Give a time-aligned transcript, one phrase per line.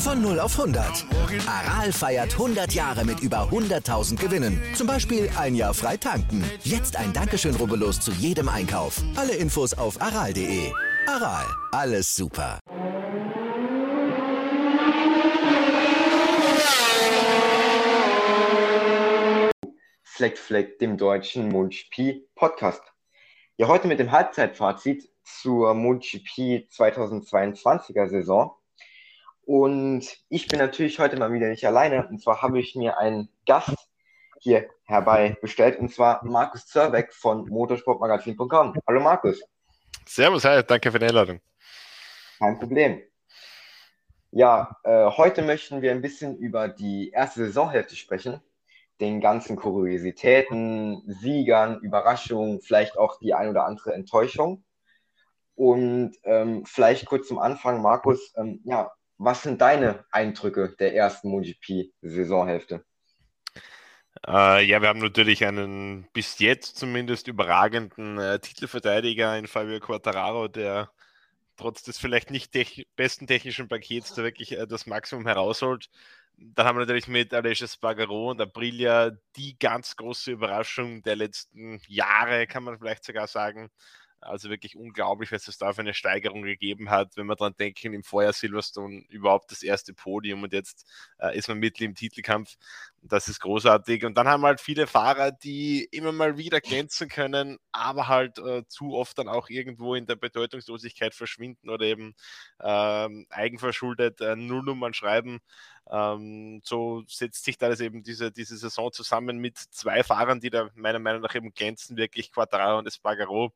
[0.00, 1.04] Von 0 auf 100.
[1.46, 4.58] Aral feiert 100 Jahre mit über 100.000 Gewinnen.
[4.74, 6.42] Zum Beispiel ein Jahr frei tanken.
[6.62, 9.02] Jetzt ein Dankeschön, rubbellos zu jedem Einkauf.
[9.14, 10.72] Alle Infos auf aral.de.
[11.06, 12.58] Aral, alles super.
[20.02, 22.82] Fleck Fleck, dem deutschen MotoGP Podcast.
[23.58, 28.56] Ja, heute mit dem Halbzeitfazit zur MotoGP 2022er Saison.
[29.50, 32.06] Und ich bin natürlich heute mal wieder nicht alleine.
[32.06, 33.74] Und zwar habe ich mir einen Gast
[34.38, 38.76] hier herbei bestellt, und zwar Markus Zerbeck von motorsportmagazin.com.
[38.86, 39.42] Hallo Markus.
[40.06, 41.40] Servus, hi, danke für die Einladung.
[42.38, 43.02] Kein Problem.
[44.30, 48.40] Ja, äh, heute möchten wir ein bisschen über die erste Saisonhälfte sprechen.
[49.00, 54.62] Den ganzen Kuriositäten, Siegern, Überraschungen, vielleicht auch die ein oder andere Enttäuschung.
[55.56, 61.28] Und ähm, vielleicht kurz zum Anfang, Markus, ähm, ja, was sind deine Eindrücke der ersten
[61.28, 62.84] MotoGP-Saisonhälfte?
[64.26, 70.48] Äh, ja, wir haben natürlich einen bis jetzt zumindest überragenden äh, Titelverteidiger in Fabio Quartararo,
[70.48, 70.90] der
[71.56, 75.90] trotz des vielleicht nicht tech besten technischen Pakets da wirklich äh, das Maximum herausholt.
[76.38, 81.82] Dann haben wir natürlich mit Aleix Spargaro und Aprilia die ganz große Überraschung der letzten
[81.86, 83.70] Jahre, kann man vielleicht sogar sagen.
[84.22, 87.94] Also wirklich unglaublich, was es da für eine Steigerung gegeben hat, wenn wir daran denken,
[87.94, 90.86] im Vorjahr Silverstone überhaupt das erste Podium und jetzt
[91.18, 92.56] äh, ist man mitten im Titelkampf.
[93.02, 94.04] Das ist großartig.
[94.04, 98.62] Und dann haben halt viele Fahrer, die immer mal wieder glänzen können, aber halt äh,
[98.68, 102.14] zu oft dann auch irgendwo in der Bedeutungslosigkeit verschwinden oder eben
[102.62, 105.40] ähm, eigenverschuldet äh, Nullnummern schreiben.
[105.90, 110.68] Ähm, so setzt sich da eben diese, diese Saison zusammen mit zwei Fahrern, die da
[110.74, 113.54] meiner Meinung nach eben glänzen, wirklich Quattraro und Espargaro.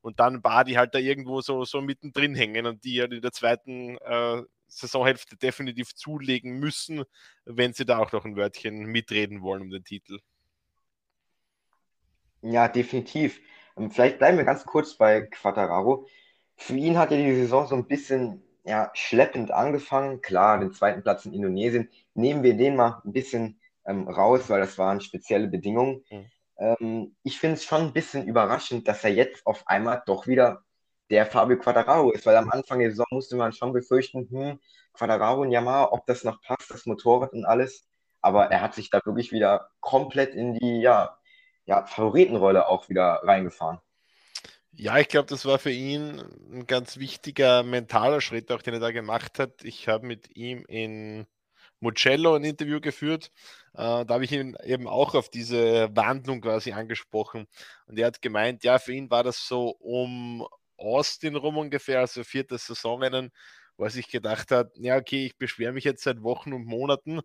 [0.00, 3.20] Und dann war die halt da irgendwo so, so mittendrin hängen und die halt in
[3.22, 7.04] der zweiten äh, Saisonhälfte definitiv zulegen müssen,
[7.44, 10.18] wenn sie da auch noch ein Wörtchen mitreden wollen um den Titel.
[12.42, 13.40] Ja, definitiv.
[13.76, 16.06] Ähm, vielleicht bleiben wir ganz kurz bei Quattararo.
[16.56, 20.20] Für ihn hat ja die Saison so ein bisschen ja, schleppend angefangen.
[20.20, 21.90] Klar, den zweiten Platz in Indonesien.
[22.14, 26.04] Nehmen wir den mal ein bisschen ähm, raus, weil das waren spezielle Bedingungen.
[26.10, 26.30] Mhm.
[26.58, 30.64] Ähm, ich finde es schon ein bisschen überraschend, dass er jetzt auf einmal doch wieder
[31.10, 34.60] der Fabio Quadraro ist, weil am Anfang der Saison musste man schon befürchten, hm,
[34.92, 37.86] Quadraro und Yamaha, ob das noch passt, das Motorrad und alles.
[38.20, 41.16] Aber er hat sich da wirklich wieder komplett in die ja,
[41.66, 43.78] ja, Favoritenrolle auch wieder reingefahren.
[44.72, 46.22] Ja, ich glaube, das war für ihn
[46.52, 49.64] ein ganz wichtiger mentaler Schritt, auch den er da gemacht hat.
[49.64, 51.26] Ich habe mit ihm in
[51.80, 53.32] Mugello ein Interview geführt.
[53.74, 57.46] Äh, da habe ich ihn eben auch auf diese Wandlung quasi angesprochen.
[57.86, 62.24] Und er hat gemeint, ja, für ihn war das so um Austin rum ungefähr, also
[62.24, 63.32] viertes Saisonrennen,
[63.76, 67.20] wo er sich gedacht hat, ja, okay, ich beschwere mich jetzt seit Wochen und Monaten,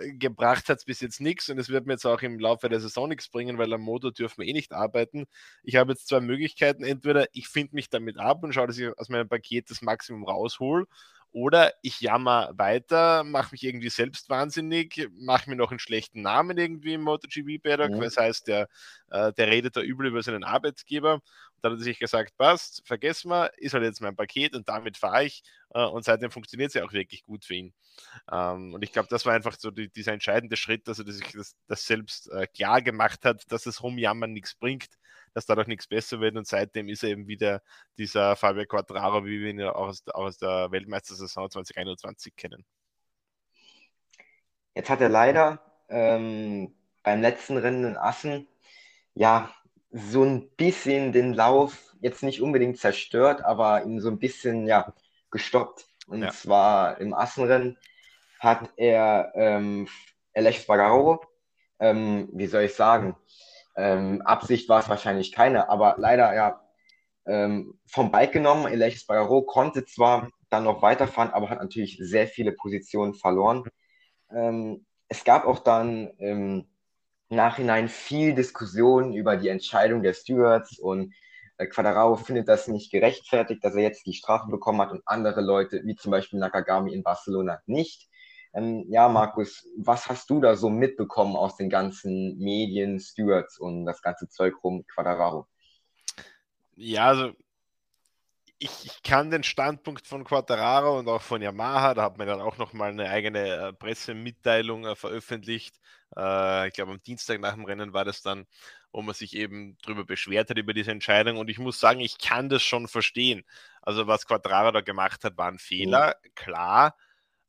[0.00, 2.68] äh, gebracht hat es bis jetzt nichts und es wird mir jetzt auch im Laufe
[2.68, 5.26] der Saison nichts bringen, weil am Motor dürfen wir eh nicht arbeiten.
[5.62, 6.84] Ich habe jetzt zwei Möglichkeiten.
[6.84, 10.24] Entweder ich finde mich damit ab und schaue, dass ich aus meinem Paket das Maximum
[10.24, 10.86] raushol
[11.32, 16.58] oder ich jammer weiter, mache mich irgendwie selbst wahnsinnig, mache mir noch einen schlechten Namen
[16.58, 18.00] irgendwie im MotoGP-Paddock, mhm.
[18.00, 18.68] das heißt, der,
[19.10, 21.20] äh, der redet da übel über seinen Arbeitgeber.
[21.62, 24.96] Dann hat er sich gesagt, passt, vergessen wir, ist halt jetzt mein Paket und damit
[24.96, 25.42] fahre ich.
[25.70, 27.74] Äh, und seitdem funktioniert es ja auch wirklich gut für ihn.
[28.30, 31.32] Ähm, und ich glaube, das war einfach so die, dieser entscheidende Schritt, dass er sich
[31.32, 34.88] das, das selbst äh, klar gemacht hat, dass das Rumjammern nichts bringt,
[35.34, 36.36] dass dadurch nichts besser wird.
[36.36, 37.62] Und seitdem ist er eben wieder
[37.98, 42.64] dieser Fabio Quattraro, wie wir ihn ja auch aus, auch aus der Weltmeistersaison 2021 kennen.
[44.74, 48.48] Jetzt hat er leider ähm, beim letzten Rennen in Assen
[49.14, 49.54] ja
[49.92, 54.92] so ein bisschen den Lauf jetzt nicht unbedingt zerstört, aber ihn so ein bisschen ja
[55.30, 55.86] gestoppt.
[56.06, 56.30] Und ja.
[56.30, 57.78] zwar im Assenrennen
[58.40, 59.86] hat er ähm,
[60.34, 61.24] Alex Bagaro,
[61.78, 63.16] ähm, wie soll ich sagen,
[63.76, 66.60] ähm, Absicht war es wahrscheinlich keine, aber leider ja
[67.26, 68.66] ähm, vom Bike genommen.
[68.66, 73.64] Alex Bagaro konnte zwar dann noch weiterfahren, aber hat natürlich sehr viele Positionen verloren.
[74.30, 76.10] Ähm, es gab auch dann
[77.32, 81.14] Nachhinein viel Diskussion über die Entscheidung der Stewards und
[81.56, 85.40] äh, Quadraro findet das nicht gerechtfertigt, dass er jetzt die Strafe bekommen hat und andere
[85.40, 88.08] Leute, wie zum Beispiel Nakagami in Barcelona, nicht.
[88.54, 93.86] Ähm, ja, Markus, was hast du da so mitbekommen aus den ganzen Medien, Stewards und
[93.86, 95.46] das ganze Zeug rum Quadraro?
[96.76, 97.32] Ja, also
[98.62, 102.40] ich, ich, kann den Standpunkt von Quattararo und auch von Yamaha, da hat man dann
[102.40, 105.80] auch nochmal eine eigene äh, Pressemitteilung äh, veröffentlicht.
[106.16, 108.46] Äh, ich glaube, am Dienstag nach dem Rennen war das dann,
[108.92, 111.38] wo man sich eben darüber beschwert hat, über diese Entscheidung.
[111.38, 113.42] Und ich muss sagen, ich kann das schon verstehen.
[113.80, 116.28] Also, was Quattararo da gemacht hat, war ein Fehler, mhm.
[116.36, 116.96] klar.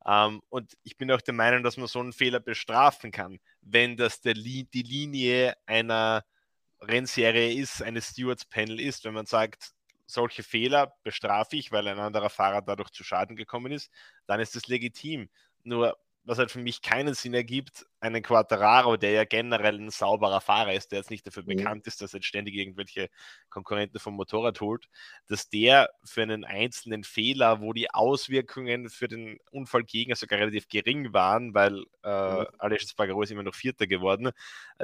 [0.06, 3.98] Ähm, und ich bin auch der Meinung, dass man so einen Fehler bestrafen kann, wenn
[3.98, 6.25] das der, die Linie einer
[6.81, 9.74] Rennserie ist, eines Stewards-Panel ist, wenn man sagt,
[10.13, 13.92] solche Fehler bestrafe ich, weil ein anderer Fahrer dadurch zu Schaden gekommen ist,
[14.27, 15.30] dann ist das legitim.
[15.63, 20.41] Nur was halt für mich keinen Sinn ergibt, einen Quattararo, der ja generell ein sauberer
[20.41, 21.55] Fahrer ist, der jetzt nicht dafür mhm.
[21.55, 23.09] bekannt ist, dass er ständig irgendwelche
[23.50, 24.89] Konkurrenten vom Motorrad holt,
[25.27, 31.13] dass der für einen einzelnen Fehler, wo die Auswirkungen für den Unfallgegner sogar relativ gering
[31.13, 32.47] waren, weil äh, mhm.
[32.57, 34.31] Alex Spargaro ist immer noch Vierter geworden,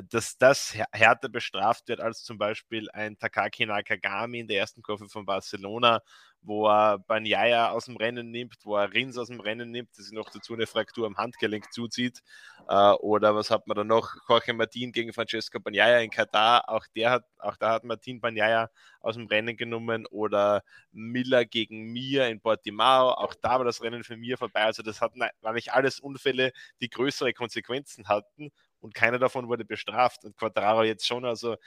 [0.10, 5.10] dass das härter bestraft wird als zum Beispiel ein Takaki Nakagami in der ersten Kurve
[5.10, 6.02] von Barcelona,
[6.42, 10.12] wo er Banyaya aus dem Rennen nimmt, wo er Rins aus dem Rennen nimmt, das
[10.12, 12.22] noch dazu eine Fraktur am Handgelenk zuzieht.
[12.68, 14.16] Äh, oder was hat man da noch?
[14.28, 16.70] Jorge Martin gegen Francesco Banyaya in Katar.
[16.70, 18.70] Auch, der hat, auch da hat Martin Banyaya
[19.02, 20.06] aus dem Rennen genommen.
[20.06, 23.12] Oder Miller gegen Mir in Portimao.
[23.14, 24.62] Auch da war das Rennen für Mir vorbei.
[24.62, 26.52] Also das hatten, waren nicht alles Unfälle,
[26.82, 30.24] die größere Konsequenzen hatten und keiner davon wurde bestraft.
[30.24, 31.58] Und Quadraro jetzt schon, also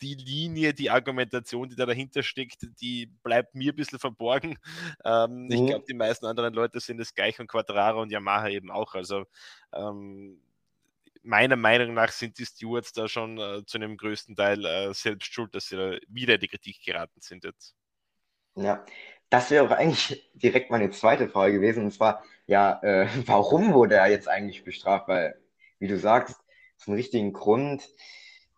[0.00, 4.58] die Linie, die Argumentation, die da dahinter steckt, die bleibt mir ein bisschen verborgen.
[5.04, 5.50] Ähm, mhm.
[5.52, 8.94] Ich glaube, die meisten anderen Leute sind es gleich und Quadraro und Yamaha eben auch.
[8.94, 9.24] Also
[9.72, 10.40] ähm,
[11.28, 15.32] meiner Meinung nach sind die Stewards da schon äh, zu einem größten Teil äh, selbst
[15.32, 17.74] schuld, dass sie wieder in die Kritik geraten sind jetzt.
[18.54, 18.84] Ja,
[19.30, 21.84] das wäre auch eigentlich direkt meine zweite Frage gewesen.
[21.84, 25.06] Und zwar, ja, äh, warum wurde er jetzt eigentlich bestraft?
[25.08, 25.38] Weil,
[25.78, 26.40] wie du sagst,
[26.86, 27.88] ein richtigen Grund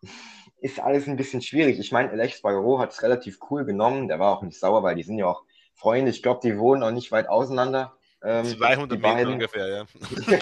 [0.61, 1.77] ist alles ein bisschen schwierig.
[1.77, 4.07] Ich meine, Alex Bagaro hat es relativ cool genommen.
[4.07, 6.09] Der war auch nicht sauer, weil die sind ja auch Freunde.
[6.11, 7.97] Ich glaube, die wohnen auch nicht weit auseinander.
[8.23, 9.85] Ähm, 200 Meter ungefähr, ja.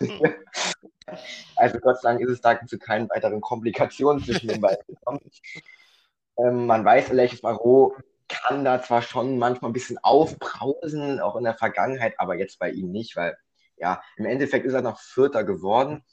[0.00, 0.34] ja.
[1.56, 5.20] Also Gott sei Dank ist es da zu keinen weiteren Komplikationen zwischen den beiden gekommen.
[6.38, 7.94] Ähm, man weiß, Alex Barreau
[8.28, 12.70] kann da zwar schon manchmal ein bisschen aufbrausen, auch in der Vergangenheit, aber jetzt bei
[12.70, 13.36] ihm nicht, weil
[13.76, 16.04] ja, im Endeffekt ist er noch Vierter geworden.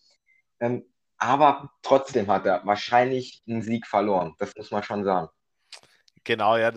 [0.59, 0.83] Ähm,
[1.17, 4.35] aber trotzdem hat er wahrscheinlich einen Sieg verloren.
[4.39, 5.29] Das muss man schon sagen.
[6.23, 6.71] Genau, ja,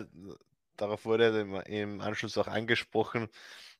[0.77, 3.29] darauf wurde im Anschluss auch angesprochen.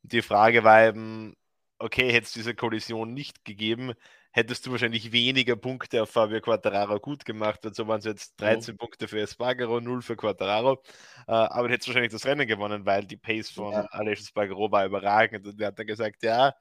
[0.03, 1.35] Die Frage war eben,
[1.79, 3.93] okay, hätte es diese Kollision nicht gegeben,
[4.31, 7.65] hättest du wahrscheinlich weniger Punkte auf Fabio Quattararo gut gemacht.
[7.65, 8.77] Und so waren es jetzt 13 mhm.
[8.77, 10.81] Punkte für Espargaro, 0 für Quattararo.
[11.27, 13.85] Äh, aber du hättest wahrscheinlich das Rennen gewonnen, weil die Pace von ja.
[13.91, 15.45] Alex Espargaro war überragend.
[15.45, 16.53] Und er hat dann gesagt, ja,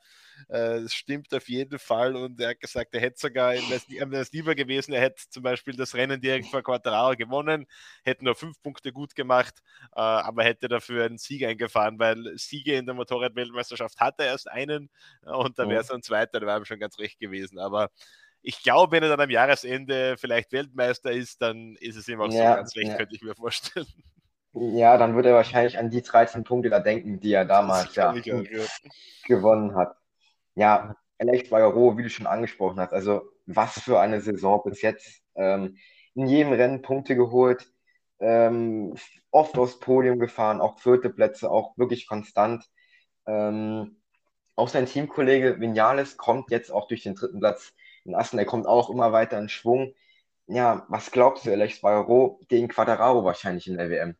[0.48, 2.16] es stimmt auf jeden Fall.
[2.16, 5.42] Und er hat gesagt, er hätte sogar, ihm wäre es lieber gewesen, er hätte zum
[5.42, 7.66] Beispiel das Rennen direkt vor Quattararo gewonnen,
[8.04, 9.54] hätte nur fünf Punkte gut gemacht,
[9.96, 14.50] äh, aber hätte dafür einen Sieg eingefahren, weil Siege in der Motorradweltmeisterschaft hat er erst
[14.50, 14.90] einen
[15.22, 17.58] und da wäre es ein zweiter, da wäre ihm schon ganz recht gewesen.
[17.58, 17.90] Aber
[18.42, 22.32] ich glaube, wenn er dann am Jahresende vielleicht Weltmeister ist, dann ist es ihm auch
[22.32, 22.96] ja, so ganz recht, ja.
[22.96, 23.86] könnte ich mir vorstellen.
[24.52, 28.12] Ja, dann wird er wahrscheinlich an die 13 Punkte da denken, die er damals ja,
[28.12, 29.94] gewonnen hat.
[30.54, 35.22] Ja, Alex Bayero, wie du schon angesprochen hast, also was für eine Saison bis jetzt.
[35.34, 35.76] Ähm,
[36.14, 37.72] in jedem Rennen Punkte geholt,
[38.20, 38.94] ähm,
[39.30, 42.64] oft aufs Podium gefahren, auch vierte Plätze, auch wirklich konstant.
[43.26, 44.00] Ähm,
[44.56, 47.72] auch sein Teamkollege Vinales kommt jetzt auch durch den dritten Platz
[48.04, 49.94] in Assen, er kommt auch immer weiter in Schwung.
[50.46, 54.16] Ja, was glaubst du, Alex Bayero gegen Quadraro wahrscheinlich in der WM?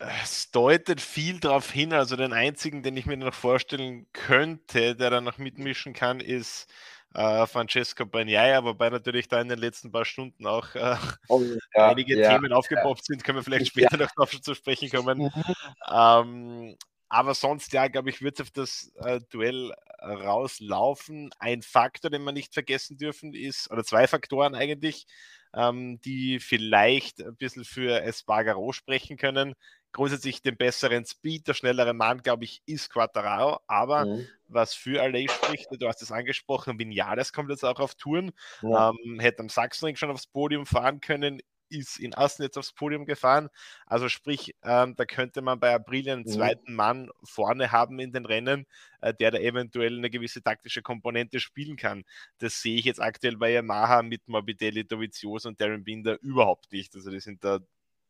[0.00, 1.92] Es deutet viel darauf hin.
[1.92, 6.72] Also den einzigen, den ich mir noch vorstellen könnte, der da noch mitmischen kann, ist
[7.14, 10.96] äh, Francesco Bagnaia, wobei natürlich da in den letzten paar Stunden auch äh,
[11.28, 11.42] oh,
[11.74, 13.04] ja, einige ja, Themen aufgepoppt ja.
[13.04, 15.18] sind, können wir vielleicht später noch darauf zu sprechen kommen.
[15.18, 15.54] Mhm.
[15.92, 16.76] Ähm,
[17.08, 21.30] aber sonst, ja, glaube ich, wird es auf das äh, Duell rauslaufen.
[21.40, 25.06] Ein Faktor, den wir nicht vergessen dürfen, ist, oder zwei Faktoren eigentlich,
[25.54, 29.54] ähm, die vielleicht ein bisschen für Espargaro sprechen können
[29.92, 33.60] grundsätzlich den besseren Speed, der schnellere Mann, glaube ich, ist Quattararo.
[33.66, 34.26] Aber mhm.
[34.46, 38.90] was für Alley spricht, du hast es angesprochen, Vinales kommt jetzt auch auf Touren, ja.
[38.90, 41.40] ähm, hätte am Sachsenring schon aufs Podium fahren können,
[41.70, 43.48] ist in Assen jetzt aufs Podium gefahren.
[43.86, 46.28] Also sprich, ähm, da könnte man bei April einen mhm.
[46.28, 48.66] zweiten Mann vorne haben in den Rennen,
[49.00, 52.04] äh, der da eventuell eine gewisse taktische Komponente spielen kann.
[52.38, 56.94] Das sehe ich jetzt aktuell bei Yamaha mit Morbidelli, Dovizioso und Darren Binder überhaupt nicht.
[56.94, 57.60] Also die sind da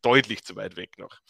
[0.02, 1.20] deutlich zu weit weg noch.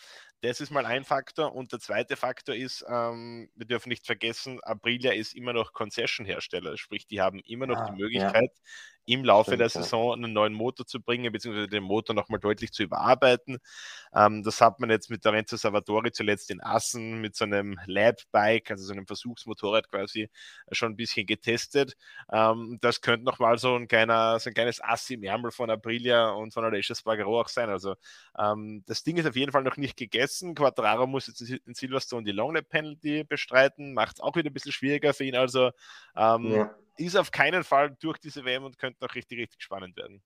[0.43, 1.55] Das ist mal ein Faktor.
[1.55, 6.79] Und der zweite Faktor ist, ähm, wir dürfen nicht vergessen, Aprilia ist immer noch Concession-Hersteller.
[6.79, 8.63] Sprich, die haben immer noch ah, die Möglichkeit, ja
[9.11, 12.73] im Laufe Stimmt, der Saison einen neuen Motor zu bringen, beziehungsweise den Motor nochmal deutlich
[12.73, 13.59] zu überarbeiten.
[14.15, 17.79] Ähm, das hat man jetzt mit der Renzo Salvatori zuletzt in Assen mit so einem
[17.87, 20.31] Lab-Bike, also so einem Versuchsmotorrad quasi,
[20.71, 21.97] schon ein bisschen getestet.
[22.33, 26.31] Ähm, das könnte nochmal so ein kleiner, so ein kleines Ass im Ärmel von Aprilia
[26.31, 27.69] und von Alessio Spargaro auch sein.
[27.69, 27.97] Also
[28.39, 30.55] ähm, das Ding ist auf jeden Fall noch nicht gegessen.
[30.55, 34.55] Quattraro muss jetzt in Silverstone die Long Lap Penalty bestreiten, macht es auch wieder ein
[34.55, 35.37] bisschen schwieriger für ihn.
[35.37, 35.71] Also
[36.17, 36.75] ähm, ja
[37.07, 40.23] ist auf keinen Fall durch diese WM und könnte noch richtig, richtig spannend werden.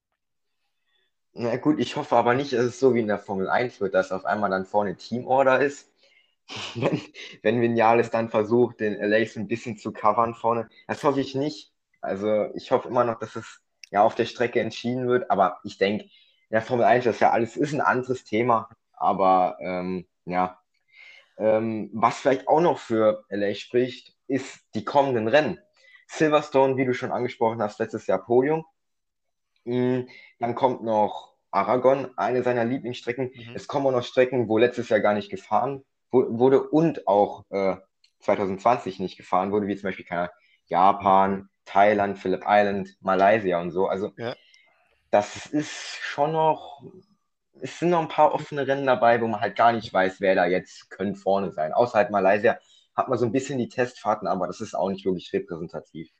[1.33, 3.95] Na gut, ich hoffe aber nicht, dass es so wie in der Formel 1 wird,
[3.95, 5.91] dass auf einmal dann vorne Teamorder ist.
[6.75, 7.01] wenn,
[7.43, 10.69] wenn Vinales dann versucht, den LAs ein bisschen zu covern vorne.
[10.87, 11.73] Das hoffe ich nicht.
[12.01, 15.31] Also ich hoffe immer noch, dass es ja auf der Strecke entschieden wird.
[15.31, 16.11] Aber ich denke, in
[16.53, 18.69] der Formel 1 das ja alles ist ein anderes Thema.
[18.93, 20.61] Aber ähm, ja,
[21.37, 25.59] ähm, was vielleicht auch noch für LA spricht, ist die kommenden Rennen.
[26.07, 28.65] Silverstone, wie du schon angesprochen hast, letztes Jahr Podium.
[29.65, 30.03] Mm,
[30.39, 33.31] dann kommt noch Aragon, eine seiner Lieblingsstrecken.
[33.35, 33.55] Mhm.
[33.55, 37.77] Es kommen auch noch Strecken, wo letztes Jahr gar nicht gefahren wurde und auch äh,
[38.21, 40.31] 2020 nicht gefahren wurde, wie zum Beispiel keine
[40.67, 43.87] Japan, Thailand, Phillip Island, Malaysia und so.
[43.87, 44.35] Also ja.
[45.11, 46.83] das ist schon noch,
[47.61, 50.35] es sind noch ein paar offene Rennen dabei, wo man halt gar nicht weiß, wer
[50.35, 51.73] da jetzt könnte vorne sein.
[51.73, 52.59] Außer halt Malaysia
[52.95, 56.11] hat man so ein bisschen die Testfahrten, aber das ist auch nicht wirklich repräsentativ.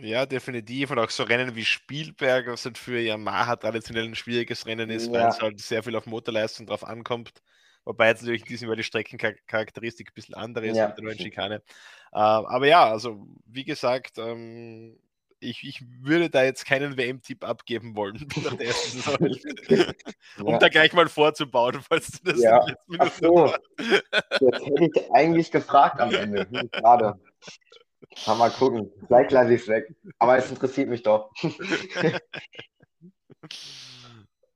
[0.00, 0.90] Ja, definitiv.
[0.90, 5.06] Und auch so Rennen wie Spielberg, was halt für Yamaha traditionell ein schwieriges Rennen ist,
[5.06, 5.12] ja.
[5.12, 7.42] weil es halt sehr viel auf Motorleistung drauf ankommt.
[7.84, 10.88] Wobei jetzt natürlich diesmal die Streckencharakteristik ein bisschen andere ist ja.
[10.88, 11.54] mit der neuen Schikane.
[12.12, 14.98] Äh, aber ja, also wie gesagt, ähm,
[15.40, 19.16] ich, ich würde da jetzt keinen WM-Tipp abgeben wollen nach der ersten Saison.
[20.40, 20.58] um ja.
[20.58, 22.64] da gleich mal vorzubauen, falls du das ja.
[22.98, 23.52] Ach so.
[24.40, 26.46] Jetzt hätte ich eigentlich gefragt am Ende.
[26.50, 27.18] Hm, gerade.
[28.26, 28.90] Mal gucken.
[29.06, 29.94] Vielleicht lasse ich es weg.
[30.18, 31.30] Aber es interessiert mich doch.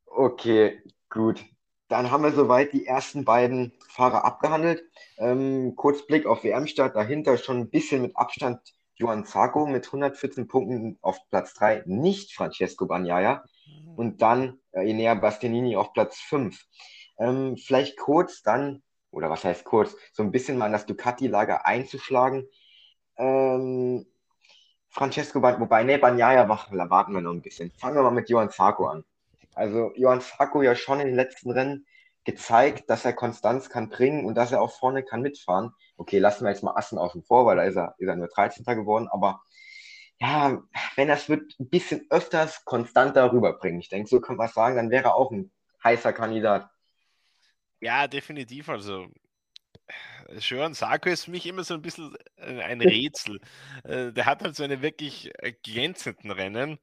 [0.06, 1.44] okay, gut.
[1.88, 4.82] Dann haben wir soweit die ersten beiden Fahrer abgehandelt.
[5.18, 6.96] Ähm, kurz Blick auf WM-Start.
[6.96, 8.60] Dahinter schon ein bisschen mit Abstand
[8.96, 13.44] Johann Zarco mit 114 Punkten auf Platz 3, nicht Francesco Bagnaia.
[13.66, 13.94] Mhm.
[13.94, 16.66] Und dann äh, Enea Bastianini auf Platz 5.
[17.18, 21.66] Ähm, vielleicht kurz dann, oder was heißt kurz, so ein bisschen mal in das Ducati-Lager
[21.66, 22.46] einzuschlagen.
[23.16, 24.06] Ähm,
[24.88, 27.72] Francesco, wobei, ne, Bagnaia warten wir noch ein bisschen.
[27.78, 29.04] Fangen wir mal mit Johann Zarco an.
[29.54, 31.87] Also Johann Zarco ja schon in den letzten Rennen
[32.24, 35.72] gezeigt, dass er Konstanz kann bringen und dass er auch vorne kann mitfahren.
[35.96, 38.28] Okay, lassen wir jetzt mal Assen außen vor, weil da ist er, ist er nur
[38.28, 38.64] 13.
[38.76, 39.42] geworden, aber
[40.20, 40.62] ja,
[40.94, 44.76] wenn er es wird ein bisschen öfters konstanter rüberbringen, ich denke, so kann man sagen,
[44.76, 45.50] dann wäre er auch ein
[45.82, 46.70] heißer Kandidat.
[47.80, 48.68] Ja, definitiv.
[48.68, 49.08] Also
[50.38, 53.40] Schören Sarko ist für mich immer so ein bisschen ein Rätsel.
[53.84, 56.78] Äh, der hat halt so eine wirklich äh, glänzenden Rennen.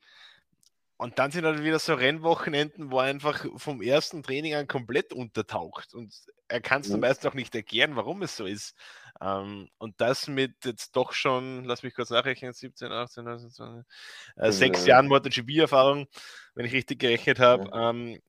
[1.00, 5.14] Und dann sind halt wieder so Rennwochenenden, wo er einfach vom ersten Training an komplett
[5.14, 5.94] untertaucht.
[5.94, 6.14] Und
[6.50, 7.00] er kann es mhm.
[7.00, 8.76] meist auch nicht erklären, warum es so ist.
[9.22, 13.86] Ähm, und das mit jetzt doch schon, lass mich kurz nachrechnen, 17, 18, 19, 20,
[14.36, 16.08] äh, sechs Jahren MotoGP-Erfahrung,
[16.54, 17.70] wenn ich richtig gerechnet habe.
[17.72, 17.92] Ja.
[17.92, 18.20] Ähm,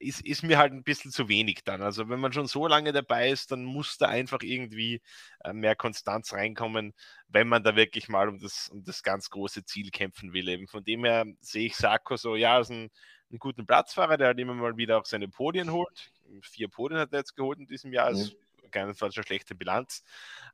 [0.00, 1.82] ist, ist mir halt ein bisschen zu wenig dann.
[1.82, 5.00] Also wenn man schon so lange dabei ist, dann muss da einfach irgendwie
[5.44, 6.94] äh, mehr Konstanz reinkommen,
[7.28, 10.48] wenn man da wirklich mal um das, um das ganz große Ziel kämpfen will.
[10.48, 12.90] Eben von dem her sehe ich Sarko so, ja, ist ein,
[13.30, 16.12] einen guten Platzfahrer, der halt immer mal wieder auch seine Podien holt.
[16.42, 18.12] Vier Podien hat er jetzt geholt in diesem Jahr.
[18.12, 18.30] Mhm.
[18.70, 20.02] Keinesfalls eine schlechte Bilanz.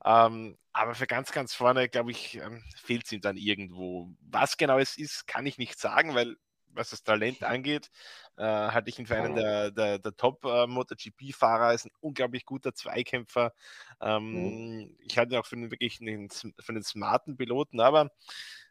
[0.05, 4.11] Ähm, aber für ganz, ganz vorne, glaube ich, ähm, fehlt es ihm dann irgendwo.
[4.21, 6.37] Was genau es ist, kann ich nicht sagen, weil
[6.75, 7.91] was das Talent angeht,
[8.37, 13.53] äh, halte ich ihn für einen der, der, der Top-MotoGP-Fahrer, ist ein unglaublich guter Zweikämpfer.
[14.01, 14.97] Ähm, mhm.
[15.01, 18.11] Ich halte ihn auch für einen wirklich einen, für einen smarten Piloten, aber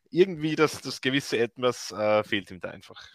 [0.10, 3.08] irgendwie das, das gewisse Etwas äh, fehlt ihm da einfach.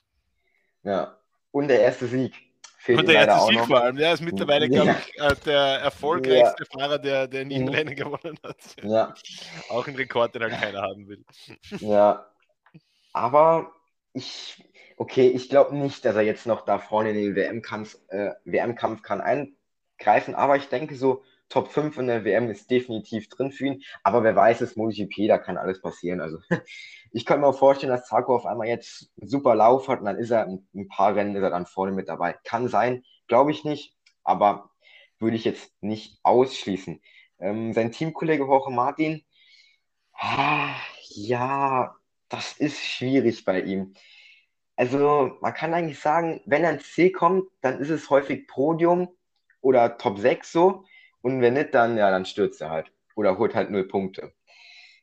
[0.82, 1.18] Ja,
[1.50, 2.34] und der erste Sieg.
[2.78, 3.96] Fehlt und der erste Sieg vor allem.
[3.96, 6.78] Der ist mittlerweile, glaube ich, äh, der erfolgreichste ja.
[6.78, 7.68] Fahrer, der, der nie mhm.
[7.68, 8.58] Rennen gewonnen hat.
[8.82, 9.14] Ja.
[9.68, 11.24] Auch ein Rekord, den halt keiner haben will.
[11.80, 12.30] Ja,
[13.12, 13.72] aber
[14.16, 14.64] ich,
[14.96, 18.74] okay, ich glaube nicht, dass er jetzt noch da vorne in den WM-Kampf äh, WM
[18.74, 23.66] kann eingreifen, aber ich denke so, Top 5 in der WM ist definitiv drin für
[23.66, 26.20] ihn, aber wer weiß, es MotoGP, da kann alles passieren.
[26.20, 26.38] Also
[27.12, 30.18] ich könnte mir vorstellen, dass Zarko auf einmal jetzt einen super Lauf hat und dann
[30.18, 32.34] ist er in ein paar Rennen ist er dann vorne mit dabei.
[32.44, 33.94] Kann sein, glaube ich nicht,
[34.24, 34.70] aber
[35.20, 37.00] würde ich jetzt nicht ausschließen.
[37.38, 39.22] Ähm, sein Teamkollege Jorge Martin,
[40.14, 40.74] ah,
[41.10, 41.95] ja,
[42.28, 43.94] das ist schwierig bei ihm.
[44.76, 49.08] Also man kann eigentlich sagen, wenn er ins C kommt, dann ist es häufig Podium
[49.60, 50.84] oder Top 6 so.
[51.22, 52.92] Und wenn nicht, dann, ja, dann stürzt er halt.
[53.14, 54.32] Oder holt halt null Punkte.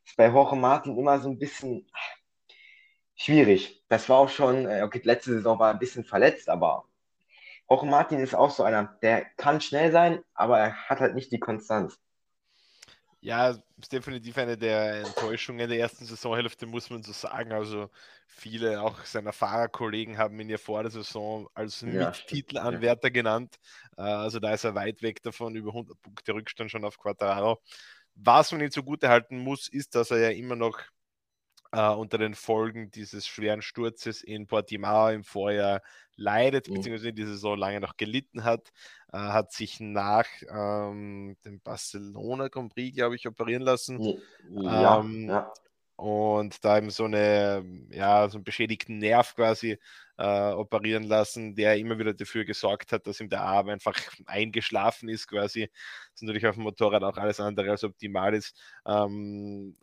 [0.06, 1.88] Ist bei Jorge Martin immer so ein bisschen
[3.16, 3.84] schwierig.
[3.90, 6.86] Das war auch schon, äh, okay, letzte Saison war er ein bisschen verletzt, aber
[7.70, 11.32] Jorge Martin ist auch so einer, der kann schnell sein, aber er hat halt nicht
[11.32, 12.00] die Konstanz.
[13.24, 17.54] Ja, ist definitiv eine der Enttäuschungen der ersten Saisonhälfte, muss man so sagen.
[17.54, 17.90] Also
[18.28, 23.14] viele auch seiner Fahrerkollegen haben ihn ja vor der Saison als ja, Mittitelanwärter ja.
[23.14, 23.56] genannt.
[23.96, 27.62] Äh, also da ist er weit weg davon, über 100 Punkte Rückstand schon auf Quattararo.
[28.16, 30.82] Was man ihm zugute halten muss, ist, dass er ja immer noch
[31.74, 35.82] äh, unter den Folgen dieses schweren Sturzes in Portimao im Vorjahr
[36.16, 36.76] leidet, mhm.
[36.76, 38.72] beziehungsweise in dieser Saison lange noch gelitten hat,
[39.12, 44.00] äh, hat sich nach ähm, dem Barcelona Grand Prix, glaube ich, operieren lassen.
[44.52, 45.52] Ja, ähm, ja.
[45.96, 49.80] Und da eben so eine, ja, so einen beschädigten Nerv quasi
[50.18, 55.10] äh, operieren lassen, der immer wieder dafür gesorgt hat, dass ihm der Arm einfach eingeschlafen
[55.10, 55.70] ist, quasi.
[55.72, 58.60] Das ist natürlich auf dem Motorrad auch alles andere als optimal ist.
[58.86, 59.76] Ähm,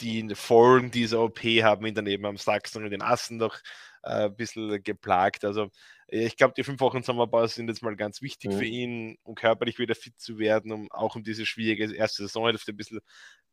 [0.00, 3.58] die Folgen dieser OP haben ihn dann eben am Sachsen und den Assen noch
[4.02, 5.44] äh, ein bisschen geplagt.
[5.44, 5.70] Also
[6.10, 8.58] ich glaube, die fünf Wochen Sommerpause sind jetzt mal ganz wichtig mhm.
[8.58, 12.72] für ihn, um körperlich wieder fit zu werden, um auch um diese schwierige erste Saisonhälfte
[12.72, 13.00] ein bisschen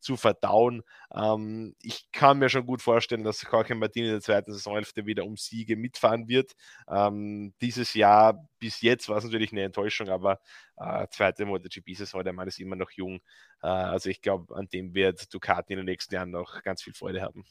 [0.00, 0.82] zu verdauen.
[1.14, 5.24] Ähm, ich kann mir schon gut vorstellen, dass Jorge Martin in der zweiten Saisonhälfte wieder
[5.24, 6.52] um Siege mitfahren wird.
[6.88, 10.40] Ähm, dieses Jahr bis jetzt war es natürlich eine Enttäuschung, aber
[10.76, 13.20] äh, zweite MotoGP-Saison, der Mann ist immer noch jung.
[13.62, 16.94] Äh, also ich glaube, an dem wird Ducati in den nächsten Jahren noch ganz viel
[16.94, 17.44] Freude haben.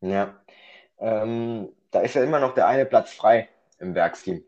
[0.00, 0.42] Ja,
[1.00, 4.44] ähm, da ist ja immer noch der eine Platz frei im Werksteam.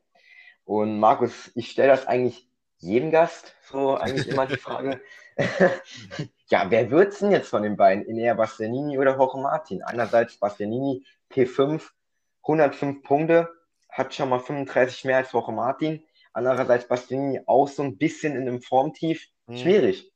[0.64, 5.00] Und Markus, ich stelle das eigentlich jedem Gast so eigentlich immer die Frage,
[6.48, 8.04] ja, wer wird es denn jetzt von den beiden?
[8.04, 9.82] Inea Bastianini oder Jorge Martin?
[9.82, 11.82] Einerseits Bastianini P5,
[12.42, 13.48] 105 Punkte,
[13.88, 16.04] hat schon mal 35 mehr als Jorge Martin.
[16.32, 19.28] Andererseits Bastianini auch so ein bisschen in einem Formtief.
[19.46, 19.56] Hm.
[19.56, 20.12] Schwierig.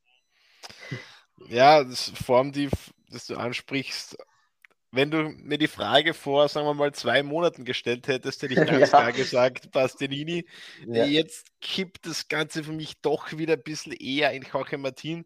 [1.47, 2.71] Ja, das Formtief,
[3.09, 4.17] das du ansprichst,
[4.91, 8.59] wenn du mir die Frage vor, sagen wir mal, zwei Monaten gestellt hättest, hätte ich
[8.65, 8.87] ganz ja.
[8.87, 10.45] klar gesagt, Bastianini.
[10.87, 11.05] Ja.
[11.05, 15.25] Jetzt kippt das Ganze für mich doch wieder ein bisschen eher in Jorge Martin.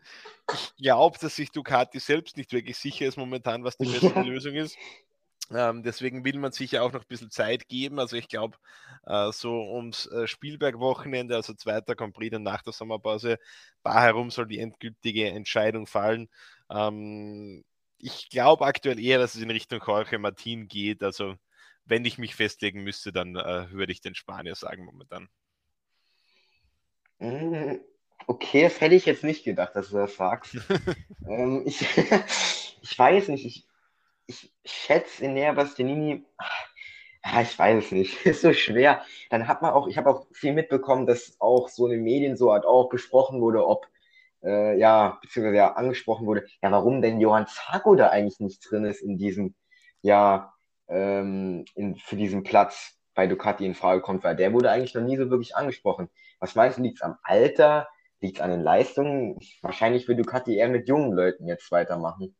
[0.51, 4.21] Ich glaube, dass sich Ducati selbst nicht wirklich sicher ist momentan, was die beste ja.
[4.21, 4.77] Lösung ist.
[5.53, 7.99] Ähm, deswegen will man sich ja auch noch ein bisschen Zeit geben.
[7.99, 8.57] Also ich glaube,
[9.05, 13.37] äh, so ums äh, Spielberg-Wochenende, also zweiter Grand Prix dann nach der Sommerpause,
[13.83, 16.29] da herum soll die endgültige Entscheidung fallen.
[16.69, 17.63] Ähm,
[18.03, 21.03] ich glaube aktuell eher, dass es in Richtung Jorge Martin geht.
[21.03, 21.35] Also,
[21.85, 25.29] wenn ich mich festlegen müsste, dann äh, würde ich den Spanier sagen momentan.
[27.19, 27.75] Mm,
[28.27, 30.55] okay, das hätte ich jetzt nicht gedacht, dass du das sagst.
[31.27, 31.81] ähm, ich,
[32.81, 33.67] ich weiß nicht, ich,
[34.25, 36.23] ich schätze in der Bastianini,
[37.23, 39.03] ja, ich weiß es nicht, ist so schwer.
[39.29, 42.37] Dann hat man auch, ich habe auch viel mitbekommen, dass auch so in den Medien
[42.37, 43.87] so halt auch besprochen wurde, ob
[44.43, 48.85] äh, ja, beziehungsweise ja angesprochen wurde, ja, warum denn Johann Zarko da eigentlich nicht drin
[48.85, 49.55] ist in diesem,
[50.01, 50.53] ja,
[50.87, 55.03] ähm, in, für diesen Platz bei Ducati in Frage kommt, weil der wurde eigentlich noch
[55.03, 56.09] nie so wirklich angesprochen.
[56.39, 57.87] Was meinst du, liegt es am Alter?
[58.19, 59.39] Liegt es an den Leistungen?
[59.61, 62.35] Wahrscheinlich will Ducati eher mit jungen Leuten jetzt weitermachen.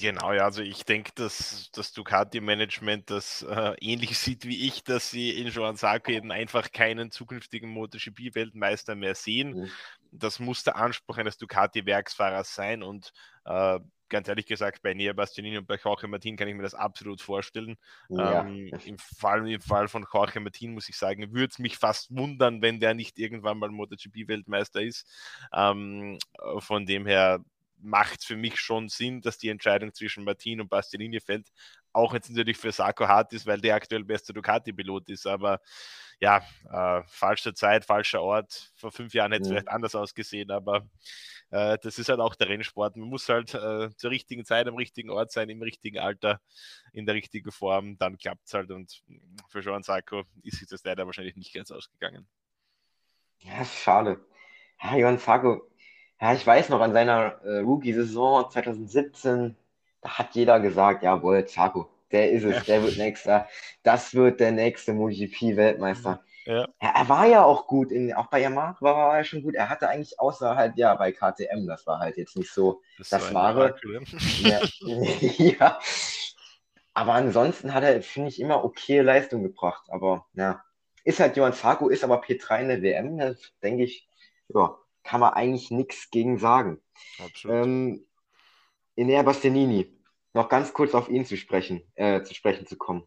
[0.00, 5.10] Genau, ja, also ich denke, dass das Ducati-Management das äh, ähnlich sieht wie ich, dass
[5.10, 9.60] sie in Joan Sarko eben einfach keinen zukünftigen MotoGP-Weltmeister mehr sehen.
[9.60, 9.70] Mhm.
[10.16, 13.12] Das muss der Anspruch eines Ducati-Werksfahrers sein und
[13.44, 16.74] äh, ganz ehrlich gesagt, bei Nia Bastianini und bei Jorge Martin kann ich mir das
[16.74, 17.76] absolut vorstellen.
[18.08, 18.42] Ja.
[18.42, 22.14] Ähm, im, Fall, Im Fall von Jorge Martin muss ich sagen, würde es mich fast
[22.14, 25.06] wundern, wenn der nicht irgendwann mal MotoGP-Weltmeister ist.
[25.52, 26.18] Ähm,
[26.58, 27.40] von dem her
[27.78, 31.48] macht es für mich schon Sinn, dass die Entscheidung zwischen Martin und Bastianini fällt.
[31.94, 35.26] Auch jetzt natürlich für Sarko hart ist, weil der aktuell beste Ducati-Pilot ist.
[35.26, 35.60] Aber
[36.20, 38.72] ja, äh, falsche Zeit, falscher Ort.
[38.76, 39.54] Vor fünf Jahren hätte es ja.
[39.54, 40.86] vielleicht anders ausgesehen, aber
[41.50, 42.96] äh, das ist halt auch der Rennsport.
[42.96, 46.40] Man muss halt äh, zur richtigen Zeit am richtigen Ort sein, im richtigen Alter,
[46.92, 47.96] in der richtigen Form.
[47.98, 48.70] Dann klappt es halt.
[48.70, 49.02] Und
[49.48, 52.26] für Joan Sarko ist sich das leider wahrscheinlich nicht ganz ausgegangen.
[53.38, 54.20] Ja, schade.
[54.82, 55.70] Ja, Johann Sarko
[56.20, 59.54] ja, ich weiß noch, an seiner äh, Rookie-Saison 2017, da
[60.04, 63.48] hat jeder gesagt, jawohl, Zarko, der ist es, der wird nächster.
[63.82, 66.22] Das wird der nächste MotoGP-Weltmeister.
[66.44, 66.54] Ja.
[66.54, 66.68] ja.
[66.78, 69.54] er war ja auch gut, in, auch bei Yamaha war er schon gut.
[69.54, 73.08] Er hatte eigentlich außer halt, ja, bei KTM, das war halt jetzt nicht so das,
[73.08, 73.76] das wahre.
[74.42, 74.60] Ja,
[75.38, 75.80] ja.
[76.92, 79.84] Aber ansonsten hat er, finde ich, immer okay Leistung gebracht.
[79.88, 80.62] Aber ja,
[81.02, 84.08] ist halt Johann Zarko, ist aber P3 in der WM, denke ich,
[84.48, 86.80] ja, kann man eigentlich nichts gegen sagen.
[87.22, 87.66] Absolut.
[87.66, 88.06] Ähm,
[88.96, 89.93] Enea Bastianini,
[90.34, 93.06] noch ganz kurz auf ihn zu sprechen, äh, zu sprechen zu kommen.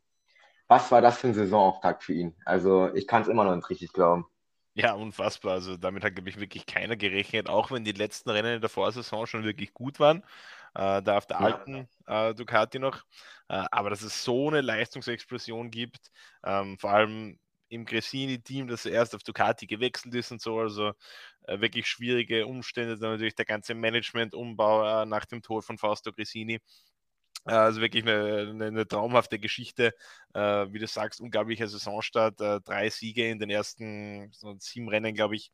[0.67, 2.35] Was war das für ein Saisonauftakt für ihn?
[2.45, 4.25] Also ich kann es immer noch nicht richtig glauben.
[4.73, 5.53] Ja, unfassbar.
[5.53, 8.69] Also damit hat, glaube ich, wirklich keiner gerechnet, auch wenn die letzten Rennen in der
[8.69, 10.23] Vorsaison schon wirklich gut waren.
[10.75, 13.03] Äh, da auf der alten äh, Ducati noch.
[13.49, 16.11] Äh, aber dass es so eine Leistungsexplosion gibt,
[16.43, 20.91] ähm, vor allem im Gresini-Team, das erst auf Ducati gewechselt ist und so, also
[21.47, 26.11] äh, wirklich schwierige Umstände, dann natürlich der ganze Management-Umbau äh, nach dem Tod von Fausto
[26.11, 26.59] Gresini.
[27.47, 29.93] Äh, also wirklich eine, eine, eine traumhafte Geschichte.
[30.33, 32.39] Äh, wie du sagst, unglaublicher Saisonstart.
[32.41, 35.51] Äh, drei Siege in den ersten so sieben Rennen, glaube ich.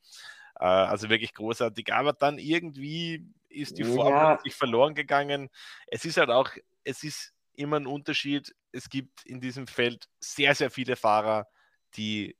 [0.59, 1.93] Äh, also wirklich großartig.
[1.93, 4.39] Aber dann irgendwie ist die Form ja.
[4.49, 5.49] verloren gegangen.
[5.87, 6.49] Es ist halt auch,
[6.83, 8.53] es ist immer ein Unterschied.
[8.71, 11.47] Es gibt in diesem Feld sehr, sehr viele Fahrer,
[11.95, 12.35] die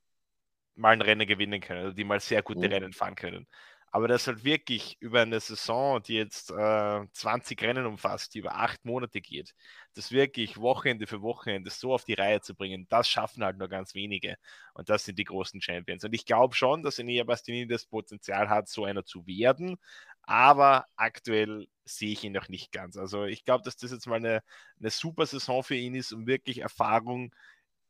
[0.75, 2.73] mal ein Rennen gewinnen können, also die mal sehr gute mhm.
[2.73, 3.47] Rennen fahren können.
[3.95, 8.55] Aber das halt wirklich über eine Saison, die jetzt äh, 20 Rennen umfasst, die über
[8.55, 9.53] acht Monate geht,
[9.93, 13.69] das wirklich Wochenende für Wochenende so auf die Reihe zu bringen, das schaffen halt nur
[13.69, 14.37] ganz wenige.
[14.73, 16.03] Und das sind die großen Champions.
[16.03, 19.77] Und ich glaube schon, dass Enea Bastianini das Potenzial hat, so einer zu werden.
[20.23, 22.97] Aber aktuell sehe ich ihn noch nicht ganz.
[22.97, 24.41] Also ich glaube, dass das jetzt mal eine,
[24.79, 27.31] eine super Saison für ihn ist, um wirklich Erfahrung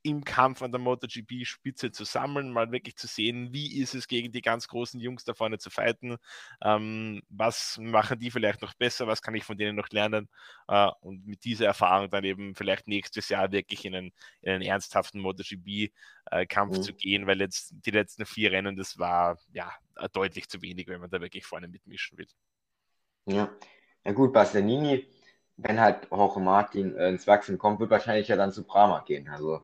[0.04, 4.32] im Kampf an der MotoGP-Spitze zu sammeln, mal wirklich zu sehen, wie ist es gegen
[4.32, 6.18] die ganz großen Jungs da vorne zu fighten,
[6.62, 10.30] ähm, was machen die vielleicht noch besser, was kann ich von denen noch lernen
[10.68, 14.12] äh, und mit dieser Erfahrung dann eben vielleicht nächstes Jahr wirklich in einen,
[14.42, 16.82] in einen ernsthaften MotoGP-Kampf mhm.
[16.84, 19.72] zu gehen, weil jetzt die letzten vier Rennen, das war ja
[20.12, 22.28] deutlich zu wenig, wenn man da wirklich vorne mitmischen will.
[23.26, 23.50] Ja,
[24.04, 25.08] ja gut, Bastianini,
[25.56, 29.30] wenn halt Jorge Martin äh, ins Wachsen kommt, wird wahrscheinlich ja dann zu Brahma gehen.
[29.30, 29.64] Also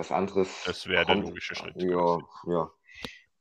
[0.00, 0.62] was anderes.
[0.64, 1.80] Das wäre der logische Schritt.
[1.80, 2.70] Ja, ja.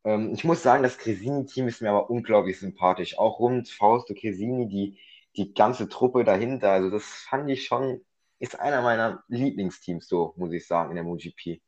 [0.04, 3.18] Ähm, ich muss sagen, das Cresini-Team ist mir aber unglaublich sympathisch.
[3.18, 5.00] Auch rund Fausto Cresini, die,
[5.38, 6.72] die ganze Truppe dahinter.
[6.72, 8.02] Also, das fand ich schon,
[8.40, 11.62] ist einer meiner Lieblingsteams, so muss ich sagen, in der MotoGP.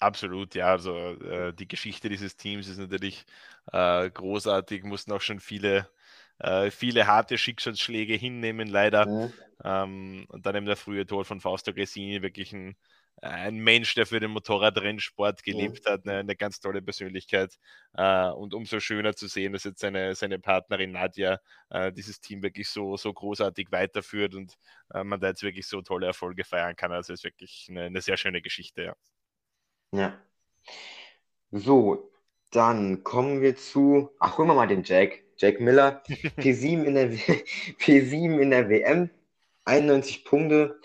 [0.00, 0.66] Absolut, ja.
[0.66, 3.26] Also äh, die Geschichte dieses Teams ist natürlich
[3.72, 5.88] äh, großartig, mussten auch schon viele,
[6.38, 9.06] äh, viele harte Schicksalsschläge hinnehmen, leider.
[9.06, 9.32] Mhm.
[9.64, 12.76] Ähm, und dann eben der frühe Tod von Fausto Gresini, wirklich ein,
[13.22, 15.92] ein Mensch, der für den Motorradrennsport gelebt ja.
[15.92, 17.58] hat, eine, eine, ganz tolle Persönlichkeit.
[17.94, 22.42] Äh, und umso schöner zu sehen, dass jetzt seine, seine Partnerin Nadja äh, dieses Team
[22.42, 24.56] wirklich so, so großartig weiterführt und
[24.94, 26.92] äh, man da jetzt wirklich so tolle Erfolge feiern kann.
[26.92, 28.96] Also es ist wirklich eine, eine sehr schöne Geschichte, ja.
[29.92, 30.18] Ja.
[31.50, 32.12] So,
[32.50, 34.10] dann kommen wir zu.
[34.18, 35.24] Ach, holen wir mal den Jack.
[35.38, 36.02] Jack Miller.
[36.38, 39.10] P7 in der, P7 in der WM.
[39.64, 40.80] 91 Punkte.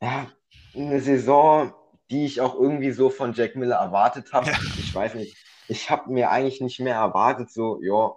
[0.00, 0.30] Ja,
[0.74, 1.72] eine Saison,
[2.10, 4.50] die ich auch irgendwie so von Jack Miller erwartet habe.
[4.50, 4.58] Ja.
[4.78, 5.36] Ich weiß nicht,
[5.68, 8.14] ich habe mir eigentlich nicht mehr erwartet, so, ja,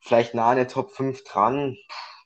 [0.00, 1.76] vielleicht nah an der Top 5 dran,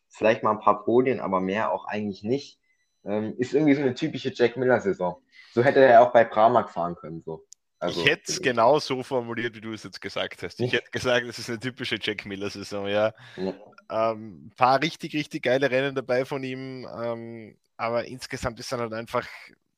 [0.08, 2.58] vielleicht mal ein paar Podien, aber mehr auch eigentlich nicht.
[3.04, 5.22] Ähm, ist irgendwie so eine typische Jack Miller-Saison.
[5.54, 7.46] So hätte er auch bei Pramac fahren können, so.
[7.80, 10.60] Also, ich hätte es genau so formuliert, wie du es jetzt gesagt hast.
[10.60, 13.14] Ich hätte gesagt, es ist eine typische Jack Miller-Saison, ja.
[13.36, 13.54] ja.
[13.90, 16.86] Ähm, ein paar richtig, richtig geile Rennen dabei von ihm.
[17.00, 19.26] Ähm, aber insgesamt ist dann halt einfach,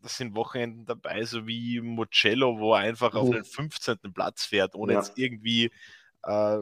[0.03, 3.99] das sind Wochenenden dabei, so wie Mugello, wo er einfach auf den 15.
[4.15, 5.01] Platz fährt, ohne ja.
[5.01, 5.71] jetzt irgendwie
[6.23, 6.59] äh,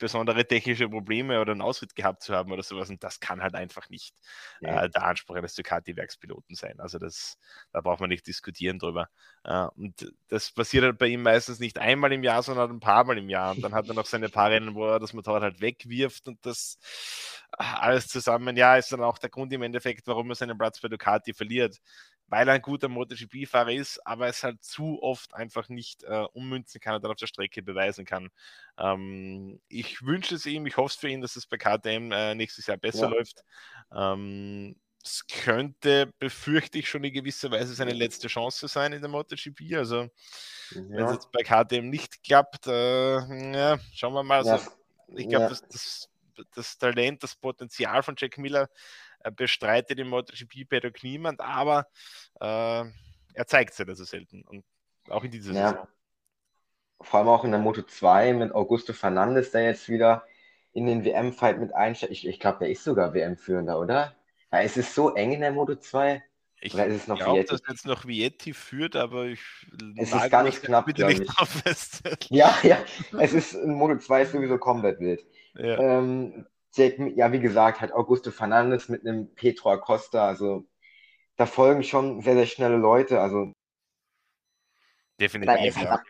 [0.00, 2.90] besondere technische Probleme oder einen Ausritt gehabt zu haben oder sowas.
[2.90, 4.16] Und das kann halt einfach nicht
[4.60, 4.84] ja.
[4.84, 6.80] äh, der Anspruch eines Ducati-Werkspiloten sein.
[6.80, 7.38] Also das,
[7.72, 9.08] da braucht man nicht diskutieren drüber.
[9.44, 13.04] Äh, und das passiert halt bei ihm meistens nicht einmal im Jahr, sondern ein paar
[13.04, 13.52] Mal im Jahr.
[13.52, 16.44] Und dann hat er noch seine paar Rennen, wo er das Motorrad halt wegwirft und
[16.44, 16.78] das
[17.52, 20.88] alles zusammen, ja, ist dann auch der Grund im Endeffekt, warum er seinen Platz bei
[20.88, 21.78] Ducati verliert.
[22.30, 26.80] Weil er ein guter MotoGP-Fahrer ist, aber es halt zu oft einfach nicht äh, ummünzen
[26.80, 28.30] kann und dann auf der Strecke beweisen kann.
[28.78, 32.34] Ähm, ich wünsche es ihm, ich hoffe es für ihn, dass es bei KTM äh,
[32.34, 33.08] nächstes Jahr besser ja.
[33.08, 33.44] läuft.
[33.92, 39.10] Ähm, es könnte, befürchte ich, schon in gewisser Weise seine letzte Chance sein in der
[39.10, 39.74] MotoGP.
[39.76, 40.10] Also, ja.
[40.70, 44.48] wenn es jetzt bei KTM nicht klappt, äh, ja, schauen wir mal.
[44.48, 44.70] Also.
[45.16, 46.10] Ich glaube, das, das
[46.54, 48.68] das Talent, das Potenzial von Jack Miller
[49.36, 51.86] bestreitet im MotoGP der niemand, aber
[52.40, 52.84] äh,
[53.34, 54.64] er zeigt es ja so selten und
[55.08, 55.70] auch in dieser ja.
[55.70, 55.88] Saison.
[57.02, 60.24] Vor allem auch in der Moto 2 mit Augusto Fernandes, der jetzt wieder
[60.72, 62.12] in den WM-Fight mit einsteigt.
[62.12, 64.14] Ich, ich glaube, der ist sogar WM-Führender, oder?
[64.52, 66.22] Ja, es ist so eng in der Moto 2.
[66.62, 66.92] Ich glaube,
[67.44, 69.40] dass jetzt noch Vietti führt, aber ich
[69.96, 72.02] es ist gar nicht knapp, bitte nicht drauf fest.
[72.28, 72.78] Ja, ja,
[73.18, 75.24] es ist in Moto 2 ist sowieso komplett wild.
[75.54, 75.78] Ja.
[75.78, 80.66] Ähm, ja, wie gesagt, hat Augusto Fernandes mit einem Petro Acosta, also
[81.36, 83.52] da folgen schon sehr, sehr schnelle Leute, also
[85.18, 85.76] definitiv.
[85.80, 86.00] Ja.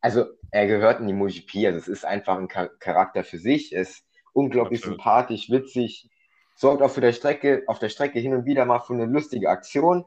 [0.00, 3.82] Also er gehört in die MotoGP, also es ist einfach ein Charakter für sich, er
[3.82, 4.98] ist unglaublich Absolut.
[4.98, 6.10] sympathisch, witzig,
[6.54, 9.50] sorgt auch für der Strecke, auf der Strecke hin und wieder mal für eine lustige
[9.50, 10.04] Aktion.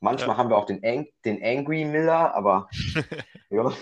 [0.00, 0.36] Manchmal ja.
[0.36, 2.68] haben wir auch den, Ang den Angry Miller, aber
[3.50, 3.72] ja.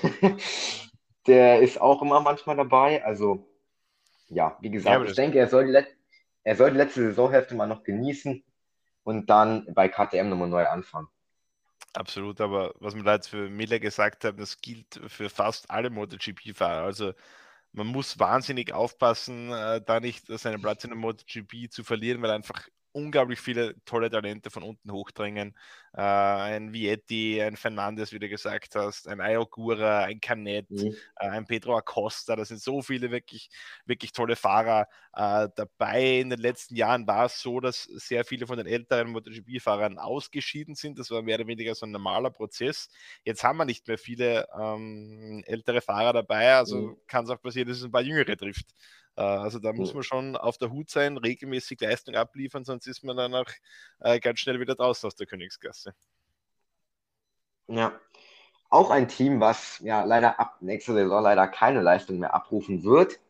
[1.26, 3.04] der ist auch immer manchmal dabei.
[3.04, 3.49] Also,
[4.30, 5.86] ja, wie gesagt, ja, ich denke, er soll, die
[6.42, 8.42] er soll die letzte Saisonhälfte mal noch genießen
[9.02, 11.08] und dann bei KTM nochmal neu anfangen.
[11.92, 15.90] Absolut, aber was wir da jetzt für Miller gesagt haben, das gilt für fast alle
[15.90, 16.84] MotoGP-Fahrer.
[16.84, 17.12] Also
[17.72, 22.30] man muss wahnsinnig aufpassen, äh, da nicht seinen Platz in der MotoGP zu verlieren, weil
[22.30, 25.56] einfach unglaublich viele tolle Talente von unten hochdrängen.
[25.92, 30.94] Äh, ein Vietti, ein Fernandes, wie du gesagt hast, ein Ayogura, ein Canet, mhm.
[31.16, 32.36] äh, ein Pedro Acosta.
[32.36, 33.50] Da sind so viele wirklich,
[33.86, 36.20] wirklich tolle Fahrer äh, dabei.
[36.20, 40.74] In den letzten Jahren war es so, dass sehr viele von den älteren MotoGP-Fahrern ausgeschieden
[40.74, 40.98] sind.
[40.98, 42.88] Das war mehr oder weniger so ein normaler Prozess.
[43.24, 46.96] Jetzt haben wir nicht mehr viele ähm, ältere Fahrer dabei, also mhm.
[47.06, 48.66] kann es auch passieren, dass es ein paar Jüngere trifft.
[49.20, 53.04] Äh, also da muss man schon auf der Hut sein, regelmäßig Leistung abliefern, sonst ist
[53.04, 53.50] man dann auch
[54.00, 55.94] äh, ganz schnell wieder draußen aus der Königsklasse.
[57.68, 57.92] Ja,
[58.70, 63.20] auch ein Team, was ja leider ab nächster Saison leider keine Leistung mehr abrufen wird,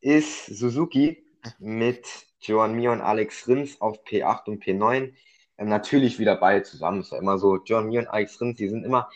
[0.00, 1.24] ist Suzuki
[1.58, 2.06] mit
[2.40, 5.14] Joan Mir und Alex Rins auf P8 und P9.
[5.56, 7.00] Ähm, natürlich wieder beide zusammen.
[7.00, 9.10] Ist ja immer so, Joan Mir und Alex Rins, die sind immer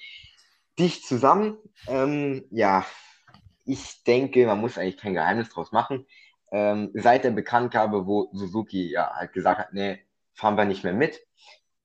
[0.79, 1.59] dicht zusammen.
[1.87, 2.87] Ähm, ja,
[3.64, 6.07] ich denke, man muss eigentlich kein Geheimnis draus machen.
[6.53, 10.00] Ähm, seit der Bekanntgabe, wo Suzuki ja halt gesagt hat, nee,
[10.35, 11.20] fahren wir nicht mehr mit,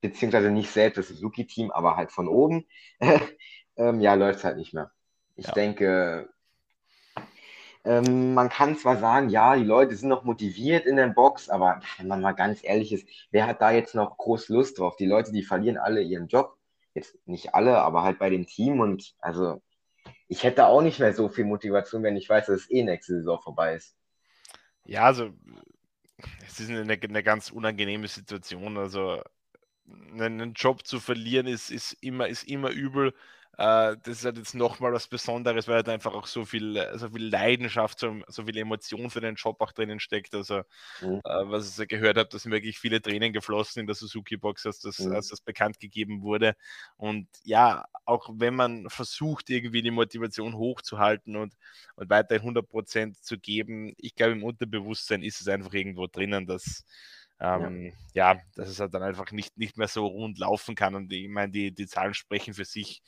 [0.01, 2.67] beziehungsweise nicht selbst das Suzuki-Team, aber halt von oben,
[3.77, 4.91] ähm, ja, läuft es halt nicht mehr.
[5.35, 5.53] Ich ja.
[5.53, 6.29] denke,
[7.85, 11.81] ähm, man kann zwar sagen, ja, die Leute sind noch motiviert in der Box, aber
[11.97, 14.97] wenn man mal ganz ehrlich ist, wer hat da jetzt noch groß Lust drauf?
[14.97, 16.57] Die Leute, die verlieren alle ihren Job.
[16.93, 19.61] Jetzt nicht alle, aber halt bei dem Team und also
[20.29, 23.15] ich hätte auch nicht mehr so viel Motivation, wenn ich weiß, dass es eh nächste
[23.15, 23.95] Saison vorbei ist.
[24.85, 25.31] Ja, also
[26.45, 28.77] es ist eine, eine ganz unangenehme Situation.
[28.77, 29.21] Also
[30.13, 33.13] einen Job zu verlieren ist, ist, immer, ist immer übel.
[33.60, 37.10] Äh, das ist halt jetzt nochmal was Besonderes, weil halt einfach auch so viel, so
[37.10, 40.34] viel Leidenschaft, so, so viel Emotion für den Job auch drinnen steckt.
[40.34, 40.62] Also,
[41.02, 41.19] mhm.
[41.26, 45.00] äh, was ich gehört habe, dass wirklich viele Tränen geflossen in der Suzuki-Box, als das,
[45.00, 45.12] mhm.
[45.12, 46.56] als das bekannt gegeben wurde.
[46.95, 51.54] Und ja, auch wenn man versucht, irgendwie die Motivation hochzuhalten und,
[51.95, 56.86] und weiterhin 100% zu geben, ich glaube, im Unterbewusstsein ist es einfach irgendwo drinnen, dass.
[57.41, 58.34] Ähm, ja.
[58.34, 60.95] ja, dass es halt dann einfach nicht, nicht mehr so rund laufen kann.
[60.95, 63.02] Und ich meine, die, die Zahlen sprechen für sich.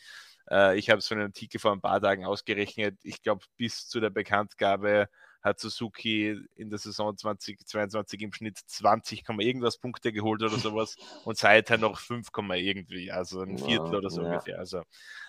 [0.52, 3.00] Äh, ich habe es von einem Artikel vor ein paar Tagen ausgerechnet.
[3.04, 5.08] Ich glaube, bis zu der Bekanntgabe
[5.41, 11.38] hat Suzuki in der Saison 2022 im Schnitt 20, irgendwas Punkte geholt oder sowas und
[11.38, 14.30] seither noch 5, irgendwie, also ein Viertel oder so ja.
[14.30, 14.60] ungefähr.
[14.60, 14.84] Also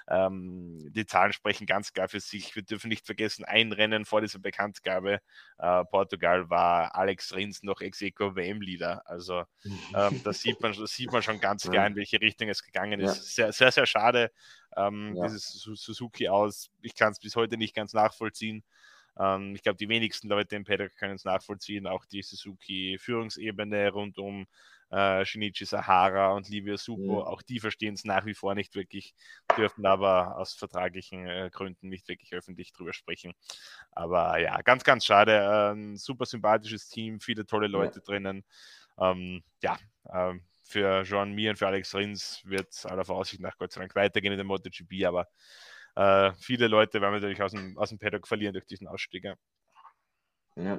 [0.08, 2.54] ähm, die Zahlen sprechen ganz klar für sich.
[2.54, 5.20] Wir dürfen nicht vergessen, ein Rennen vor dieser Bekanntgabe,
[5.58, 9.02] äh, Portugal war Alex Rins noch Ex-Eco WM-Leader.
[9.06, 9.44] Also
[9.94, 13.00] ähm, da sieht man, das sieht man schon ganz klar, in welche Richtung es gegangen
[13.00, 13.16] ist.
[13.36, 13.52] Ja.
[13.52, 14.30] Sehr, sehr, sehr schade,
[14.76, 15.24] ähm, ja.
[15.24, 16.70] dieses Suzuki aus.
[16.82, 18.64] Ich kann es bis heute nicht ganz nachvollziehen.
[19.18, 21.86] Ähm, ich glaube, die wenigsten Leute im Paddock können es nachvollziehen.
[21.86, 24.46] Auch die Suzuki-Führungsebene rund um
[24.92, 27.26] äh, Shinichi Sahara und Livio Supo, ja.
[27.26, 29.14] auch die verstehen es nach wie vor nicht wirklich,
[29.56, 33.32] dürfen aber aus vertraglichen äh, Gründen nicht wirklich öffentlich drüber sprechen.
[33.90, 35.32] Aber ja, ganz, ganz schade.
[35.32, 38.04] Äh, ein super sympathisches Team, viele tolle Leute ja.
[38.04, 38.44] drinnen.
[38.98, 39.78] Ähm, ja,
[40.12, 43.80] ähm, für Jean Mir und für Alex Rins wird es aller Voraussicht nach Gott sei
[43.80, 45.28] Dank weitergehen in der MotoGP, aber
[45.94, 49.24] äh, viele Leute werden natürlich aus dem, aus dem Paddock verlieren durch diesen Ausstieg.
[49.24, 49.34] Ja.
[50.56, 50.76] ja.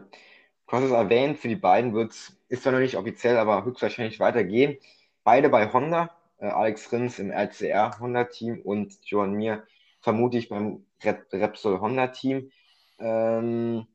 [0.67, 3.65] Du hast es erwähnt, für die beiden wird es, ist zwar noch nicht offiziell, aber
[3.65, 4.78] höchstwahrscheinlich weitergehen.
[5.23, 9.67] Beide bei Honda, äh, Alex Rins im RCR Honda-Team und Joan Mir
[10.02, 12.52] vermute ich beim Rep Repsol Honda-Team.
[12.99, 13.88] Ähm,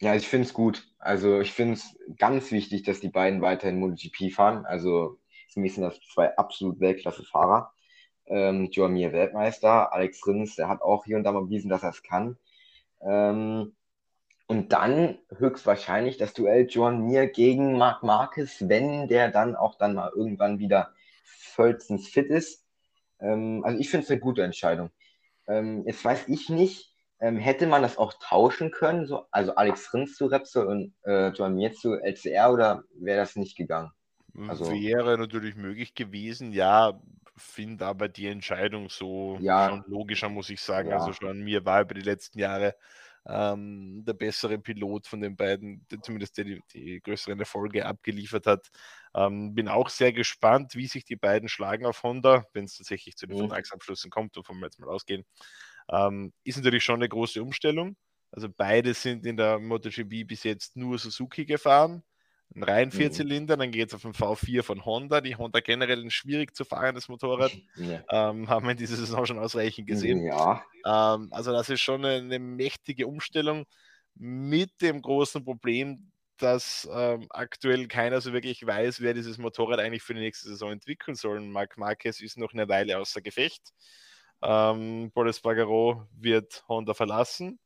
[0.00, 0.86] ja, ich finde es gut.
[0.98, 4.66] Also ich finde es ganz wichtig, dass die beiden weiterhin MotoGP fahren.
[4.66, 5.18] Also
[5.48, 7.72] für mich sind das zwei absolut Weltklasse-Fahrer
[8.30, 11.90] ähm, Joamir Weltmeister, Alex Rins, der hat auch hier und da mal bewiesen, dass er
[11.90, 12.38] es kann.
[13.02, 13.74] Ähm,
[14.46, 19.94] und dann höchstwahrscheinlich das Duell Joan Mir gegen Marc Marquez, wenn der dann auch dann
[19.94, 20.92] mal irgendwann wieder
[21.24, 22.64] vollstens fit ist.
[23.20, 24.90] Ähm, also ich finde es eine gute Entscheidung.
[25.46, 29.92] Ähm, jetzt weiß ich nicht, ähm, hätte man das auch tauschen können, so, also Alex
[29.92, 33.90] Rins zu Repsol und äh, Joan Mir zu LCR oder wäre das nicht gegangen?
[34.48, 37.00] Also, wäre natürlich möglich gewesen, ja,
[37.40, 39.68] finde aber die Entscheidung so ja.
[39.68, 40.92] schon logischer, muss ich sagen.
[40.92, 41.12] Also ja.
[41.12, 42.74] Also schon mir war über die letzten Jahre
[43.26, 48.46] ähm, der bessere Pilot von den beiden, der zumindest der die, die größeren Erfolge abgeliefert
[48.46, 48.70] hat.
[49.14, 53.16] Ähm, bin auch sehr gespannt, wie sich die beiden schlagen auf Honda, wenn es tatsächlich
[53.16, 53.48] zu den mhm.
[53.48, 55.24] Vertragsabschlüssen kommt, wovon wir jetzt mal ausgehen.
[55.90, 57.96] Ähm, ist natürlich schon eine große Umstellung.
[58.32, 62.02] Also beide sind in der MotoGP bis jetzt nur Suzuki gefahren.
[62.54, 63.60] Einen reinen Vierzylinder, mhm.
[63.60, 65.20] dann geht es auf den V4 von Honda.
[65.20, 67.52] Die Honda generell ein schwierig zu fahrendes Motorrad.
[67.76, 68.30] Ja.
[68.30, 70.22] Ähm, haben wir in dieser Saison schon ausreichend gesehen.
[70.22, 70.62] Ja.
[70.84, 73.64] Ähm, also das ist schon eine, eine, mächtige Umstellung
[74.14, 80.02] mit dem großen Problem, dass ähm, aktuell keiner so wirklich weiß, wer dieses Motorrad eigentlich
[80.02, 81.40] für die nächste Saison entwickeln soll.
[81.40, 83.72] Marc Marquez ist noch eine Weile außer Gefecht.
[84.42, 87.58] Ähm, Boris Bagaro wird Honda verlassen.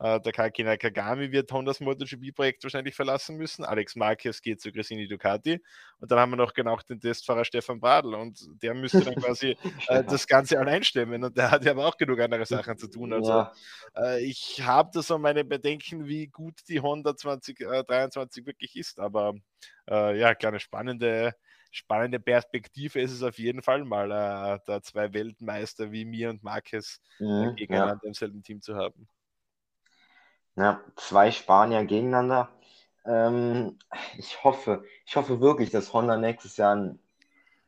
[0.00, 3.64] Äh, der Kaki Nakagami wird Hondas MotoGP-Projekt wahrscheinlich verlassen müssen.
[3.64, 5.62] Alex Marquez geht zu Gresini Ducati.
[5.98, 8.14] Und dann haben wir noch genau den Testfahrer Stefan Bradl.
[8.14, 9.58] Und der müsste dann quasi
[9.88, 11.22] äh, das Ganze allein stemmen.
[11.22, 13.12] Und der hat ja aber auch genug andere Sachen zu tun.
[13.12, 13.52] Also ja.
[13.94, 18.98] äh, ich habe da so meine Bedenken, wie gut die Honda 2023 äh, wirklich ist.
[18.98, 19.34] Aber
[19.88, 21.34] äh, ja, kleine spannende
[21.72, 26.42] spannende Perspektive ist es auf jeden Fall mal, äh, da zwei Weltmeister wie mir und
[26.42, 28.08] Marquez mhm, gegeneinander ja.
[28.08, 29.06] im selben Team zu haben.
[30.56, 32.50] Ja, zwei Spanier gegeneinander.
[33.06, 33.78] Ähm,
[34.18, 36.98] ich hoffe, ich hoffe wirklich, dass Honda nächstes Jahr ein,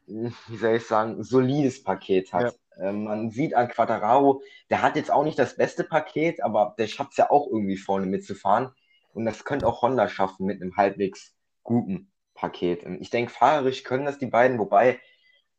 [0.07, 2.59] wie soll ich sagen, solides Paket hat.
[2.79, 2.89] Ja.
[2.89, 6.87] Ähm, man sieht an Quattararo, der hat jetzt auch nicht das beste Paket, aber der
[6.87, 8.73] schafft es ja auch irgendwie vorne mitzufahren.
[9.15, 12.85] Und das könnte auch Honda schaffen mit einem halbwegs guten Paket.
[13.01, 15.01] Ich denke, fahrerisch können das die beiden, wobei,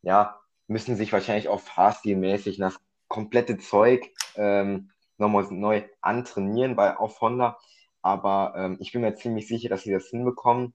[0.01, 7.19] ja, müssen sich wahrscheinlich auch fahrstilmäßig das komplette Zeug ähm, nochmal neu antrainieren bei, auf
[7.21, 7.57] Honda.
[8.01, 10.73] Aber ähm, ich bin mir ziemlich sicher, dass sie das hinbekommen.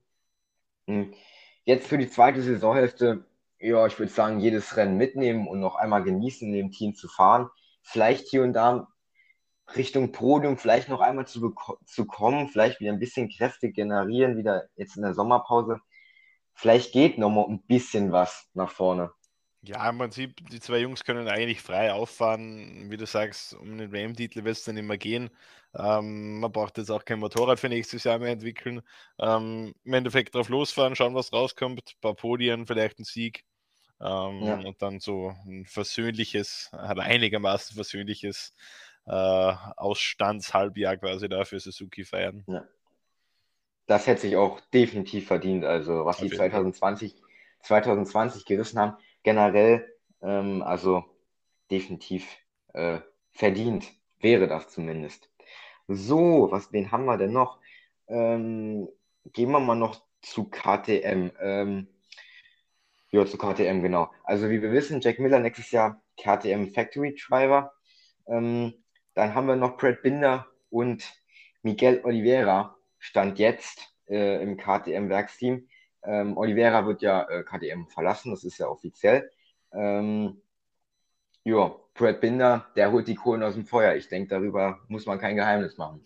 [0.87, 1.13] Hm.
[1.65, 3.27] Jetzt für die zweite Saisonhälfte,
[3.61, 7.09] ja, ich würde sagen, jedes Rennen mitnehmen und noch einmal genießen, in dem Team zu
[7.09, 7.51] fahren.
[7.83, 8.89] Vielleicht hier und da
[9.77, 14.69] Richtung Podium, vielleicht noch einmal zu, zu kommen, vielleicht wieder ein bisschen Kräfte generieren, wieder
[14.77, 15.81] jetzt in der Sommerpause.
[16.55, 19.13] Vielleicht geht noch mal ein bisschen was nach vorne.
[19.69, 22.91] Ja, im Prinzip, die zwei Jungs können eigentlich frei auffahren.
[22.91, 25.29] Wie du sagst, um den WM-Titel wird es dann immer gehen.
[25.75, 28.81] Ähm, man braucht jetzt auch kein Motorrad für nächstes Jahr mehr entwickeln.
[29.19, 31.81] Ähm, Im Endeffekt drauf losfahren, schauen, was rauskommt.
[31.81, 33.45] Ein paar Podien, vielleicht ein Sieg.
[34.01, 34.55] Ähm, ja.
[34.55, 38.55] Und dann so ein versöhnliches, aber einigermaßen versöhnliches
[39.05, 42.43] äh, Ausstandshalbjahr quasi da für Suzuki feiern.
[42.47, 42.65] Ja.
[43.87, 45.67] Das hätte sich auch definitiv verdient.
[45.67, 47.15] Also, was die 2020,
[47.61, 48.97] 2020 gerissen haben
[49.29, 51.05] generell, ähm, also
[51.71, 52.27] definitiv
[52.73, 53.01] äh,
[53.33, 55.31] verdient wäre das zumindest.
[55.87, 57.61] So, was, wen haben wir denn noch?
[58.07, 58.89] Ähm,
[59.35, 61.31] gehen wir mal noch zu KTM.
[61.41, 61.89] Ähm,
[63.11, 64.11] ja, zu KTM, genau.
[64.25, 67.75] Also wie wir wissen, Jack Miller nächstes Jahr KTM Factory Driver.
[68.29, 68.73] Ähm,
[69.13, 71.05] dann haben wir noch Brad Binder und
[71.63, 75.69] Miguel Oliveira, stand jetzt äh, im KTM-Werksteam.
[76.03, 79.31] Ähm, Oliveira wird ja äh, KTM verlassen, das ist ja offiziell.
[79.73, 80.41] Ähm,
[81.45, 83.95] ja, Brad Binder, der holt die Kohlen aus dem Feuer.
[83.95, 86.05] Ich denke, darüber muss man kein Geheimnis machen.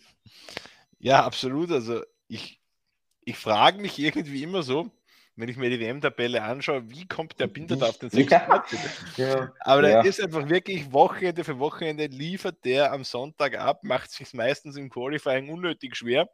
[0.99, 1.71] Ja, absolut.
[1.71, 2.61] Also ich,
[3.21, 4.89] ich frage mich irgendwie immer so,
[5.35, 8.39] wenn ich mir die WM-Tabelle anschaue, wie kommt der Binder da auf den sechsten ja.
[8.39, 8.75] Platz?
[9.17, 9.51] Ja.
[9.59, 10.01] Aber der ja.
[10.01, 14.89] ist einfach wirklich Wochenende für Wochenende liefert der am Sonntag ab, macht sich meistens im
[14.89, 16.29] Qualifying unnötig schwer.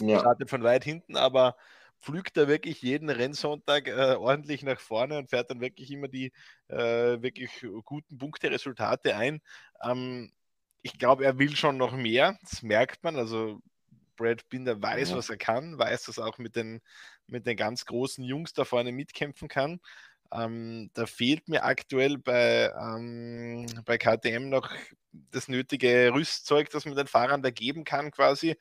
[0.00, 0.18] Ja.
[0.18, 1.56] Startet von weit hinten, aber
[2.02, 6.32] pflügt er wirklich jeden Rennsonntag äh, ordentlich nach vorne und fährt dann wirklich immer die
[6.68, 9.40] äh, wirklich guten Punkte, Resultate ein.
[9.82, 10.32] Ähm,
[10.82, 13.16] ich glaube, er will schon noch mehr, das merkt man.
[13.16, 13.60] Also
[14.16, 15.16] Brad Binder weiß, ja.
[15.16, 16.80] was er kann, weiß, dass er auch mit den,
[17.26, 19.80] mit den ganz großen Jungs da vorne mitkämpfen kann.
[20.32, 24.70] Ähm, da fehlt mir aktuell bei, ähm, bei KTM noch
[25.12, 28.56] das nötige Rüstzeug, das man den Fahrern da geben kann, quasi.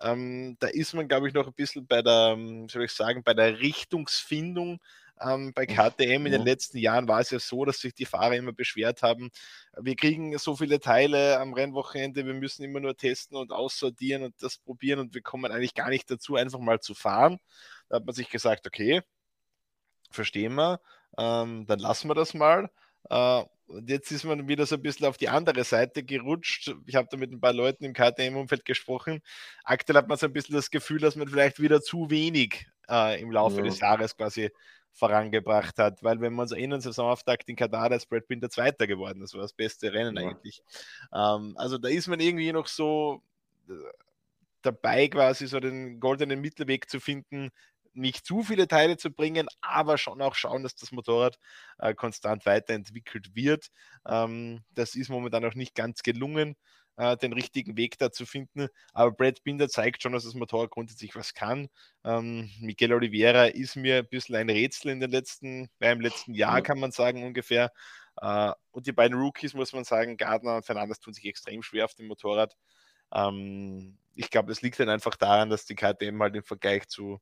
[0.00, 3.22] Ähm, da ist man, glaube ich, noch ein bisschen bei der, ähm, soll ich sagen,
[3.22, 4.80] bei der Richtungsfindung
[5.20, 8.34] ähm, bei KTM in den letzten Jahren war es ja so, dass sich die Fahrer
[8.34, 9.30] immer beschwert haben,
[9.76, 14.34] wir kriegen so viele Teile am Rennwochenende, wir müssen immer nur testen und aussortieren und
[14.42, 17.38] das probieren und wir kommen eigentlich gar nicht dazu, einfach mal zu fahren.
[17.88, 19.02] Da hat man sich gesagt, okay,
[20.10, 20.80] verstehen wir,
[21.18, 22.70] ähm, dann lassen wir das mal.
[23.10, 26.74] Äh, und jetzt ist man wieder so ein bisschen auf die andere Seite gerutscht.
[26.86, 29.22] Ich habe da mit ein paar Leuten im KTM-Umfeld gesprochen.
[29.64, 33.20] Aktuell hat man so ein bisschen das Gefühl, dass man vielleicht wieder zu wenig äh,
[33.20, 33.62] im Laufe ja.
[33.62, 34.50] des Jahres quasi
[34.92, 36.02] vorangebracht hat.
[36.02, 39.20] Weil wenn man so in den Saisonauftakt in Katar, da ist Brad Binder Zweiter geworden.
[39.20, 40.28] Das war das beste Rennen ja.
[40.28, 40.62] eigentlich.
[41.12, 43.22] Ähm, also da ist man irgendwie noch so
[43.68, 43.72] äh,
[44.62, 47.50] dabei, quasi so den goldenen Mittelweg zu finden,
[47.94, 51.38] nicht zu viele Teile zu bringen, aber schon auch schauen, dass das Motorrad
[51.78, 53.68] äh, konstant weiterentwickelt wird.
[54.06, 56.56] Ähm, das ist momentan noch nicht ganz gelungen,
[56.96, 58.68] äh, den richtigen Weg da zu finden.
[58.92, 61.68] Aber Brad Binder zeigt schon, dass das Motorrad grundsätzlich was kann.
[62.04, 66.34] Ähm, Miguel Oliveira ist mir ein bisschen ein Rätsel in den letzten, äh, im letzten
[66.34, 67.72] Jahr, kann man sagen, ungefähr.
[68.22, 71.84] Uh, und die beiden Rookies, muss man sagen, Gardner und Fernandes tun sich extrem schwer
[71.84, 72.54] auf dem Motorrad.
[73.12, 77.20] Ähm, ich glaube, es liegt dann einfach daran, dass die KTM halt im Vergleich zu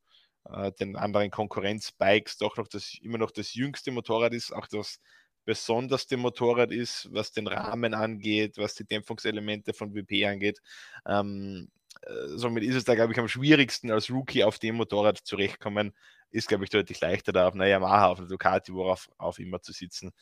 [0.50, 5.00] äh, den anderen Konkurrenzbikes doch noch das immer noch das jüngste Motorrad ist, auch das
[5.44, 10.60] besonderste Motorrad ist, was den Rahmen angeht, was die Dämpfungselemente von WP angeht.
[11.06, 11.68] Ähm,
[12.02, 15.92] äh, somit ist es da, glaube ich, am schwierigsten als Rookie auf dem Motorrad zurechtkommen.
[16.30, 19.60] Ist, glaube ich, deutlich leichter da auf einer Yamaha, auf einer Ducati, worauf auf immer
[19.60, 20.12] zu sitzen.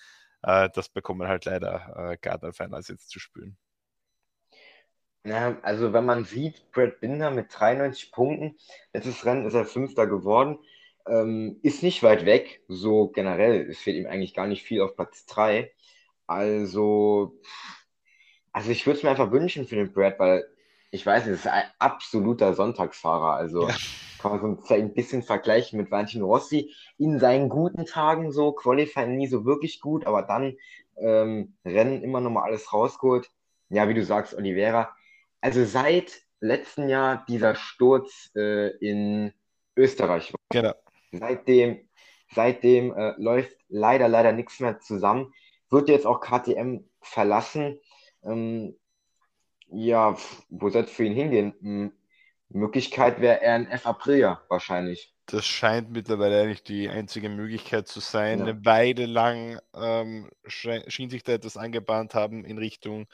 [0.43, 3.57] Äh, das bekommen halt leider äh, Gardner-Fans jetzt zu spüren.
[5.25, 8.57] Ja, also wenn man sieht, Brad Binder mit 93 Punkten,
[8.95, 10.59] letztes Rennen ist er Fünfter geworden,
[11.07, 14.97] ähm, ist nicht weit weg, so generell, es fehlt ihm eigentlich gar nicht viel auf
[14.97, 15.71] Platz 3.
[16.27, 17.39] Also,
[18.53, 20.45] also ich würde es mir einfach wünschen für den Brad, weil
[20.91, 23.35] ich weiß nicht, es ist ein absoluter Sonntagsfahrer.
[23.35, 23.77] Also ja.
[24.19, 26.75] kann man so ein bisschen vergleichen mit Valentino Rossi.
[26.99, 30.57] In seinen guten Tagen so, Qualifying nie so wirklich gut, aber dann
[30.97, 33.31] ähm, Rennen immer noch mal alles rausgeholt.
[33.69, 34.95] Ja, wie du sagst, Oliveira.
[35.41, 39.33] Also seit letzten Jahr dieser Sturz äh, in
[39.77, 40.33] Österreich.
[40.51, 40.75] Genau.
[41.13, 41.89] Seitdem,
[42.35, 45.33] seitdem äh, läuft leider, leider nichts mehr zusammen.
[45.71, 47.81] Wird jetzt auch KTM verlassen.
[48.25, 48.77] Ähm,
[49.69, 50.17] ja,
[50.49, 51.55] wo soll es für ihn hingehen?
[51.61, 51.93] Hm,
[52.49, 55.15] Möglichkeit wäre er ein F Aprilia wahrscheinlich.
[55.27, 58.41] Das scheint mittlerweile eigentlich die einzige Möglichkeit zu sein.
[58.41, 58.47] Ja.
[58.47, 63.07] Eine Weile lang ähm, schien sich da etwas angebahnt haben in Richtung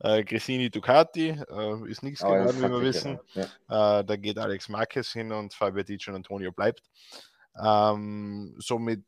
[0.00, 1.30] äh, Gresini Ducati.
[1.30, 3.18] Äh, ist nichts geworden, wie wir wissen.
[3.34, 4.00] Ja.
[4.00, 6.82] Äh, da geht Alex Marquez hin und Fabio Dic und Antonio bleibt.
[7.60, 9.04] Ähm, somit,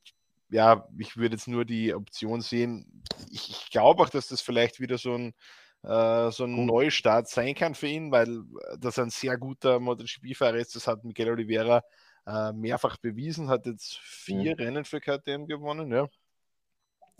[0.50, 3.02] ja, ich würde jetzt nur die Option sehen.
[3.30, 5.34] Ich, ich glaube auch, dass das vielleicht wieder so ein
[5.82, 6.66] äh, so ein Gut.
[6.66, 10.76] Neustart sein kann für ihn, weil äh, das ein sehr guter MotoGP-Fahrer ist.
[10.76, 11.82] Das hat Miguel Oliveira
[12.26, 14.62] äh, mehrfach bewiesen, hat jetzt vier mhm.
[14.62, 15.90] Rennen für KTM gewonnen.
[15.90, 16.06] Ja.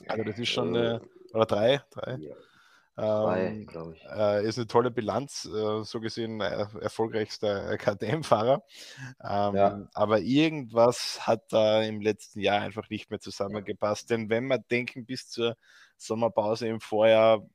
[0.09, 1.01] Also das ist schon eine,
[1.33, 2.17] oder drei, drei.
[2.17, 2.35] Ja.
[3.03, 3.67] Ähm,
[4.15, 8.63] äh, ist eine tolle Bilanz, äh, so gesehen äh, erfolgreichster KTM-Fahrer.
[9.23, 9.89] Ähm, ja.
[9.95, 14.11] Aber irgendwas hat da im letzten Jahr einfach nicht mehr zusammengepasst.
[14.11, 15.57] Denn wenn wir denken, bis zur
[15.97, 17.47] Sommerpause im Vorjahr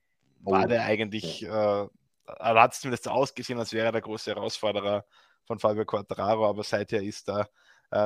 [0.41, 0.67] war oh.
[0.67, 1.89] der eigentlich, er
[2.37, 5.05] hat es zumindest ausgesehen, als wäre er der große Herausforderer
[5.45, 7.47] von Fabio Quattararo, aber seither ist da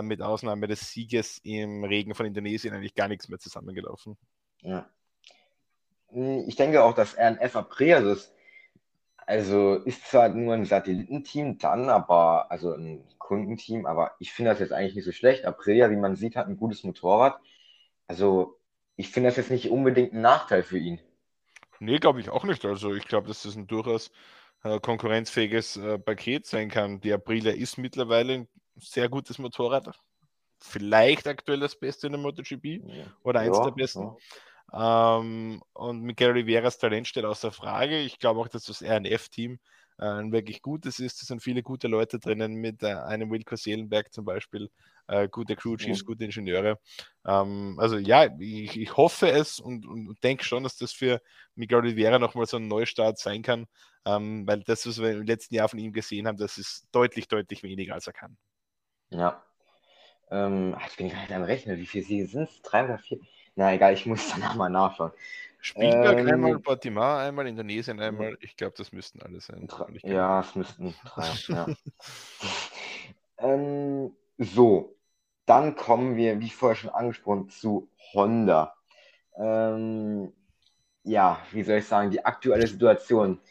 [0.02, 4.18] mit Ausnahme des Sieges im Regen von Indonesien eigentlich gar nichts mehr zusammengelaufen.
[4.62, 4.90] Ja.
[6.12, 8.34] Hm, ich denke auch, dass er ein F Aprilia ist.
[9.26, 14.60] Also ist zwar nur ein Satellitenteam dann, aber, also ein Kundenteam, aber ich finde das
[14.60, 15.46] jetzt eigentlich nicht so schlecht.
[15.46, 17.40] Aprilia, wie man sieht, hat ein gutes Motorrad.
[18.08, 18.58] Also
[18.96, 21.00] ich finde das jetzt nicht unbedingt ein Nachteil für ihn.
[21.80, 22.66] Nee, glaube ich auch nicht.
[22.66, 24.12] Also ich glaube, dass das ein durchaus
[24.64, 27.00] äh, konkurrenzfähiges äh, Paket sein kann.
[27.00, 28.48] Die Aprilia ist mittlerweile ein
[28.78, 29.92] sehr gutes Motorrad.
[30.58, 33.06] Vielleicht aktuell das Beste in der MotoGP ja.
[33.24, 34.02] oder eins ja, der besten.
[34.02, 34.18] Ja.
[34.74, 38.00] Ähm, und Miguel Oliveras Talent steht außer Frage.
[38.00, 39.60] Ich glaube auch, dass das RNF-Team
[40.00, 41.22] äh, ein wirklich gutes ist.
[41.22, 44.70] Es sind viele gute Leute drinnen mit äh, einem Wilco Seelenberg zum Beispiel,
[45.08, 46.06] äh, gute Crew Chiefs, mhm.
[46.06, 46.80] gute Ingenieure.
[47.26, 51.22] Ähm, also ja, ich, ich hoffe es und, und denke schon, dass das für
[51.56, 53.68] Miguel Oliveira nochmal so ein Neustart sein kann,
[54.06, 57.28] ähm, weil das, was wir im letzten Jahr von ihm gesehen haben, das ist deutlich,
[57.28, 58.38] deutlich weniger, als er kann.
[59.10, 59.44] Ja.
[60.32, 61.78] Ähm, jetzt bin ich gerade am Rechnen.
[61.78, 62.62] Wie viele Siege sind es?
[62.62, 63.20] Drei oder vier?
[63.60, 65.12] Na egal, ich muss danach mal nachschauen.
[65.60, 68.38] Spielberg ähm, einmal, Portimao einmal, Indonesien einmal.
[68.40, 69.68] Ich glaube, das müssten alle sein.
[70.04, 71.30] Ja, es müssten drei.
[71.50, 71.68] ja.
[73.38, 74.96] ähm, so,
[75.46, 78.74] dann kommen wir, wie vorher schon angesprochen, zu Honda.
[79.36, 80.32] Ähm,
[81.04, 83.42] ja, wie soll ich sagen, die aktuelle Situation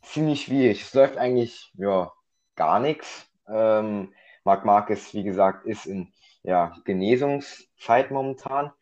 [0.00, 0.80] ziemlich schwierig.
[0.80, 2.10] Es läuft eigentlich ja,
[2.56, 3.30] gar nichts.
[3.46, 6.10] Ähm, Marc Marquez, wie gesagt, ist in
[6.42, 8.72] ja, Genesungszeit momentan.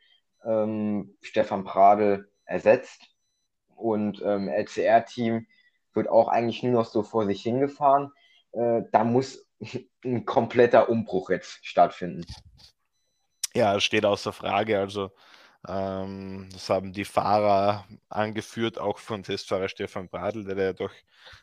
[0.45, 3.07] Ähm, Stefan Pradel ersetzt
[3.77, 5.47] und ähm, LCR-Team
[5.95, 8.13] wird auch eigentlich nur noch so vor sich hingefahren.
[8.53, 9.47] Äh, da muss
[10.05, 12.25] ein kompletter Umbruch jetzt stattfinden.
[13.55, 14.79] Ja, steht außer Frage.
[14.79, 15.11] Also,
[15.69, 20.93] ähm, das haben die Fahrer angeführt, auch von Testfahrer Stefan Bradl, der ja doch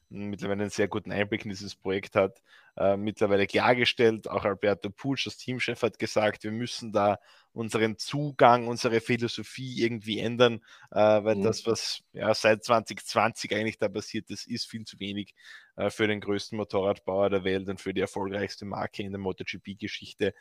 [0.09, 2.41] mittlerweile einen sehr guten Einblick in dieses Projekt hat,
[2.77, 4.29] äh, mittlerweile klargestellt.
[4.29, 7.17] Auch Alberto Puig, das Teamchef, hat gesagt, wir müssen da
[7.51, 10.61] unseren Zugang, unsere Philosophie irgendwie ändern,
[10.91, 11.43] äh, weil mhm.
[11.43, 15.33] das, was ja, seit 2020 eigentlich da passiert ist, ist viel zu wenig
[15.75, 20.33] äh, für den größten Motorradbauer der Welt und für die erfolgreichste Marke in der MotoGP-Geschichte.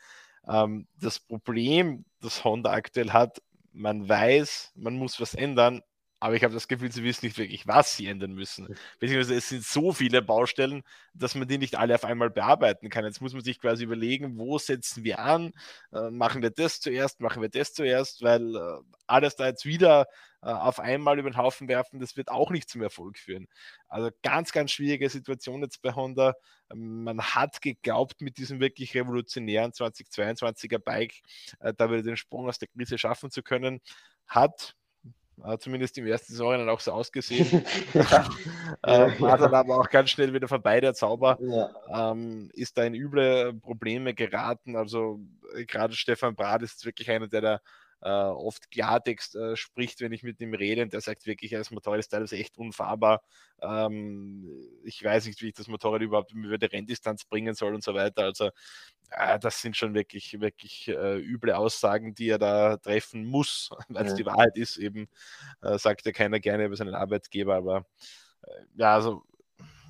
[0.47, 3.41] Ähm, das Problem, das Honda aktuell hat,
[3.73, 5.81] man weiß, man muss was ändern,
[6.19, 8.67] aber ich habe das Gefühl, sie wissen nicht wirklich, was sie ändern müssen.
[8.99, 13.05] Beziehungsweise es sind so viele Baustellen, dass man die nicht alle auf einmal bearbeiten kann.
[13.05, 15.53] Jetzt muss man sich quasi überlegen, wo setzen wir an?
[15.93, 17.19] Äh, machen wir das zuerst?
[17.19, 18.23] Machen wir das zuerst?
[18.23, 20.07] Weil äh, alles da jetzt wieder
[20.41, 23.47] äh, auf einmal über den Haufen werfen, das wird auch nicht zum Erfolg führen.
[23.87, 26.33] Also ganz, ganz schwierige Situation jetzt bei Honda.
[26.71, 31.13] Ähm, man hat geglaubt, mit diesem wirklich revolutionären 2022er Bike
[31.59, 33.81] äh, da wieder den Sprung aus der Krise schaffen zu können.
[34.27, 34.75] Hat
[35.59, 37.63] zumindest im ersten Saison dann auch so ausgesehen.
[37.93, 41.37] äh, war dann aber auch ganz schnell wieder vorbei, der Zauber.
[41.41, 42.11] Ja.
[42.11, 44.75] Ähm, ist da in üble Probleme geraten.
[44.75, 45.19] Also
[45.55, 47.59] äh, gerade Stefan Brat ist wirklich einer, der da
[48.01, 50.83] äh, oft Klartext äh, spricht, wenn ich mit ihm rede.
[50.83, 53.21] Und der sagt wirklich, das Motorrad ist teilweise echt unfahrbar.
[53.61, 54.47] Ähm,
[54.83, 57.93] ich weiß nicht, wie ich das Motorrad überhaupt über die Renndistanz bringen soll und so
[57.93, 58.23] weiter.
[58.23, 58.51] Also
[59.11, 64.05] äh, das sind schon wirklich, wirklich äh, üble Aussagen, die er da treffen muss, weil
[64.05, 64.17] es ja.
[64.17, 64.77] die Wahrheit ist.
[64.77, 65.07] Eben
[65.61, 67.85] äh, sagt ja keiner gerne über seinen Arbeitgeber, aber
[68.43, 69.23] äh, ja, also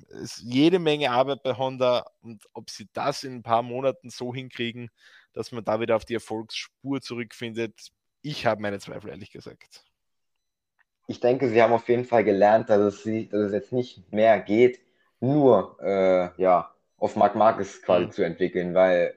[0.09, 4.33] ist jede Menge Arbeit bei Honda und ob sie das in ein paar Monaten so
[4.33, 4.89] hinkriegen,
[5.33, 7.91] dass man da wieder auf die Erfolgsspur zurückfindet,
[8.21, 9.83] ich habe meine Zweifel, ehrlich gesagt.
[11.07, 14.39] Ich denke, sie haben auf jeden Fall gelernt, dass es, dass es jetzt nicht mehr
[14.41, 14.81] geht,
[15.19, 18.11] nur äh, ja, auf Marc Marquez quasi mhm.
[18.11, 19.15] zu entwickeln, weil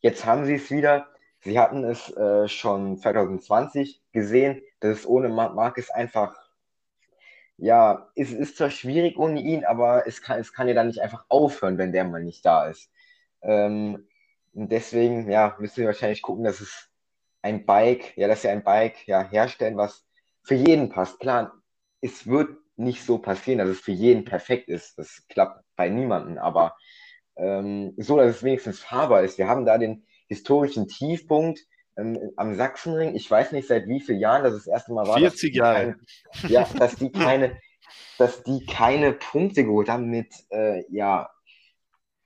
[0.00, 1.08] jetzt haben sie es wieder.
[1.40, 6.36] Sie hatten es äh, schon 2020 gesehen, dass es ohne Marc Marquez einfach,
[7.56, 11.00] ja, es ist zwar schwierig ohne ihn, aber es kann, es kann ja dann nicht
[11.00, 12.90] einfach aufhören, wenn der mal nicht da ist.
[13.42, 14.06] Ähm,
[14.54, 16.90] und deswegen, ja, müssen wir wahrscheinlich gucken, dass es
[17.46, 20.04] ein Bike, ja, dass sie ein Bike ja, herstellen, was
[20.42, 21.20] für jeden passt.
[21.20, 21.52] Klar,
[22.00, 24.98] es wird nicht so passieren, dass es für jeden perfekt ist.
[24.98, 26.76] Das klappt bei niemandem, aber
[27.36, 29.38] ähm, so, dass es wenigstens fahrbar ist.
[29.38, 31.60] Wir haben da den historischen Tiefpunkt
[31.96, 33.14] ähm, am Sachsenring.
[33.14, 35.16] Ich weiß nicht, seit wie vielen Jahren das das erste Mal war.
[35.16, 35.96] 40 Jahre.
[36.32, 37.60] Kein, ja, dass die keine,
[38.18, 41.30] dass die keine Punkte geholt haben mit, äh, ja,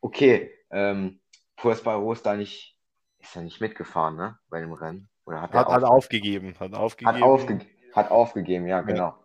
[0.00, 1.20] okay, ähm,
[1.56, 2.78] Pursbaro ist da nicht,
[3.18, 5.09] ist da nicht mitgefahren, ne, bei dem Rennen.
[5.24, 6.54] Oder hat, hat, er hat aufgegeben.
[6.58, 7.16] Hat aufgegeben.
[7.16, 7.60] Hat, aufge
[7.92, 9.08] hat aufgegeben, ja, genau.
[9.08, 9.18] Ja.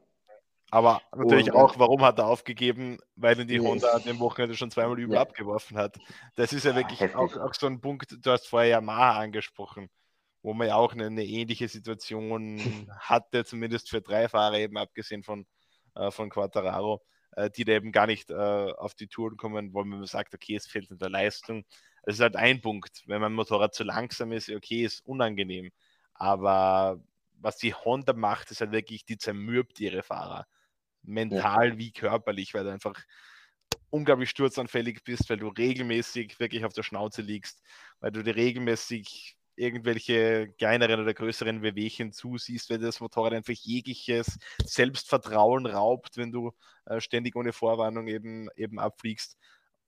[0.72, 2.98] Aber natürlich und, auch, warum hat er aufgegeben?
[3.16, 5.22] Weil ihn die Honda an dem Wochenende schon zweimal übel ja.
[5.22, 5.98] abgeworfen hat.
[6.36, 9.90] Das ist ja wirklich auch, auch, so ein Punkt, du hast vorher Yamaha angesprochen,
[10.42, 12.60] wo man ja auch eine, eine ähnliche Situation
[13.00, 15.46] hatte, zumindest für drei Fahrer eben, abgesehen von,
[15.96, 17.02] äh, von Quattararo,
[17.38, 20.56] äh, die da eben gar nicht äh, auf die Touren kommen, wo man sagt, okay,
[20.56, 21.64] es fehlt in der Leistung.
[22.04, 23.04] Das ist halt ein Punkt.
[23.06, 25.72] Wenn mein Motorrad zu langsam ist, okay, ist unangenehm.
[26.16, 27.00] Aber
[27.40, 30.48] was die Honda macht, ist halt wirklich, die zermürbt ihre Fahrer.
[31.04, 31.78] Mental ja.
[31.78, 33.00] wie körperlich, weil du einfach
[33.90, 37.62] unglaublich sturzanfällig bist, weil du regelmäßig wirklich auf der Schnauze liegst,
[38.00, 44.38] weil du dir regelmäßig irgendwelche kleineren oder größeren Wehwehchen zusiehst, weil das Motorrad einfach jegliches
[44.64, 46.52] Selbstvertrauen raubt, wenn du
[46.86, 49.38] äh, ständig ohne Vorwarnung eben, eben abfliegst.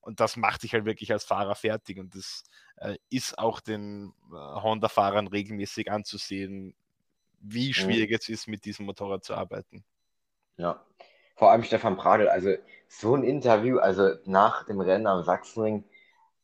[0.07, 1.99] Und das macht dich halt wirklich als Fahrer fertig.
[1.99, 2.45] Und das
[2.77, 6.75] äh, ist auch den äh, Honda-Fahrern regelmäßig anzusehen,
[7.41, 7.73] wie mhm.
[7.73, 8.15] schwierig mhm.
[8.15, 9.83] es ist, mit diesem Motorrad zu arbeiten.
[10.55, 10.81] Ja,
[11.35, 12.53] vor allem Stefan Pradl, also
[12.87, 15.83] so ein Interview, also nach dem Rennen am Sachsenring,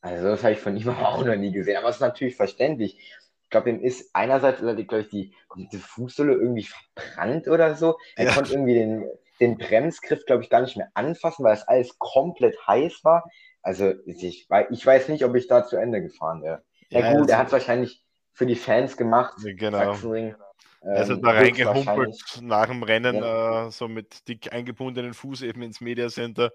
[0.02, 3.00] also das habe ich von ihm auch noch nie gesehen, aber es ist natürlich verständlich.
[3.44, 5.34] Ich glaube, ihm ist einerseits, glaube ich, die,
[5.72, 7.98] die Fußsohle irgendwie verbrannt oder so.
[8.18, 8.34] Er ja.
[8.34, 9.10] konnte irgendwie den,
[9.40, 13.24] den Bremsgriff, glaube ich, gar nicht mehr anfassen, weil es alles komplett heiß war.
[13.64, 16.64] Also ich, ich weiß nicht, ob ich da zu Ende gefahren wäre.
[16.90, 19.36] Ja, ja gut, er hat es wahrscheinlich für die Fans gemacht.
[19.42, 19.78] Genau.
[19.78, 20.36] Sachsenring.
[20.82, 23.68] Er ist halt da reingehumpelt nach dem Rennen, ja.
[23.68, 26.52] äh, so mit dick eingebundenen Fuß eben ins Mediacenter.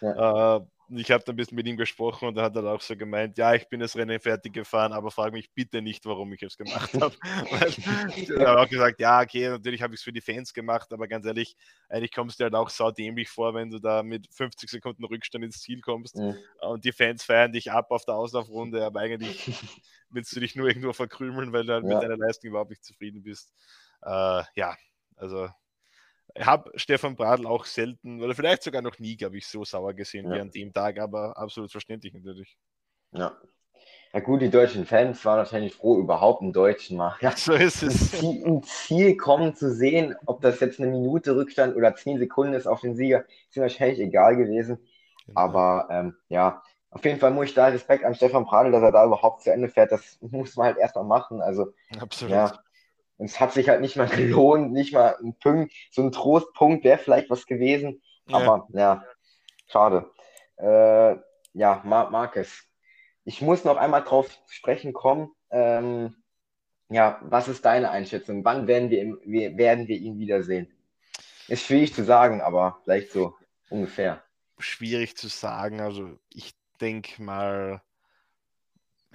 [0.00, 0.56] Ja.
[0.56, 0.60] Äh,
[0.90, 3.36] ich habe dann ein bisschen mit ihm gesprochen und er hat dann auch so gemeint,
[3.36, 6.56] ja, ich bin das Rennen fertig gefahren, aber frage mich bitte nicht, warum ich es
[6.56, 7.14] gemacht habe.
[8.38, 11.06] er hat auch gesagt, ja, okay, natürlich habe ich es für die Fans gemacht, aber
[11.06, 11.56] ganz ehrlich,
[11.88, 15.60] eigentlich kommst du halt auch saudämlich vor, wenn du da mit 50 Sekunden Rückstand ins
[15.60, 16.36] Ziel kommst mhm.
[16.60, 19.52] und die Fans feiern dich ab auf der Auslaufrunde, aber eigentlich
[20.10, 21.94] willst du dich nur irgendwo verkrümeln, weil du halt ja.
[21.94, 23.52] mit deiner Leistung überhaupt nicht zufrieden bist.
[24.02, 24.76] Äh, ja,
[25.16, 25.48] also
[26.38, 30.28] habe Stefan Bradl auch selten oder vielleicht sogar noch nie, glaube ich, so sauer gesehen
[30.28, 30.36] ja.
[30.36, 32.56] wie an dem Tag, aber absolut verständlich natürlich.
[33.12, 33.36] Ja.
[34.12, 37.82] Ja gut, die deutschen Fans waren wahrscheinlich froh, überhaupt einen Deutschen mal ja, so ist
[37.82, 38.14] es.
[38.14, 42.18] Ein Ziel, ein Ziel kommen zu sehen, ob das jetzt eine Minute Rückstand oder zehn
[42.18, 44.78] Sekunden ist auf den Sieger, ist wahrscheinlich egal gewesen.
[45.26, 45.38] Genau.
[45.38, 48.92] Aber ähm, ja, auf jeden Fall muss ich da Respekt an Stefan Pradl, dass er
[48.92, 49.92] da überhaupt zu Ende fährt.
[49.92, 51.42] Das muss man halt erstmal machen.
[51.42, 52.32] Also, Absolut.
[52.32, 52.58] Ja,
[53.18, 56.84] und es hat sich halt nicht mal gelohnt, nicht mal ein Punkt, so ein Trostpunkt
[56.84, 58.00] wäre vielleicht was gewesen.
[58.30, 59.04] Aber ja,
[59.66, 60.10] schade.
[60.56, 61.16] Äh,
[61.52, 62.64] ja, Mar Marcus.
[63.24, 65.30] Ich muss noch einmal drauf sprechen kommen.
[65.50, 66.14] Ähm,
[66.88, 68.44] ja, was ist deine Einschätzung?
[68.44, 70.72] Wann werden wir, wir, werden wir ihn wiedersehen?
[71.48, 73.34] Ist schwierig zu sagen, aber vielleicht so
[73.68, 74.22] ungefähr.
[74.58, 75.80] Schwierig zu sagen.
[75.80, 77.82] Also ich denke mal,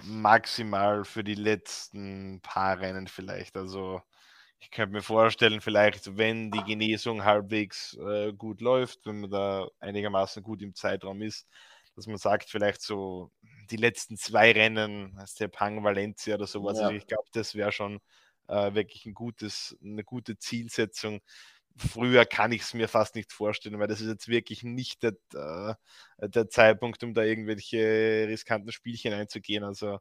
[0.02, 3.56] maximal für die letzten paar Rennen vielleicht.
[3.56, 4.02] Also
[4.60, 9.68] Ich könnte mir vorstellen, vielleicht, wenn die Genesung halbwegs äh, gut läuft, wenn man da
[9.80, 11.48] einigermaßen gut im Zeitraum ist,
[11.96, 13.30] dass man sagt, vielleicht so
[13.70, 16.80] die letzten zwei Rennen, der Pang Valencia oder sowas.
[16.80, 16.86] Ja.
[16.86, 18.00] Also ich glaube, das wäre schon
[18.48, 21.20] äh, wirklich ein gutes, eine gute Zielsetzung.
[21.76, 25.14] Früher kann ich es mir fast nicht vorstellen, weil das ist jetzt wirklich nicht der,
[26.18, 29.64] äh, der Zeitpunkt, um da irgendwelche riskanten Spielchen einzugehen.
[29.64, 29.98] Also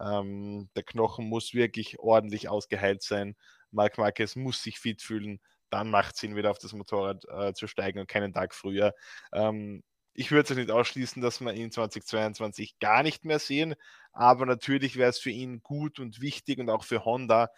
[0.00, 3.34] ähm, der Knochen muss wirklich ordentlich ausgeheilt sein.
[3.72, 5.40] Marc Marquez muss sich fit fühlen.
[5.70, 8.94] Dann macht es Sinn, wieder auf das Motorrad äh, zu steigen und keinen Tag früher.
[9.32, 9.82] Ähm,
[10.14, 13.74] ich würde es nicht ausschließen, dass wir ihn 2022 gar nicht mehr sehen,
[14.12, 17.50] aber natürlich wäre es für ihn gut und wichtig und auch für Honda,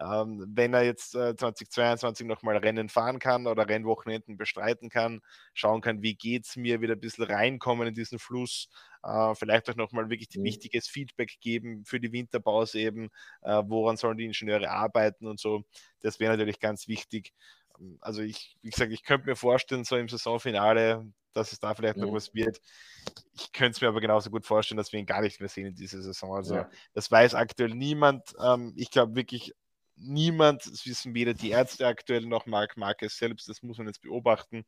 [0.00, 5.20] ähm, wenn er jetzt äh, 2022 nochmal Rennen fahren kann oder Rennwochenenden bestreiten kann,
[5.52, 8.68] schauen kann, wie geht es mir, wieder ein bisschen reinkommen in diesen Fluss,
[9.02, 10.44] äh, vielleicht auch nochmal wirklich mhm.
[10.44, 13.10] wichtiges Feedback geben für die Winterpause eben,
[13.42, 15.62] äh, woran sollen die Ingenieure arbeiten und so.
[16.00, 17.32] Das wäre natürlich ganz wichtig.
[17.78, 21.74] Ähm, also ich, wie gesagt, ich könnte mir vorstellen, so im Saisonfinale, dass es da
[21.74, 22.14] vielleicht noch mhm.
[22.14, 22.60] was wird.
[23.34, 25.66] Ich könnte es mir aber genauso gut vorstellen, dass wir ihn gar nicht mehr sehen
[25.66, 26.34] in dieser Saison.
[26.34, 26.70] Also ja.
[26.94, 28.34] das weiß aktuell niemand.
[28.42, 29.52] Ähm, ich glaube wirklich,
[29.96, 34.02] niemand, das wissen weder die Ärzte aktuell noch Marc Marquez selbst, das muss man jetzt
[34.02, 34.64] beobachten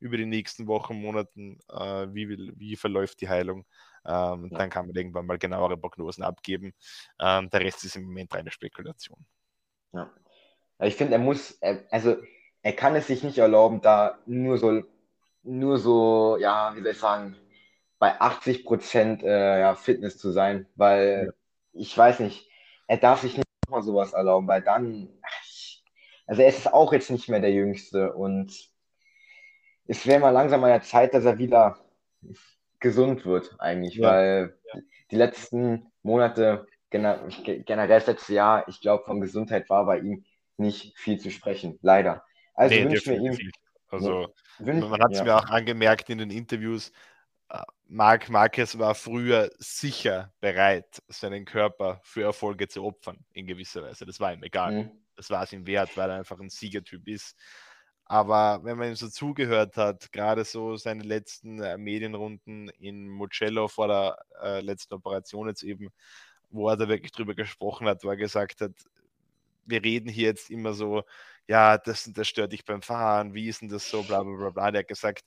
[0.00, 3.66] über die nächsten Wochen, Monaten, äh, wie, wie, verläuft die Heilung.
[4.04, 4.58] Ähm, ja.
[4.58, 6.72] Dann kann man irgendwann mal genauere Prognosen abgeben.
[7.20, 9.18] Ähm, der Rest ist im Moment reine Spekulation.
[9.92, 10.10] Ja.
[10.80, 12.16] Ich finde, er muss, er, also
[12.62, 14.82] er kann es sich nicht erlauben, da nur so,
[15.42, 17.36] nur so, ja, wie soll ich sagen,
[17.98, 21.32] bei 80 Prozent äh, ja, Fitness zu sein, weil ja.
[21.72, 22.48] ich weiß nicht,
[22.86, 25.08] er darf sich nicht mal sowas erlauben, weil dann,
[26.26, 28.52] also er ist auch jetzt nicht mehr der Jüngste und
[29.86, 31.78] es wäre mal langsam an der Zeit, dass er wieder
[32.80, 34.08] gesund wird, eigentlich, ja.
[34.08, 34.80] weil ja.
[35.10, 40.24] die letzten Monate, generell das letzte Jahr, ich glaube, von Gesundheit war bei ihm
[40.56, 42.24] nicht viel zu sprechen, leider.
[42.54, 43.38] Also nee, wünsche mir ihm.
[43.90, 45.24] Also, man hat es ja.
[45.24, 46.92] mir auch angemerkt in den Interviews,
[47.86, 54.04] Marc Marquez war früher sicher bereit, seinen Körper für Erfolge zu opfern, in gewisser Weise.
[54.04, 54.72] Das war ihm egal.
[54.72, 54.90] Mhm.
[55.16, 57.34] Das war es ihm wert, weil er einfach ein Siegertyp ist.
[58.04, 63.68] Aber wenn man ihm so zugehört hat, gerade so seine letzten äh, Medienrunden in Mugello
[63.68, 65.88] vor der äh, letzten Operation jetzt eben,
[66.50, 68.72] wo er da wirklich drüber gesprochen hat, wo er gesagt hat,
[69.66, 71.04] wir reden hier jetzt immer so,
[71.46, 74.50] ja, das, das stört dich beim Fahren, wie ist denn das so, bla bla bla
[74.50, 74.70] bla.
[74.70, 75.24] Der hat gesagt,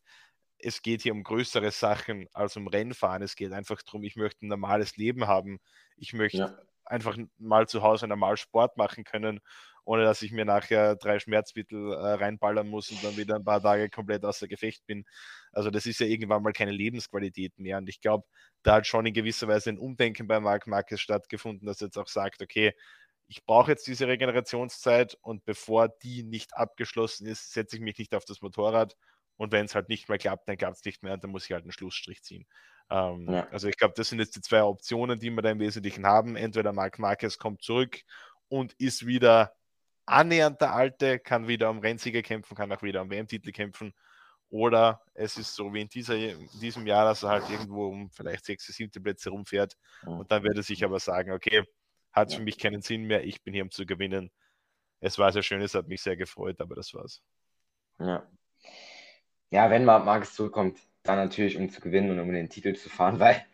[0.63, 3.21] es geht hier um größere Sachen als um Rennfahren.
[3.21, 5.59] Es geht einfach darum, ich möchte ein normales Leben haben.
[5.97, 6.57] Ich möchte ja.
[6.85, 9.39] einfach mal zu Hause normal Sport machen können,
[9.85, 13.61] ohne dass ich mir nachher drei Schmerzmittel äh, reinballern muss und dann wieder ein paar
[13.61, 15.05] Tage komplett außer Gefecht bin.
[15.51, 17.77] Also das ist ja irgendwann mal keine Lebensqualität mehr.
[17.77, 18.25] Und ich glaube,
[18.63, 21.97] da hat schon in gewisser Weise ein Umdenken bei Marc Marquez stattgefunden, dass er jetzt
[21.97, 22.73] auch sagt, okay,
[23.27, 28.13] ich brauche jetzt diese Regenerationszeit und bevor die nicht abgeschlossen ist, setze ich mich nicht
[28.13, 28.97] auf das Motorrad
[29.41, 31.51] und wenn es halt nicht mehr klappt, dann klappt es nicht mehr, dann muss ich
[31.51, 32.45] halt einen Schlussstrich ziehen.
[32.91, 33.47] Ähm, ja.
[33.49, 36.35] Also ich glaube, das sind jetzt die zwei Optionen, die wir da im Wesentlichen haben.
[36.35, 38.01] Entweder Marc Marquez kommt zurück
[38.49, 39.51] und ist wieder
[40.05, 43.95] annähernd der Alte, kann wieder um Rennsieger kämpfen, kann auch wieder um WM-Titel kämpfen.
[44.51, 48.11] Oder es ist so wie in, dieser, in diesem Jahr, dass er halt irgendwo um
[48.11, 49.75] vielleicht sechste, siebte Plätze rumfährt.
[50.03, 50.19] Mhm.
[50.19, 51.63] Und dann wird er sich aber sagen, okay,
[52.11, 54.29] hat für mich keinen Sinn mehr, ich bin hier um zu gewinnen.
[54.99, 57.23] Es war sehr schön, es hat mich sehr gefreut, aber das war's.
[57.97, 58.29] Ja,
[59.51, 63.19] ja, wenn Marquez zurückkommt, dann natürlich, um zu gewinnen und um den Titel zu fahren,
[63.19, 63.45] weil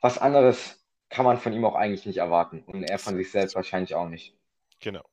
[0.00, 0.78] was anderes
[1.08, 4.08] kann man von ihm auch eigentlich nicht erwarten und er von sich selbst wahrscheinlich auch
[4.08, 4.36] nicht.
[4.80, 5.04] Genau.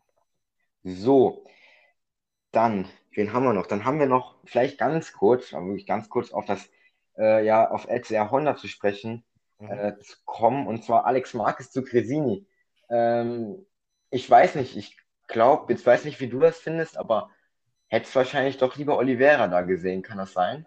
[0.84, 1.46] So,
[2.52, 3.68] dann, wen haben wir noch?
[3.68, 6.70] Dann haben wir noch vielleicht ganz kurz, aber wirklich ganz kurz auf das,
[7.18, 9.26] äh, ja, auf LCR Honda zu sprechen,
[9.60, 9.72] mhm.
[9.72, 12.48] äh, zu kommen und zwar Alex Marquez zu Cresini.
[12.90, 13.66] Ähm,
[14.10, 14.98] ich weiß nicht, ich
[15.28, 17.30] glaube, jetzt weiß nicht, wie du das findest, aber
[17.90, 20.66] hättest wahrscheinlich doch lieber Oliveira da gesehen, kann das sein?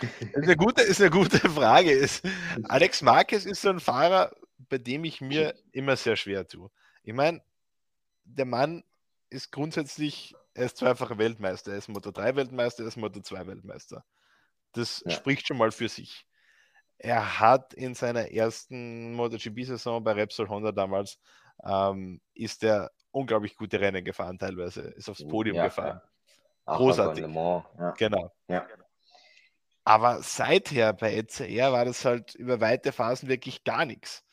[0.00, 1.92] Das ist eine gute, ist eine gute Frage.
[1.92, 2.26] Ist,
[2.64, 4.34] Alex Marquez ist so ein Fahrer,
[4.68, 6.70] bei dem ich mir immer sehr schwer tue.
[7.02, 7.42] Ich meine,
[8.24, 8.82] der Mann
[9.30, 13.46] ist grundsätzlich, er ist zweifacher Weltmeister, er ist Motor 3 Weltmeister, er ist Motor 2
[13.46, 14.04] Weltmeister.
[14.72, 15.12] Das ja.
[15.12, 16.26] spricht schon mal für sich.
[16.98, 21.18] Er hat in seiner ersten MotoGP-Saison bei Repsol Honda damals,
[21.64, 24.82] ähm, ist er unglaublich gute Rennen gefahren, teilweise.
[24.82, 26.00] Ist aufs Podium ja, gefahren.
[26.66, 26.76] Ja.
[26.76, 27.24] Großartig.
[27.26, 27.94] Ja.
[27.96, 28.32] Genau.
[28.48, 28.66] Ja.
[29.84, 34.24] Aber seither bei ECR war das halt über weite Phasen wirklich gar nichts.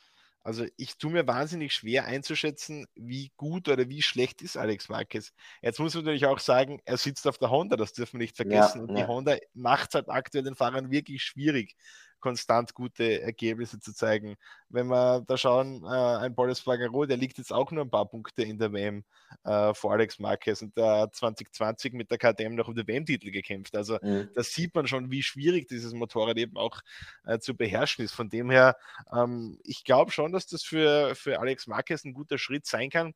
[0.44, 5.34] Also ich tue mir wahnsinnig schwer einzuschätzen, wie gut oder wie schlecht ist Alex Marquez.
[5.62, 8.36] Jetzt muss man natürlich auch sagen, er sitzt auf der Honda, das dürfen wir nicht
[8.36, 8.80] vergessen.
[8.80, 11.76] Ja, und die Honda macht es halt aktuell den Fahrern wirklich schwierig.
[12.22, 14.36] Konstant gute Ergebnisse zu zeigen.
[14.70, 18.08] Wenn wir da schauen, äh, ein Paulus Fagaro, der liegt jetzt auch nur ein paar
[18.08, 19.04] Punkte in der WM
[19.44, 23.32] äh, vor Alex Marquez und der hat 2020 mit der KTM noch um den WM-Titel
[23.32, 23.76] gekämpft.
[23.76, 24.30] Also mhm.
[24.34, 26.80] da sieht man schon, wie schwierig dieses Motorrad eben auch
[27.26, 28.14] äh, zu beherrschen ist.
[28.14, 28.78] Von dem her,
[29.14, 33.14] ähm, ich glaube schon, dass das für, für Alex Marquez ein guter Schritt sein kann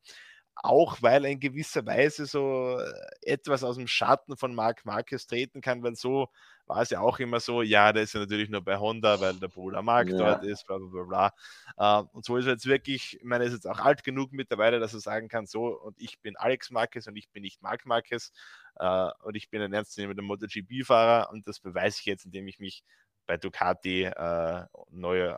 [0.56, 5.26] auch weil er in gewisser Weise so äh, etwas aus dem Schatten von Marc Marquez
[5.26, 6.28] treten kann, weil so
[6.66, 9.34] war es ja auch immer so, ja, der ist ja natürlich nur bei Honda, weil
[9.34, 10.16] der Bruder Marc ja.
[10.16, 12.00] dort ist, bla bla bla bla.
[12.00, 14.32] Ähm, und so ist er jetzt wirklich, ich meine, er ist jetzt auch alt genug
[14.32, 17.62] mittlerweile, dass er sagen kann, so, und ich bin Alex Marquez und ich bin nicht
[17.62, 18.32] Marc Marquez
[18.76, 22.82] äh, und ich bin ein ernstzunehmender MotoGP-Fahrer und das beweise ich jetzt, indem ich mich
[23.26, 25.34] bei Ducati äh, neu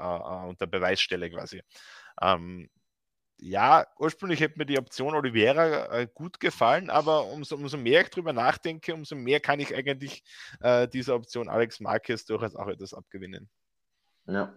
[0.47, 1.63] unter Beweis stelle quasi.
[2.21, 2.69] Ähm,
[3.41, 8.11] ja, ursprünglich hätte mir die Option Oliveira äh, gut gefallen, aber umso, umso mehr ich
[8.11, 10.25] drüber nachdenke, umso mehr kann ich eigentlich
[10.61, 13.49] äh, dieser Option Alex Marquez durchaus auch etwas abgewinnen.
[14.27, 14.53] Ja,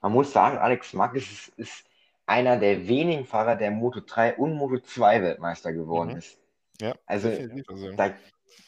[0.00, 1.84] man muss sagen, Alex Marquez ist, ist
[2.26, 6.16] einer der wenigen Fahrer, der Moto 3 und Moto 2 Weltmeister geworden mhm.
[6.16, 6.38] ist.
[6.80, 7.92] Ja, also, also.
[7.92, 8.14] da,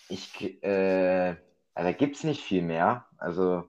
[0.08, 1.36] ich, äh,
[1.74, 3.06] also da gibt es nicht viel mehr.
[3.16, 3.68] Also,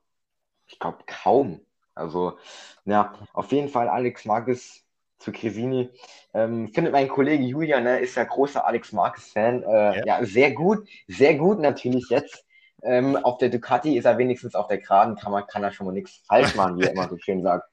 [0.67, 1.61] ich glaube kaum.
[1.95, 2.37] Also,
[2.83, 4.84] ja, auf jeden Fall Alex Marquez
[5.25, 5.89] zu Cresini.
[6.33, 9.63] Ähm, findet mein Kollege Julian, ne, ist ja großer Alex Marquez-Fan.
[9.63, 9.67] Äh,
[9.99, 10.05] ja.
[10.05, 10.25] ja.
[10.25, 12.45] sehr gut, sehr gut natürlich jetzt.
[12.83, 15.87] Ähm, auf der Ducati ist er wenigstens auf der Geraden, kann, man, kann er schon
[15.87, 17.67] mal nichts falsch machen, wie er immer so schön sagt.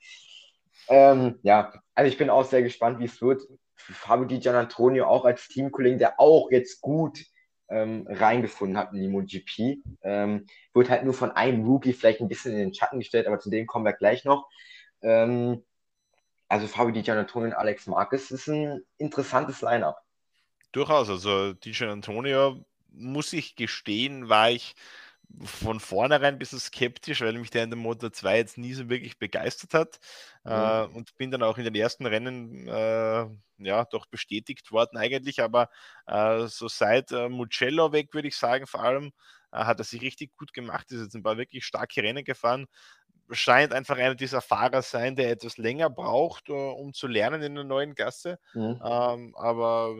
[0.88, 3.42] Ähm, ja, also ich bin auch sehr gespannt, wie es wird.
[3.76, 7.18] Fabio Di Gian Antonio auch als Teamkollege, der auch jetzt gut
[7.68, 9.82] ähm, reingefunden hat in die MotoGP.
[10.02, 13.38] Ähm, wird halt nur von einem Rookie vielleicht ein bisschen in den Schatten gestellt, aber
[13.38, 14.48] zu dem kommen wir gleich noch.
[15.02, 15.64] Ähm,
[16.52, 20.04] also Fabio Di Giannantonio und Alex Marquez ist ein interessantes Line-up.
[20.72, 24.74] Durchaus, also Di Giannantonio, muss ich gestehen, war ich
[25.42, 28.90] von vornherein ein bisschen skeptisch, weil mich der in der Moto 2 jetzt nie so
[28.90, 30.00] wirklich begeistert hat.
[30.44, 30.50] Mhm.
[30.50, 33.26] Äh, und bin dann auch in den ersten Rennen äh,
[33.56, 35.40] ja doch bestätigt worden eigentlich.
[35.40, 35.70] Aber
[36.06, 39.12] äh, so seit äh, Mugello weg, würde ich sagen, vor allem
[39.52, 40.92] äh, hat er sich richtig gut gemacht.
[40.92, 42.66] Ist jetzt ein paar wirklich starke Rennen gefahren
[43.32, 47.54] scheint einfach einer dieser Fahrer sein, der etwas länger braucht, uh, um zu lernen in
[47.54, 48.38] der neuen Gasse.
[48.54, 48.80] Mhm.
[48.84, 49.96] Ähm, aber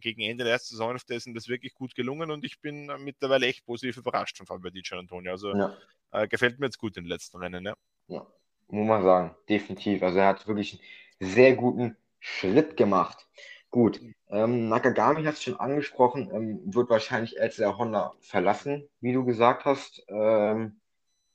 [0.00, 3.46] gegen Ende der ersten Saisonhälfte ist ihm das wirklich gut gelungen und ich bin mittlerweile
[3.46, 5.32] echt positiv überrascht von Fabio Di Antonio.
[5.32, 5.76] Also ja.
[6.12, 7.64] äh, gefällt mir jetzt gut in den letzten Rennen.
[7.64, 7.74] Ja.
[8.08, 8.26] ja,
[8.68, 10.02] muss man sagen, definitiv.
[10.02, 10.80] Also er hat wirklich
[11.20, 13.26] einen sehr guten Schritt gemacht.
[13.70, 19.12] Gut, ähm, Nakagami hat es schon angesprochen, ähm, wird wahrscheinlich als der Honda verlassen, wie
[19.12, 20.04] du gesagt hast.
[20.08, 20.80] Ähm,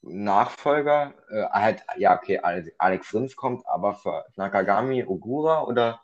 [0.05, 2.39] Nachfolger, äh, halt, ja, okay,
[2.77, 6.01] Alex Rins kommt, aber für Nakagami Ogura oder?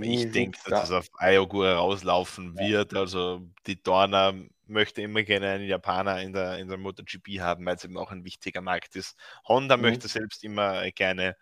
[0.00, 2.94] Ich denke, dass es auf Ayogura rauslaufen wird.
[2.94, 4.34] Also die Dorna
[4.66, 8.10] möchte immer gerne einen Japaner in der, in der MotoGP haben, weil es eben auch
[8.10, 9.16] ein wichtiger Markt ist.
[9.48, 9.82] Honda mhm.
[9.84, 11.36] möchte selbst immer gerne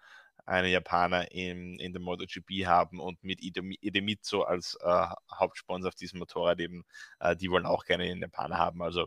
[0.47, 6.19] einen Japaner in, in der MotoGP haben und mit Idemitsu als äh, Hauptsponsor auf diesem
[6.19, 6.85] Motorrad eben,
[7.19, 8.83] äh, die wollen auch gerne einen Japaner haben.
[8.83, 9.07] Also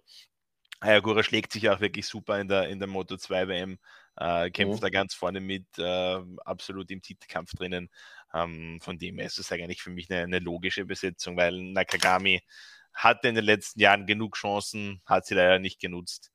[0.80, 3.80] Ayagura schlägt sich auch wirklich super in der, in der Moto 2 WM,
[4.16, 4.82] äh, kämpft mhm.
[4.82, 7.90] da ganz vorne mit, äh, absolut im Titelkampf drinnen.
[8.34, 12.42] Ähm, von dem her ist es eigentlich für mich eine, eine, logische Besetzung, weil Nakagami
[12.94, 16.32] hatte in den letzten Jahren genug Chancen, hat sie leider nicht genutzt.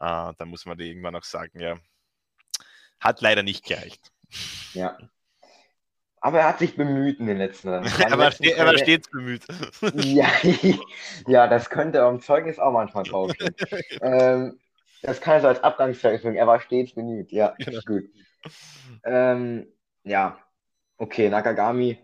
[0.00, 1.78] Äh, da muss man irgendwann auch sagen, ja,
[3.00, 4.12] hat leider nicht gereicht.
[4.74, 4.98] Ja,
[6.20, 7.86] aber er hat sich bemüht in den letzten Rennen.
[7.86, 9.42] er, war ste er war stets bemüht.
[9.94, 10.28] ja,
[11.26, 13.54] ja, das könnte am Zeugnis auch manchmal draufstehen.
[14.02, 14.58] ähm,
[15.02, 17.30] das kann er so als Abgangszeugnis Er war stets bemüht.
[17.30, 17.80] Ja, genau.
[17.86, 18.04] gut.
[19.04, 19.66] Ähm,
[20.04, 20.38] ja,
[20.96, 21.98] okay, Nakagami.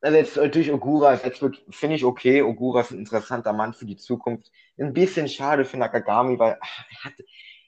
[0.00, 2.42] Also jetzt natürlich Ogura, jetzt finde ich okay.
[2.42, 4.50] Ogura ist ein interessanter Mann für die Zukunft.
[4.76, 7.12] Ein bisschen schade für Nakagami, weil er hat,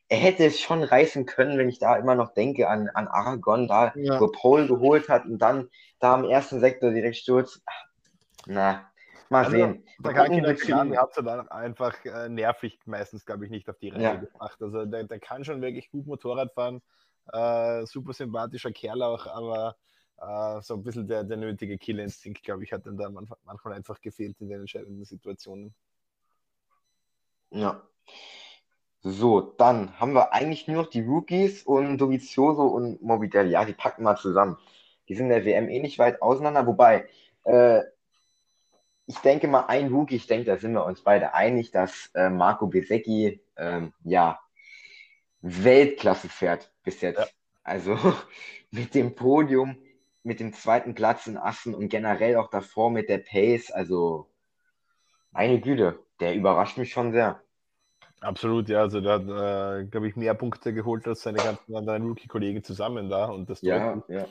[0.09, 3.68] er hätte es schon reißen können, wenn ich da immer noch denke an, an Aragon,
[3.68, 4.20] da ja.
[4.20, 7.62] wo Paul geholt hat und dann da im ersten Sektor direkt stürzt.
[8.46, 8.90] Na,
[9.30, 9.84] mal also, sehen.
[9.98, 14.02] Der Kaki hat es dann einfach äh, nervig meistens, glaube ich, nicht auf die Reihe
[14.02, 14.14] ja.
[14.16, 14.61] gebracht.
[14.61, 16.82] Also der, der kann schon wirklich gut Motorrad fahren.
[17.32, 19.76] Äh, super sympathischer Kerl auch, aber
[20.18, 24.00] äh, so ein bisschen der, der nötige Killinstinkt, glaube ich, hat dann da manchmal einfach
[24.02, 25.74] gefehlt in den entscheidenden Situationen.
[27.50, 27.82] Ja.
[29.07, 33.50] So, dann haben wir eigentlich nur noch die Rookies und Dovizioso und Morbidelli.
[33.50, 34.57] Ja, die packen wir zusammen.
[35.09, 37.07] Die sind in der WM eh nicht weit auseinander, wobei
[37.44, 37.82] äh,
[39.07, 42.30] ich denke mal, ein Rookie, ich denke, da sind wir uns beide einig, dass äh,
[42.30, 44.40] Marco Besecchi ähm, ja
[45.42, 47.18] Weltklasse fährt bis jetzt.
[47.18, 47.26] Ja.
[47.62, 47.98] Also
[48.70, 49.76] mit dem Podium,
[50.22, 54.30] mit dem zweiten Platz in Assen und generell auch davor mit der Pace, also
[55.30, 57.43] meine Güte, der überrascht mich schon sehr.
[58.24, 58.80] Absolut, ja.
[58.80, 63.10] Also der hat, äh, glaube ich, mehr Punkte geholt als seine ganzen anderen Rookie-Kollegen zusammen
[63.10, 63.26] da.
[63.26, 64.26] Und das ja, ja.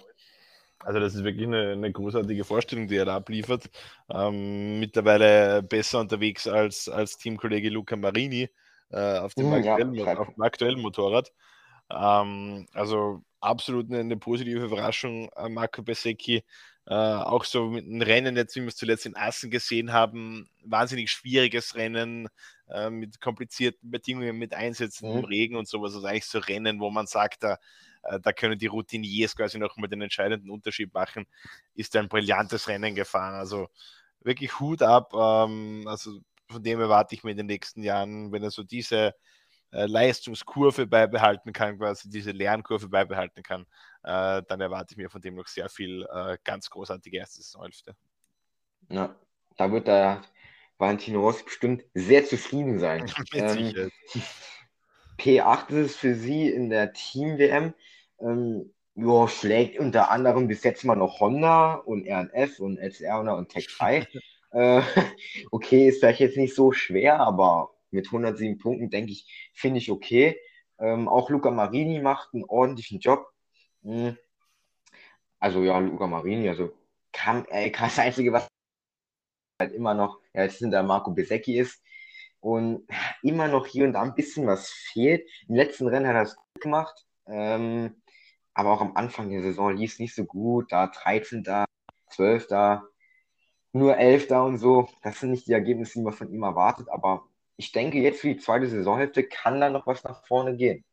[0.79, 3.69] Also das ist wirklich eine, eine großartige Vorstellung, die er da abliefert.
[4.09, 8.49] Ähm, mittlerweile besser unterwegs als, als Teamkollege Luca Marini
[8.89, 11.31] äh, auf, dem mhm, aktuellen, ja, auf dem aktuellen Motorrad.
[11.89, 16.43] Ähm, also absolut eine, eine, positive Überraschung, äh, Marco Besecchi.
[16.85, 20.49] Äh, auch so mit dem Rennen, jetzt wie wir es zuletzt in Assen gesehen haben,
[20.65, 22.27] wahnsinnig schwieriges Rennen
[22.69, 25.19] äh, mit komplizierten Bedingungen, mit Einsätzen mhm.
[25.19, 25.95] im Regen und sowas.
[25.95, 27.57] Also eigentlich so Rennen, wo man sagt, da,
[28.03, 31.25] äh, da können die Routiniers quasi nochmal den entscheidenden Unterschied machen,
[31.73, 33.35] ist ein brillantes Rennen gefahren.
[33.35, 33.69] Also
[34.19, 35.13] wirklich Hut ab.
[35.13, 36.19] Ähm, also
[36.49, 39.13] von dem erwarte ich mir in den nächsten Jahren, wenn er so diese
[39.73, 43.65] äh, Leistungskurve beibehalten kann, quasi diese Lernkurve beibehalten kann,
[44.03, 47.95] äh, dann erwarte ich mir von dem noch sehr viel äh, ganz großartige erste Saisonhälfte.
[48.89, 49.15] Ja,
[49.57, 50.21] da wird der
[50.77, 53.11] Valentino Rossi bestimmt sehr zufrieden sein.
[53.33, 53.91] ähm,
[55.19, 57.73] P8 ist es für sie in der Team-WM.
[58.19, 63.49] Ähm, jo, schlägt unter anderem bis jetzt mal noch Honda und RNF und LCR und
[63.49, 64.07] Tech 3.
[64.51, 64.81] äh,
[65.51, 69.91] okay, ist vielleicht jetzt nicht so schwer, aber mit 107 Punkten, denke ich, finde ich
[69.91, 70.39] okay.
[70.79, 73.27] Ähm, auch Luca Marini macht einen ordentlichen Job.
[73.83, 74.17] Hm.
[75.39, 76.73] Also ja, Luca Marini, also
[77.11, 78.47] kann, äh, das Einzige, was
[79.61, 81.81] halt immer noch, ja, jetzt hinter Marco Besecchi ist
[82.39, 82.87] und
[83.23, 85.29] immer noch hier und da ein bisschen was fehlt.
[85.47, 88.01] Im letzten Rennen hat er es gut gemacht, ähm,
[88.53, 91.43] aber auch am Anfang der Saison lief es nicht so gut, da 13.
[91.43, 91.65] da,
[92.09, 92.47] 12.
[92.47, 92.83] da,
[93.73, 94.27] nur 11.
[94.27, 94.87] da und so.
[95.03, 97.27] Das sind nicht die Ergebnisse, die man von ihm erwartet, aber
[97.57, 100.83] ich denke, jetzt für die zweite Saisonhälfte kann da noch was nach vorne gehen.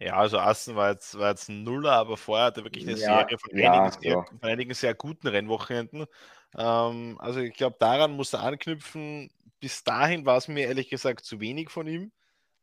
[0.00, 2.96] Ja, also Assen war jetzt, war jetzt ein Nuller, aber vorher hat er wirklich eine
[2.96, 6.06] ja, Serie von, ja, einigen, sehr, von einigen sehr guten Rennwochenenden.
[6.56, 9.30] Ähm, also ich glaube, daran muss er anknüpfen.
[9.58, 12.12] Bis dahin war es mir ehrlich gesagt zu wenig von ihm.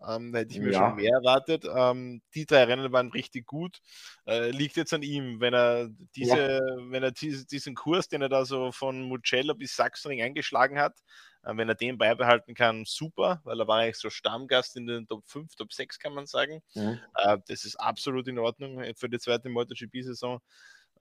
[0.08, 0.80] Ähm, da hätte ich mir ja.
[0.90, 1.66] schon mehr erwartet.
[1.74, 3.80] Ähm, die drei Rennen waren richtig gut.
[4.26, 6.60] Äh, liegt jetzt an ihm, wenn er diese, ja.
[6.90, 10.98] wenn er diese, diesen Kurs, den er da so von Mugello bis Sachsenring eingeschlagen hat,
[11.46, 15.24] wenn er den beibehalten kann, super, weil er war eigentlich so Stammgast in den Top
[15.28, 16.62] 5, Top 6, kann man sagen.
[16.74, 17.00] Mhm.
[17.16, 20.42] Äh, das ist absolut in Ordnung für die zweite MotoGP-Saison.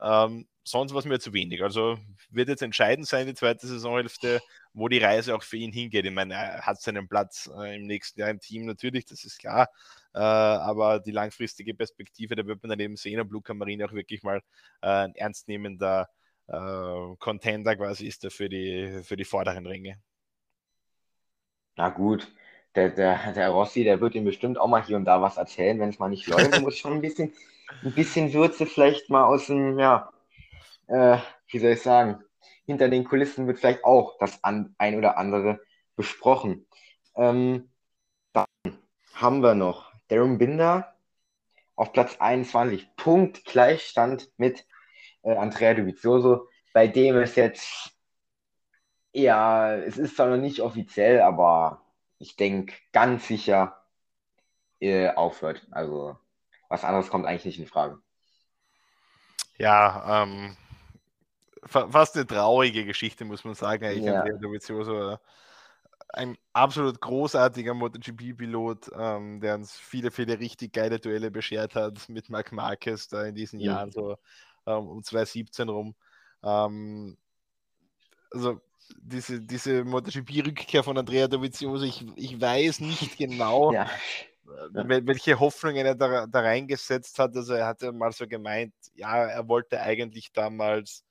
[0.01, 1.62] Ähm, sonst war es mir zu wenig.
[1.62, 1.99] Also
[2.30, 4.40] wird jetzt entscheidend sein, die zweite Saisonhälfte,
[4.72, 6.05] wo die Reise auch für ihn hingeht.
[6.05, 9.38] Ich meine, er hat seinen Platz äh, im nächsten Jahr im Team natürlich, das ist
[9.38, 9.68] klar.
[10.14, 13.92] Äh, aber die langfristige Perspektive, da wird man dann eben sehen, ob Luca Marini auch
[13.92, 14.38] wirklich mal
[14.82, 16.09] äh, ein ernstnehmender
[16.49, 19.99] äh, Contender quasi ist er für die, für die vorderen Ringe.
[21.76, 22.32] Na gut,
[22.74, 25.78] der, der, der Rossi, der wird ihm bestimmt auch mal hier und da was erzählen,
[25.80, 26.60] wenn es mal nicht läuft.
[26.60, 27.32] Muss schon ein bisschen,
[27.82, 30.12] ein bisschen Würze vielleicht mal aus dem, ja,
[30.88, 31.18] äh,
[31.48, 32.22] wie soll ich sagen,
[32.66, 35.60] hinter den Kulissen wird vielleicht auch das an, ein oder andere
[35.96, 36.66] besprochen.
[37.16, 37.70] Ähm,
[38.32, 38.46] dann
[39.14, 40.94] haben wir noch Darren Binder
[41.76, 44.66] auf Platz 21, Punkt Gleichstand mit
[45.22, 47.93] äh, Andrea Dovizioso, bei dem es jetzt
[49.14, 51.82] ja, es ist zwar noch nicht offiziell, aber
[52.18, 53.80] ich denke ganz sicher
[54.80, 55.66] äh, aufhört.
[55.70, 56.18] Also
[56.68, 57.98] was anderes kommt eigentlich nicht in Frage.
[59.56, 60.56] Ja, ähm,
[61.64, 63.84] fast eine traurige Geschichte, muss man sagen.
[63.84, 64.24] Ich ja.
[64.24, 65.18] Dovizioso
[66.08, 72.30] ein absolut großartiger MotoGP-Pilot, ähm, der uns viele, viele richtig geile Duelle beschert hat mit
[72.30, 73.64] Marc Marquez da in diesen mhm.
[73.64, 74.16] Jahren, so
[74.66, 75.94] ähm, um 2017 rum.
[76.42, 77.16] Ähm,
[78.30, 78.60] also
[78.97, 83.85] diese, diese MotoGP-Rückkehr von Andrea Dovizioso, ich, ich weiß nicht genau, ja.
[83.85, 87.35] Äh, welche Hoffnungen er da, da reingesetzt hat.
[87.37, 91.05] Also er hatte mal so gemeint, ja, er wollte eigentlich damals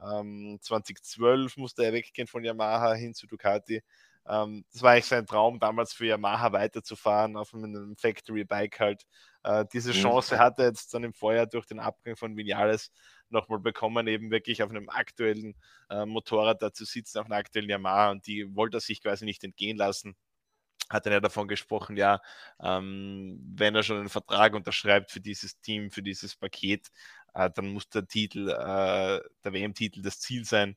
[0.00, 3.82] ähm, 2012 musste er weggehen von Yamaha hin zu Ducati.
[4.28, 9.06] Ähm, das war eigentlich sein Traum, damals für Yamaha weiterzufahren, auf einem Factory-Bike halt.
[9.42, 10.02] Äh, diese mhm.
[10.02, 12.90] Chance hat er jetzt dann im Vorjahr durch den Abgang von Vinales
[13.30, 15.54] nochmal bekommen, eben wirklich auf einem aktuellen
[15.90, 19.24] äh, Motorrad da zu sitzen, auf einem aktuellen Yamaha und die wollte er sich quasi
[19.24, 20.16] nicht entgehen lassen.
[20.88, 22.20] Hat er ja davon gesprochen, ja,
[22.62, 26.88] ähm, wenn er schon einen Vertrag unterschreibt für dieses Team, für dieses Paket,
[27.34, 30.76] äh, dann muss der Titel, äh, der WM-Titel das Ziel sein.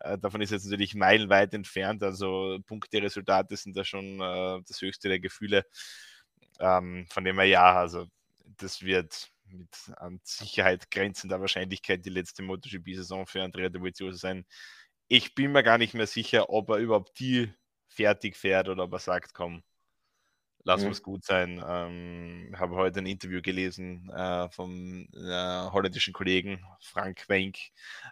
[0.00, 4.80] Äh, davon ist jetzt natürlich meilenweit entfernt, also Punkte, Resultate sind da schon äh, das
[4.80, 5.66] höchste der Gefühle.
[6.58, 8.06] Ähm, von dem her ja, also
[8.56, 14.46] das wird mit an Sicherheit grenzender Wahrscheinlichkeit die letzte MotoGP-Saison für Andrea Dovizioso sein.
[15.08, 17.52] Ich bin mir gar nicht mehr sicher, ob er überhaupt die
[17.88, 19.62] fertig fährt oder ob er sagt, komm,
[20.64, 20.88] lass mhm.
[20.88, 21.62] uns gut sein.
[21.66, 27.58] Ähm, habe heute ein Interview gelesen äh, vom äh, holländischen Kollegen Frank Wenk,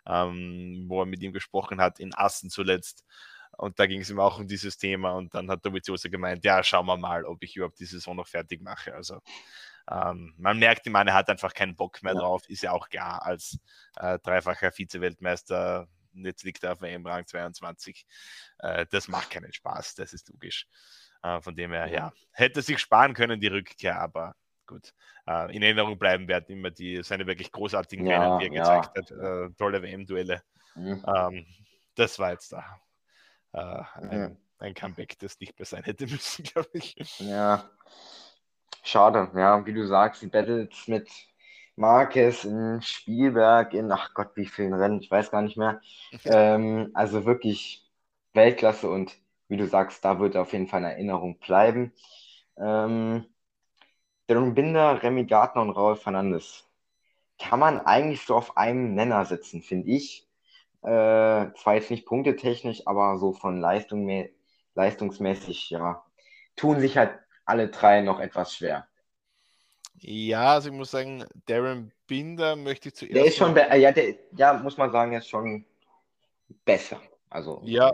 [0.07, 3.05] ähm, wo er mit ihm gesprochen hat, in Assen zuletzt.
[3.57, 5.13] Und da ging es ihm auch um dieses Thema.
[5.13, 8.29] Und dann hat Dovizioso gemeint, ja, schauen wir mal, ob ich überhaupt die Saison noch
[8.29, 8.95] fertig mache.
[8.95, 9.21] Also
[9.91, 12.21] ähm, man merkt, die Mann, er hat einfach keinen Bock mehr ja.
[12.21, 12.49] drauf.
[12.49, 13.59] Ist ja auch klar, als
[13.97, 18.07] äh, dreifacher Vize-Weltmeister, jetzt liegt er auf dem Rang 22.
[18.59, 20.67] Äh, das macht keinen Spaß, das ist logisch.
[21.23, 24.35] Äh, von dem her, ja, hätte sich sparen können, die Rückkehr, aber
[24.67, 24.93] gut.
[25.27, 28.81] Äh, in Erinnerung bleiben werden immer die, seine wirklich großartigen ja, Rennen, die er ja.
[28.81, 29.11] gezeigt hat.
[29.11, 30.43] Äh, tolle WM-Duelle.
[30.75, 31.05] Mhm.
[31.07, 31.47] Ähm,
[31.95, 32.81] das war jetzt da.
[33.53, 36.95] Äh, ein, ein, Comeback, das nicht mehr sein hätte müssen, glaube ich.
[37.19, 37.69] Ja,
[38.89, 39.31] schade.
[39.35, 41.09] Ja, wie du sagst, die Battles mit
[41.77, 45.81] Marquez in Spielberg, in, ach Gott, wie vielen Rennen, ich weiß gar nicht mehr.
[46.25, 47.89] ähm, also wirklich
[48.35, 49.17] Weltklasse und
[49.49, 51.93] wie du sagst, da wird auf jeden Fall in Erinnerung bleiben.
[52.59, 53.27] Ähm,
[54.27, 56.69] Darren Binder, Remy Gardner und Raul Fernandes
[57.39, 60.29] kann man eigentlich so auf einem Nenner setzen, finde ich.
[60.83, 64.29] Äh, zwar jetzt nicht punktetechnisch, aber so von Leistung,
[64.75, 66.05] leistungsmäßig, ja,
[66.57, 67.19] tun sich halt
[67.49, 68.87] alle drei noch etwas schwer.
[70.01, 73.17] Ja, also ich muss sagen, Darren Binder möchte ich zuerst.
[73.17, 75.65] Der ist schon, ja, der, ja, muss man sagen, ist schon
[76.65, 77.01] besser.
[77.31, 77.91] Also, ja,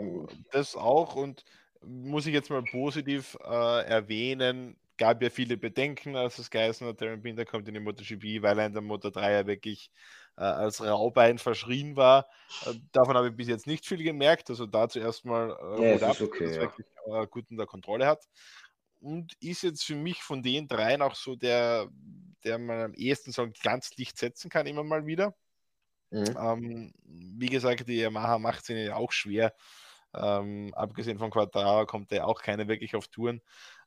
[0.51, 1.43] das auch und
[1.81, 7.01] muss ich jetzt mal positiv äh, erwähnen, gab ja viele Bedenken, als es geheißen hat,
[7.01, 9.91] Darren Binder kommt in die MotoGP, weil er in der Moto 3 ja wirklich
[10.37, 12.27] äh, als Raubein verschrien war.
[12.65, 14.49] Äh, davon habe ich bis jetzt nicht viel gemerkt.
[14.49, 16.19] Also dazu erstmal äh, ja, okay, dass ja.
[16.61, 18.27] wirklich äh, gut unter Kontrolle hat.
[18.99, 21.89] Und ist jetzt für mich von den dreien auch so der,
[22.43, 25.35] der man am ehesten so ein Glanzlicht setzen kann, immer mal wieder.
[26.11, 26.37] Mhm.
[26.39, 29.53] Ähm, wie gesagt, die Yamaha macht es ihnen ja auch schwer.
[30.13, 33.41] Ähm, abgesehen von Quadrao kommt er auch keine wirklich auf Touren.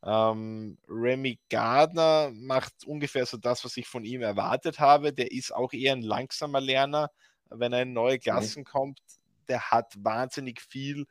[0.04, 5.12] Ähm, Remy Gardner macht ungefähr so das, was ich von ihm erwartet habe.
[5.12, 7.10] Der ist auch eher ein langsamer Lerner.
[7.48, 8.20] Wenn er in neue mhm.
[8.20, 8.66] Klassen mhm.
[8.66, 9.00] kommt,
[9.48, 11.06] der hat wahnsinnig viel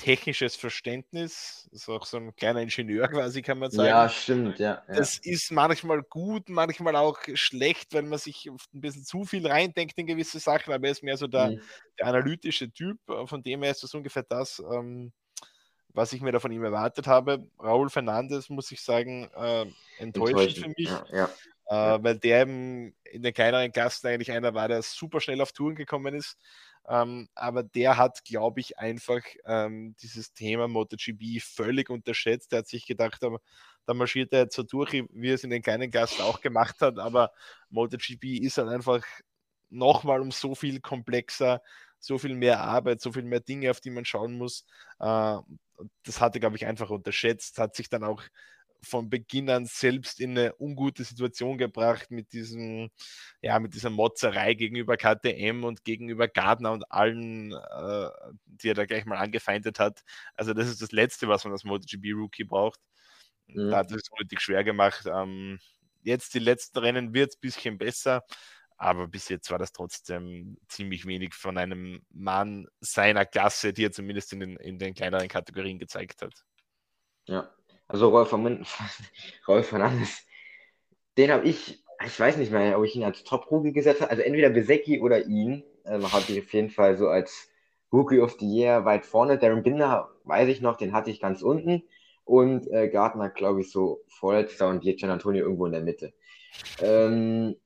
[0.00, 1.68] technisches Verständnis.
[1.72, 3.88] Ist auch so ein kleiner Ingenieur quasi, kann man sagen.
[3.88, 4.82] Ja, stimmt, ja.
[4.88, 4.94] ja.
[4.94, 9.98] Das ist manchmal gut, manchmal auch schlecht, wenn man sich ein bisschen zu viel reindenkt
[9.98, 11.60] in gewisse Sachen, aber er ist mehr so der, mhm.
[11.98, 12.98] der analytische Typ.
[13.26, 15.12] Von dem her ist das ungefähr das, ähm,
[15.88, 17.46] was ich mir da von ihm erwartet habe.
[17.58, 19.66] Raúl Fernandes, muss ich sagen, äh,
[19.98, 20.88] enttäuschend, für mich.
[20.88, 21.30] Ja, ja.
[21.66, 25.52] Äh, weil der eben in den kleineren Klassen eigentlich einer war, der super schnell auf
[25.52, 26.36] Touren gekommen ist.
[26.90, 32.52] Ähm, aber der hat, glaube ich, einfach ähm, dieses Thema MotoGP völlig unterschätzt.
[32.52, 33.22] Er hat sich gedacht,
[33.86, 36.80] da marschiert er jetzt so durch, wie er es in den kleinen Klassen auch gemacht
[36.80, 36.98] hat.
[36.98, 37.30] Aber
[37.70, 39.04] MotoGP ist dann einfach
[39.70, 41.62] nochmal um so viel komplexer,
[42.00, 44.66] so viel mehr Arbeit, so viel mehr Dinge, auf die man schauen muss.
[44.98, 45.36] Äh,
[46.04, 48.22] das hatte, glaube ich, einfach unterschätzt, hat sich dann auch
[48.82, 52.90] von Beginn an selbst in eine ungute Situation gebracht mit diesem,
[53.42, 58.08] ja, mit dieser Motzerei gegenüber KTM und gegenüber Gardner und allen, äh,
[58.46, 60.02] die er da gleich mal angefeindet hat.
[60.34, 62.80] Also das ist das Letzte, was man als MotoGP-Rookie braucht.
[63.46, 63.70] Mhm.
[63.70, 65.04] Da hat es unnötig schwer gemacht.
[65.06, 65.58] Ähm,
[66.02, 68.24] jetzt die letzten Rennen wird es ein bisschen besser,
[68.76, 73.92] aber bis jetzt war das trotzdem ziemlich wenig von einem Mann seiner Klasse, die er
[73.92, 76.44] zumindest in den, in den kleineren Kategorien gezeigt hat.
[77.26, 77.52] Ja,
[77.90, 78.32] also Rolf,
[79.48, 80.26] Rolf Fernandes,
[81.18, 84.10] den habe ich, ich weiß nicht mehr, ob ich ihn als Top-Rookie gesetzt habe.
[84.10, 87.48] Also entweder Besecki oder ihn ähm, habe ich auf jeden Fall so als
[87.92, 89.38] Rookie of the Year weit vorne.
[89.38, 91.82] Darren Binder, weiß ich noch, den hatte ich ganz unten.
[92.24, 96.12] Und äh, Gardner, glaube ich, so vorletzter und Gian Antonio irgendwo in der Mitte.
[96.80, 97.56] Ähm,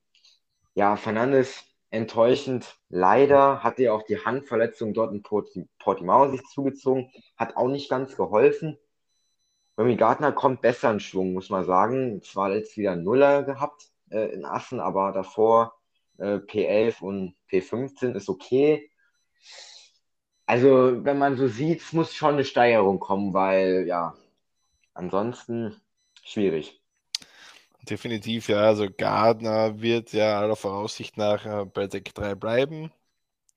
[0.75, 2.77] ja, Fernandes enttäuschend.
[2.89, 5.22] Leider hat er auch die Handverletzung dort in
[5.79, 7.11] Portimao sich zugezogen.
[7.37, 8.79] Hat auch nicht ganz geholfen.
[9.77, 12.22] Remy Gardner kommt besser in Schwung, muss man sagen.
[12.22, 15.75] Zwar jetzt wieder Nuller gehabt äh, in Assen, aber davor
[16.18, 18.91] äh, P11 und P15 ist okay.
[20.47, 24.14] Also, wenn man so sieht, es muss schon eine Steigerung kommen, weil ja,
[24.93, 25.81] ansonsten
[26.22, 26.81] schwierig.
[27.83, 28.61] Definitiv, ja.
[28.61, 32.93] Also Gardner wird ja aller Voraussicht nach äh, bei Deck 3 bleiben.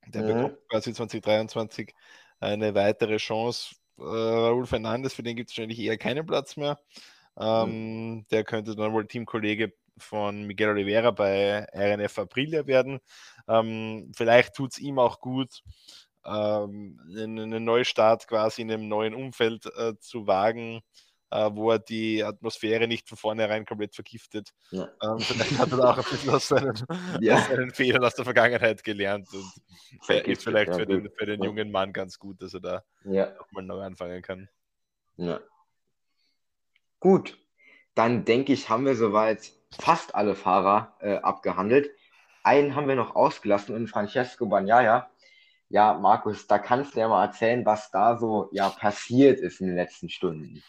[0.06, 0.26] Der mhm.
[0.26, 1.94] bekommt quasi 2023
[2.40, 6.78] eine weitere Chance äh, Raúl Fernandes, für den gibt es wahrscheinlich eher keinen Platz mehr.
[7.38, 8.26] Ähm, mhm.
[8.30, 13.00] Der könnte dann wohl Teamkollege von Miguel Oliveira bei RNF Aprilia werden.
[13.48, 15.62] Ähm, vielleicht tut es ihm auch gut,
[16.24, 20.82] ähm, einen Neustart quasi in einem neuen Umfeld äh, zu wagen
[21.30, 24.52] äh, wo er die Atmosphäre nicht von vornherein komplett vergiftet.
[24.70, 24.88] Ja.
[25.02, 26.74] Ähm, vielleicht hat er auch ein bisschen aus seinen,
[27.20, 27.36] ja.
[27.36, 31.70] aus seinen, Fehlern aus der Vergangenheit gelernt und ist vielleicht für den, für den jungen
[31.70, 33.32] Mann ganz gut, dass er da ja.
[33.38, 34.48] nochmal neu anfangen kann.
[35.16, 35.40] Ja.
[37.00, 37.38] Gut,
[37.94, 41.90] dann denke ich, haben wir soweit fast alle Fahrer äh, abgehandelt.
[42.42, 45.10] Einen haben wir noch ausgelassen und Francesco Bagnaia.
[45.68, 49.66] ja, Markus, da kannst du ja mal erzählen, was da so ja passiert ist in
[49.66, 50.62] den letzten Stunden.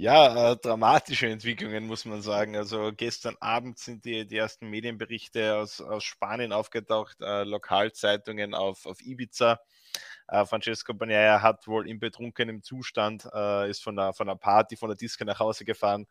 [0.00, 2.54] Ja, äh, dramatische Entwicklungen, muss man sagen.
[2.56, 8.86] Also gestern Abend sind die, die ersten Medienberichte aus, aus Spanien aufgetaucht, äh, Lokalzeitungen auf,
[8.86, 9.58] auf Ibiza.
[10.28, 14.76] Äh, Francesco Bagnaia hat wohl im betrunkenen Zustand, äh, ist von einer, von einer Party,
[14.76, 16.06] von der Disco nach Hause gefahren,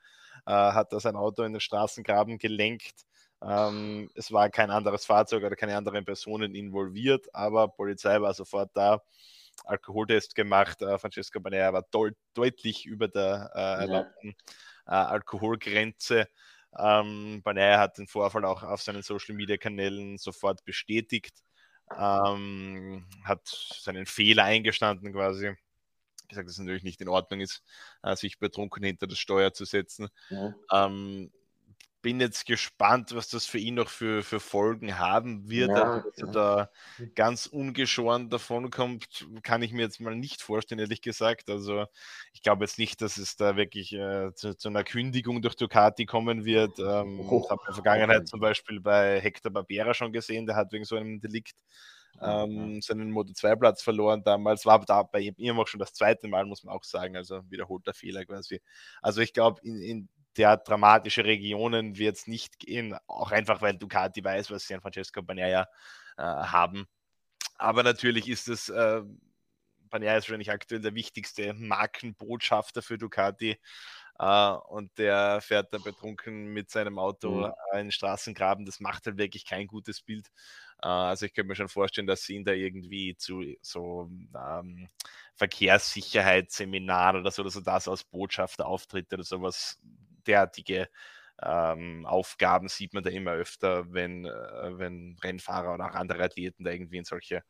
[0.45, 3.05] äh, hat da sein Auto in den Straßengraben gelenkt.
[3.41, 8.71] Ähm, es war kein anderes Fahrzeug oder keine anderen Personen involviert, aber Polizei war sofort
[8.75, 9.01] da.
[9.65, 10.81] Alkoholtest gemacht.
[10.81, 11.85] Äh, Francesco Bagnaia war
[12.33, 14.35] deutlich über der äh, erlaubten
[14.87, 15.07] ja.
[15.07, 16.27] Alkoholgrenze.
[16.77, 21.41] Ähm, Bagnaia hat den Vorfall auch auf seinen Social Media Kanälen sofort bestätigt
[21.95, 25.55] ähm, hat seinen Fehler eingestanden quasi.
[26.27, 27.63] Gesagt, dass es natürlich nicht in Ordnung ist,
[28.03, 30.09] äh, sich betrunken hinter das Steuer zu setzen.
[30.29, 30.53] Ja.
[30.71, 31.31] Ähm,
[32.07, 35.71] bin jetzt gespannt, was das für ihn noch für, für Folgen haben wird.
[35.71, 36.69] Ja, also, dass er da
[37.15, 41.49] ganz ungeschoren davon kommt, kann ich mir jetzt mal nicht vorstellen, ehrlich gesagt.
[41.49, 41.85] Also
[42.31, 46.05] ich glaube jetzt nicht, dass es da wirklich äh, zu, zu, einer Kündigung durch Ducati
[46.05, 46.79] kommen wird.
[46.79, 50.55] Ähm, oh, ich habe in der Vergangenheit zum Beispiel bei Hector Barbera schon gesehen, der
[50.55, 51.57] hat wegen so einem Delikt
[52.21, 56.29] ähm, seinen Moto 2 Platz verloren damals, war da bei ihm auch schon das zweite
[56.29, 58.61] Mal, muss man auch sagen, also wiederholter Fehler quasi.
[59.01, 63.77] Also ich glaube, in, in der dramatische Regionen wird es nicht gehen, auch einfach, weil
[63.77, 65.67] Ducati weiß, was sie an Francesco Bagnaia
[66.17, 66.88] äh, haben.
[67.57, 69.01] Aber natürlich ist es, äh,
[69.89, 73.57] Bagnaia ist wahrscheinlich aktuell der wichtigste Markenbotschafter für Ducati.
[74.19, 77.53] Uh, und der fährt da betrunken mit seinem Auto mhm.
[77.73, 78.65] in den Straßengraben.
[78.65, 80.31] Das macht halt wirklich kein gutes Bild.
[80.83, 84.89] Uh, also ich könnte mir schon vorstellen, dass sie ihn da irgendwie zu so ähm,
[85.35, 89.79] Verkehrssicherheitsseminaren oder so, oder so das als Botschafter auftritt oder sowas
[90.28, 90.89] derartige
[91.41, 96.63] ähm, Aufgaben sieht man da immer öfter, wenn, äh, wenn Rennfahrer oder auch andere Athleten
[96.63, 97.43] da irgendwie in solche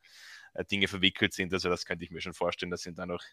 [0.53, 1.53] äh, Dinge verwickelt sind.
[1.53, 3.23] Also das könnte ich mir schon vorstellen, dass ihnen da noch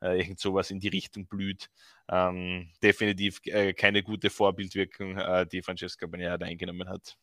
[0.00, 1.68] äh, irgend sowas in die Richtung blüht.
[2.08, 7.16] Ähm, definitiv äh, keine gute Vorbildwirkung, äh, die Francesca Bagnaia eingenommen hat.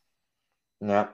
[0.81, 1.13] Ja,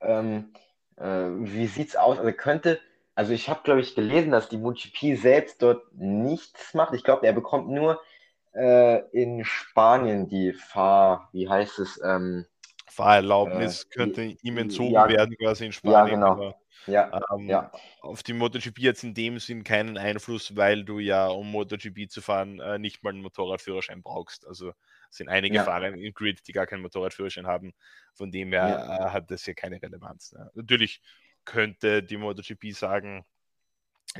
[0.00, 0.52] ähm,
[0.96, 2.18] äh, wie sieht's aus?
[2.18, 2.80] Also könnte,
[3.16, 6.94] also ich habe glaube ich gelesen, dass die MotoGP selbst dort nichts macht.
[6.94, 8.00] Ich glaube, er bekommt nur
[8.54, 12.00] äh, in Spanien die Fahr, wie heißt es?
[12.04, 12.46] Ähm,
[12.86, 16.20] Fahrerlaubnis äh, könnte ihm entzogen ja, werden, quasi in Spanien.
[16.20, 16.54] Ja, genau.
[16.86, 17.70] Ja, ähm, ja.
[18.00, 22.08] Auf die MotoGP hat es in dem Sinn keinen Einfluss, weil du ja, um MotoGP
[22.08, 24.46] zu fahren, äh, nicht mal einen Motorradführerschein brauchst.
[24.46, 24.72] Also
[25.10, 25.64] sind einige ja.
[25.64, 27.74] Fahrer im Grid, die gar keinen Motorradführerschein haben.
[28.14, 29.06] Von dem her ja.
[29.06, 30.32] äh, hat das hier keine Relevanz.
[30.32, 30.50] Ne?
[30.54, 31.02] Natürlich
[31.44, 33.24] könnte die MotoGP sagen,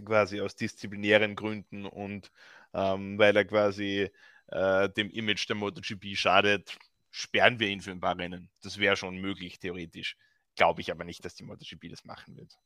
[0.05, 2.31] quasi aus disziplinären Gründen und
[2.75, 4.11] ähm, weil er quasi
[4.49, 6.79] äh, dem Image der MotoGP schadet,
[7.11, 8.51] sperren wir ihn für ein paar Rennen.
[8.63, 10.17] Das wäre schon möglich, theoretisch.
[10.57, 12.59] Glaube ich aber nicht, dass die MotoGP das machen wird.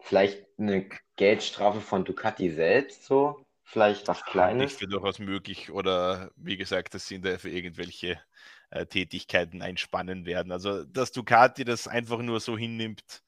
[0.00, 3.44] Vielleicht eine Geldstrafe von Ducati selbst so?
[3.64, 4.72] Vielleicht was Kleines?
[4.72, 5.72] Ich für durchaus möglich.
[5.72, 8.20] Oder wie gesagt, dass sie da für irgendwelche
[8.70, 10.52] äh, Tätigkeiten einspannen werden.
[10.52, 13.24] Also, dass Ducati das einfach nur so hinnimmt,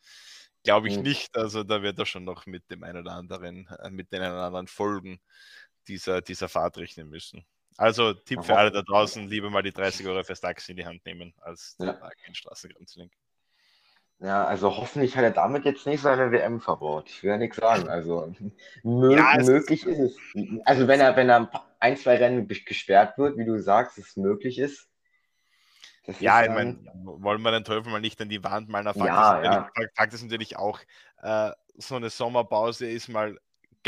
[0.63, 1.03] glaube ich hm.
[1.03, 1.37] nicht.
[1.37, 4.35] Also, da wird er schon noch mit dem einen oder anderen, äh, mit den einen
[4.35, 5.19] oder anderen Folgen
[5.89, 7.45] dieser, dieser Fahrt rechnen müssen.
[7.77, 10.87] Also Tipp für alle da draußen, lieber mal die 30 Euro fürs Taxi in die
[10.87, 11.93] Hand nehmen, als ja.
[11.93, 12.35] den
[12.97, 13.17] lenken.
[14.21, 17.09] Ja, also hoffentlich hat er damit jetzt nicht seine WM verbaut.
[17.09, 17.89] Ich will ja nichts sagen.
[17.89, 18.35] Also
[18.83, 20.61] mö ja, möglich ist, ist, es.
[20.65, 24.59] Also wenn er, wenn er ein, zwei Rennen gesperrt wird, wie du sagst, es möglich
[24.59, 24.89] ist.
[26.19, 28.87] Ja, ich meine, wollen wir den Teufel mal nicht an die Wand malen?
[28.87, 29.71] Fakt, ja, ja.
[29.95, 30.81] Fakt ist natürlich auch,
[31.23, 33.39] äh, so eine Sommerpause ist mal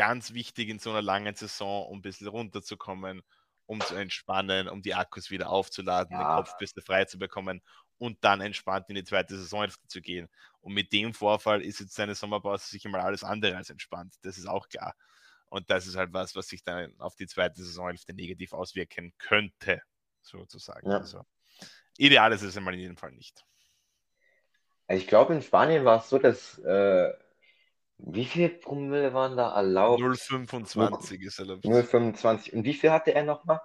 [0.00, 3.22] ganz wichtig in so einer langen Saison, um ein bisschen runterzukommen,
[3.66, 6.22] um zu entspannen, um die Akkus wieder aufzuladen, ja.
[6.22, 7.60] den Kopf ein bisschen frei zu bekommen
[7.98, 10.30] und dann entspannt in die zweite Saisonhälfte zu gehen.
[10.62, 14.14] Und mit dem Vorfall ist jetzt seine Sommerpause sicher mal alles andere als entspannt.
[14.22, 14.94] Das ist auch klar.
[15.50, 19.82] Und das ist halt was, was sich dann auf die zweite Saisonhälfte negativ auswirken könnte,
[20.22, 20.88] sozusagen.
[20.88, 20.96] Ja.
[20.96, 21.26] Also,
[21.98, 23.44] ideal ist es einmal in jedem Fall nicht.
[24.88, 27.12] Ich glaube, in Spanien war es so, dass äh,
[28.06, 30.00] wie viel Promille waren da erlaubt?
[30.00, 31.64] 0,25 ist erlaubt.
[31.64, 32.52] 0,25.
[32.54, 33.60] Und wie viel hatte er nochmal?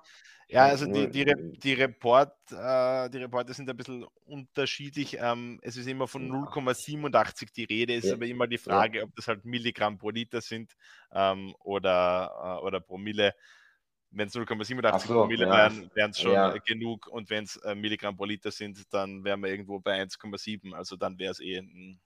[0.48, 1.26] Ja, also die, die,
[1.58, 5.18] die, Report, äh, die Reporte sind ein bisschen unterschiedlich.
[5.20, 8.14] Ähm, es ist immer von 0,87 die Rede, ist ja.
[8.14, 9.04] aber immer die Frage, ja.
[9.06, 10.76] ob das halt Milligramm pro Liter sind
[11.12, 13.34] ähm, oder, äh, oder Promille.
[14.12, 15.52] Wenn es 0,87 so, Promille ja.
[15.52, 19.42] wären, wären es schon genug und wenn es äh, Milligramm pro Liter sind, dann wären
[19.42, 20.74] wir irgendwo bei 1,7.
[20.74, 22.00] Also dann wäre es eh ein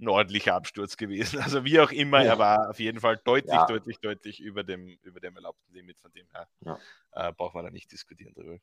[0.00, 1.40] ein ordentlicher Absturz gewesen.
[1.44, 2.32] Also wie auch immer, ja.
[2.32, 3.66] er war auf jeden Fall deutlich, ja.
[3.66, 6.78] deutlich, deutlich über dem, über dem erlaubten Limit, von dem her ja.
[7.12, 8.58] äh, braucht man da nicht diskutieren drüber.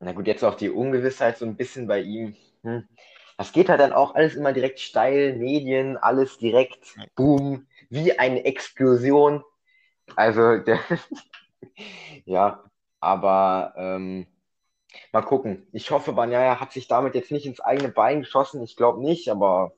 [0.00, 2.36] Na gut, jetzt auch die Ungewissheit so ein bisschen bei ihm.
[2.62, 2.88] Hm.
[3.36, 8.44] das geht halt dann auch alles immer direkt steil, Medien, alles direkt, boom, wie eine
[8.44, 9.44] Explosion.
[10.16, 10.80] Also, der,
[12.24, 12.64] ja,
[13.00, 14.26] aber ähm,
[15.12, 15.66] mal gucken.
[15.72, 18.62] Ich hoffe, Banyaya hat sich damit jetzt nicht ins eigene Bein geschossen.
[18.62, 19.72] Ich glaube nicht, aber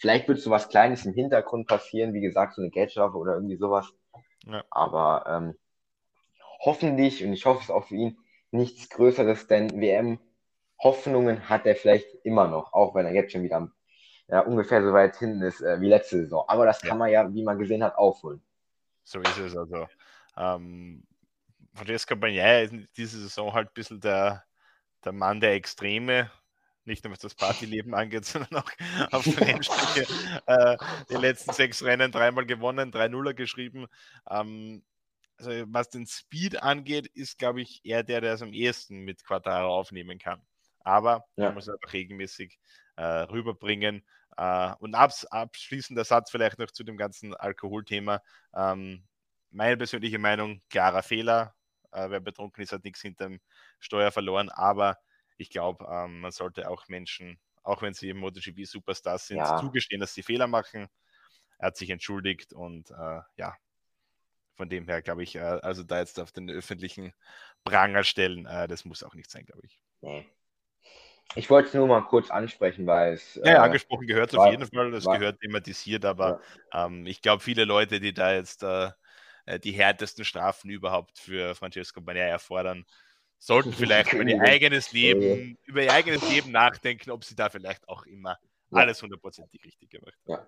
[0.00, 2.14] vielleicht wird so was Kleines im Hintergrund passieren.
[2.14, 3.92] Wie gesagt, so eine Geldstrafe oder irgendwie sowas.
[4.46, 4.64] Ja.
[4.70, 5.54] Aber ähm,
[6.60, 8.18] hoffentlich, und ich hoffe es auch für ihn,
[8.50, 13.70] nichts Größeres, denn WM-Hoffnungen hat er vielleicht immer noch, auch wenn er jetzt schon wieder
[14.28, 16.44] ja, ungefähr so weit hinten ist äh, wie letzte Saison.
[16.48, 18.42] Aber das kann man ja, wie man gesehen hat, aufholen.
[19.04, 19.86] So ist es also.
[20.36, 21.04] Ähm,
[21.74, 24.44] Francesco Bagnaia ist diese Saison halt ein bisschen der,
[25.04, 26.30] der Mann der Extreme,
[26.84, 28.70] nicht nur was das Partyleben angeht, sondern auch
[29.10, 30.12] auf Rennstrecke.
[30.46, 30.76] äh,
[31.10, 33.86] die letzten sechs Rennen dreimal gewonnen, drei Nuller geschrieben.
[34.28, 34.82] Ähm,
[35.38, 39.24] also was den Speed angeht, ist, glaube ich, er der, der es am ehesten mit
[39.24, 40.42] Quattaro aufnehmen kann.
[40.80, 41.46] Aber ja.
[41.46, 42.58] man muss einfach regelmäßig
[42.96, 44.04] äh, rüberbringen.
[44.36, 48.22] Äh, und abs abschließender Satz vielleicht noch zu dem ganzen Alkoholthema.
[48.54, 49.06] Ähm,
[49.50, 51.54] meine persönliche Meinung, klarer Fehler.
[51.92, 53.40] Äh, wer betrunken ist, hat nichts hinterm
[53.78, 54.48] Steuer verloren.
[54.50, 54.98] Aber
[55.40, 59.56] ich glaube, ähm, man sollte auch Menschen, auch wenn sie MotoGP-Superstars sind, ja.
[59.56, 60.88] zugestehen, dass sie Fehler machen.
[61.58, 63.56] Er hat sich entschuldigt und äh, ja,
[64.54, 67.14] von dem her glaube ich, äh, also da jetzt auf den öffentlichen
[67.64, 69.80] Pranger stellen, äh, das muss auch nicht sein, glaube ich.
[70.02, 70.26] Nee.
[71.36, 73.36] Ich wollte es nur mal kurz ansprechen, weil es.
[73.36, 76.40] Ja, ja äh, angesprochen gehört es auf jeden Fall, das war, gehört thematisiert, aber
[76.72, 76.86] ja.
[76.86, 78.90] ähm, ich glaube, viele Leute, die da jetzt äh,
[79.46, 82.84] äh die härtesten Strafen überhaupt für Francesco Bagnaia erfordern,
[83.40, 87.88] sollten vielleicht über ihr eigenes Leben, über ihr eigenes Leben nachdenken, ob sie da vielleicht
[87.88, 88.38] auch immer
[88.70, 90.32] alles hundertprozentig richtig gemacht haben.
[90.32, 90.46] Ja.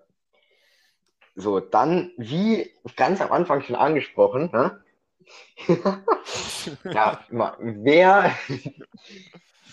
[1.35, 4.81] So, dann, wie ganz am Anfang schon angesprochen, ne?
[6.83, 7.25] ja,
[7.59, 8.37] wer,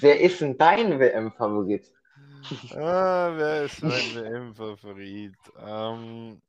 [0.00, 1.92] wer ist denn dein WM-Favorit?
[2.74, 5.36] ah, wer ist mein WM-Favorit?
[5.58, 6.40] Ähm,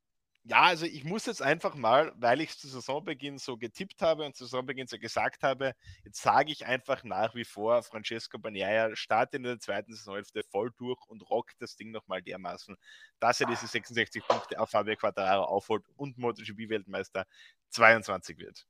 [0.44, 4.34] ja, also ich muss jetzt einfach mal, weil ich zu Saisonbeginn so getippt habe und
[4.34, 5.74] zu Saisonbeginn so gesagt habe,
[6.04, 10.72] jetzt sage ich einfach nach wie vor, Francesco Bagnaia startet in der zweiten Saisonhälfte voll
[10.78, 12.76] durch und rockt das Ding nochmal dermaßen,
[13.20, 17.24] dass er diese 66 Punkte auf Fabio Quattararo aufholt und MotoGP-Weltmeister
[17.70, 18.66] 22 wird.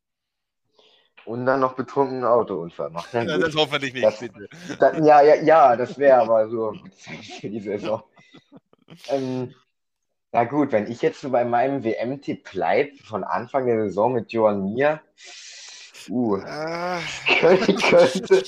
[1.24, 3.14] Und dann noch betrunkenen Autounfall macht.
[3.14, 4.48] Ja, das hoffentlich nicht, das, bitte.
[4.78, 6.72] Das, ja, ja, ja, das wäre aber so
[7.42, 8.02] die Saison.
[9.08, 9.54] ähm,
[10.32, 14.32] na gut, wenn ich jetzt so bei meinem WM-Tipp bleibe, von Anfang der Saison mit
[14.32, 15.02] Joan Mir,
[16.08, 17.00] uh, ah.
[17.38, 18.42] könnte, könnte,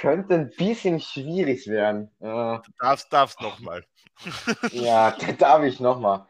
[0.00, 2.10] könnte, ein bisschen schwierig werden.
[2.20, 3.84] Uh, du darfst, darfst nochmal.
[4.72, 6.26] ja, da darf ich nochmal.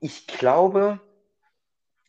[0.00, 0.98] Ich glaube,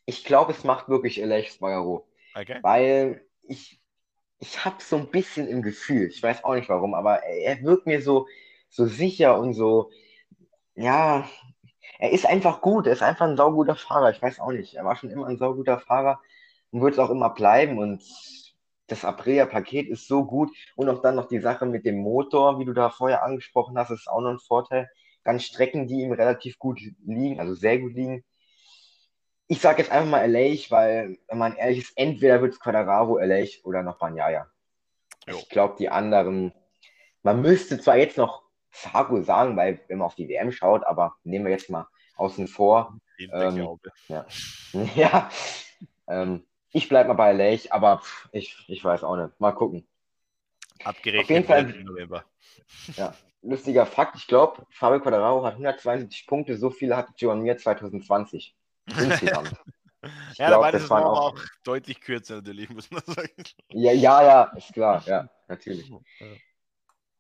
[0.06, 2.08] ich glaube, es macht wirklich Alex Bagaro.
[2.34, 2.60] Okay.
[2.62, 3.82] Weil ich,
[4.40, 7.88] ich habe so ein bisschen im Gefühl, ich weiß auch nicht warum, aber er wirkt
[7.88, 8.28] mir so,
[8.70, 9.92] so sicher und so,
[10.76, 11.28] ja,
[12.00, 14.12] er ist einfach gut, er ist einfach ein sauguter Fahrer.
[14.12, 14.76] Ich weiß auch nicht.
[14.76, 16.20] Er war schon immer ein sauguter Fahrer
[16.72, 17.80] und wird es auch immer bleiben.
[17.80, 18.04] Und
[18.88, 20.52] das Aprilia-Paket ist so gut.
[20.76, 23.90] Und auch dann noch die Sache mit dem Motor, wie du da vorher angesprochen hast,
[23.90, 24.90] ist auch noch ein Vorteil.
[25.24, 28.24] Dann Strecken, die ihm relativ gut liegen, also sehr gut liegen.
[29.48, 33.18] Ich sage jetzt einfach mal Elech, weil, wenn man ehrlich ist, entweder wird es Quadraro,
[33.18, 34.48] Elech oder noch Banyaya.
[35.26, 36.54] Ich glaube, die anderen,
[37.24, 38.47] man müsste zwar jetzt noch
[38.78, 42.48] Fargo sagen, weil wenn man auf die WM schaut, aber nehmen wir jetzt mal außen
[42.48, 43.00] vor.
[43.20, 44.26] Ähm, ja,
[44.96, 45.30] ja
[46.08, 49.40] ähm, ich bleibe mal bei Lech, aber ich, ich weiß auch nicht.
[49.40, 49.88] Mal gucken.
[50.84, 52.24] Abgerechnet auf jeden Fall, November.
[52.96, 57.58] Ja, lustiger Fakt, ich glaube, Fabio Quadraro hat 172 Punkte, so viele hatte Joan Mir
[57.58, 58.56] 2020
[58.86, 59.54] insgesamt.
[60.36, 63.44] ja, glaub, da war das, das auch, auch, deutlich kürzer natürlich, muss man sagen.
[63.70, 65.90] Ja, ja, ja, ist klar, ja, natürlich.
[65.90, 66.28] Ja.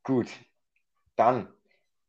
[0.03, 0.27] Gut,
[1.17, 1.47] dann,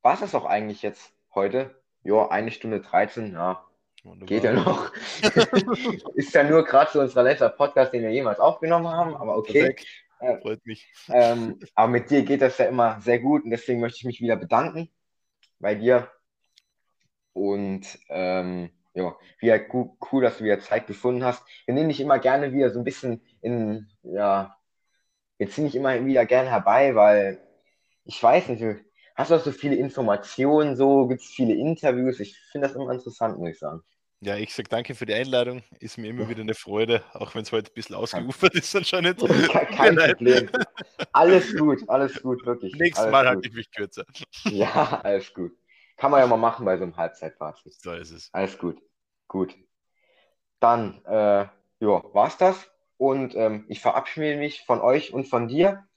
[0.02, 1.74] was ist auch eigentlich jetzt heute?
[2.04, 3.64] Ja, eine Stunde 13, ja,
[4.04, 4.26] Wunderbar.
[4.26, 4.92] geht ja noch.
[6.14, 9.74] ist ja nur gerade so unser letzter Podcast, den wir jemals aufgenommen haben, aber okay.
[10.20, 10.86] Äh, Freut mich.
[11.08, 14.20] Ähm, aber mit dir geht das ja immer sehr gut und deswegen möchte ich mich
[14.20, 14.90] wieder bedanken
[15.58, 16.10] bei dir.
[17.32, 21.44] Und ähm, ja, wieder cool, dass du wieder Zeit gefunden hast.
[21.66, 24.56] Wir nehmen dich immer gerne wieder so ein bisschen in, ja,
[25.36, 27.40] wir ziehen dich immer wieder gerne herbei, weil
[28.04, 28.64] ich weiß nicht,
[29.18, 32.20] hast du auch so viele Informationen, so gibt es viele Interviews.
[32.20, 33.82] Ich finde das immer interessant, muss ich sagen.
[34.20, 35.62] Ja, ich sage danke für die Einladung.
[35.78, 39.20] Ist mir immer wieder eine Freude, auch wenn es heute ein bisschen ausgeufert ist anscheinend.
[39.48, 40.50] Kein, kein Problem.
[41.12, 42.74] Alles gut, alles gut, wirklich.
[42.74, 44.04] Nächstes alles Mal halte ich mich kürzer.
[44.44, 45.52] Ja, alles gut.
[45.96, 47.74] Kann man ja mal machen bei so einem Halbzeitfazit.
[47.80, 48.28] So ist es.
[48.32, 48.80] Alles gut.
[49.28, 49.54] Gut.
[50.60, 51.46] Dann, äh,
[51.80, 52.68] ja, war's das.
[52.96, 55.87] Und ähm, ich verabschiede mich von euch und von dir.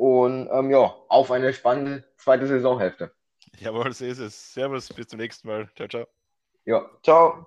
[0.00, 3.12] Und ähm, ja, auf eine spannende zweite Saisonhälfte.
[3.58, 4.54] Jawohl, so ist es.
[4.54, 5.68] Servus, bis zum nächsten Mal.
[5.76, 6.06] Ciao, ciao.
[6.64, 7.46] Ja, ciao.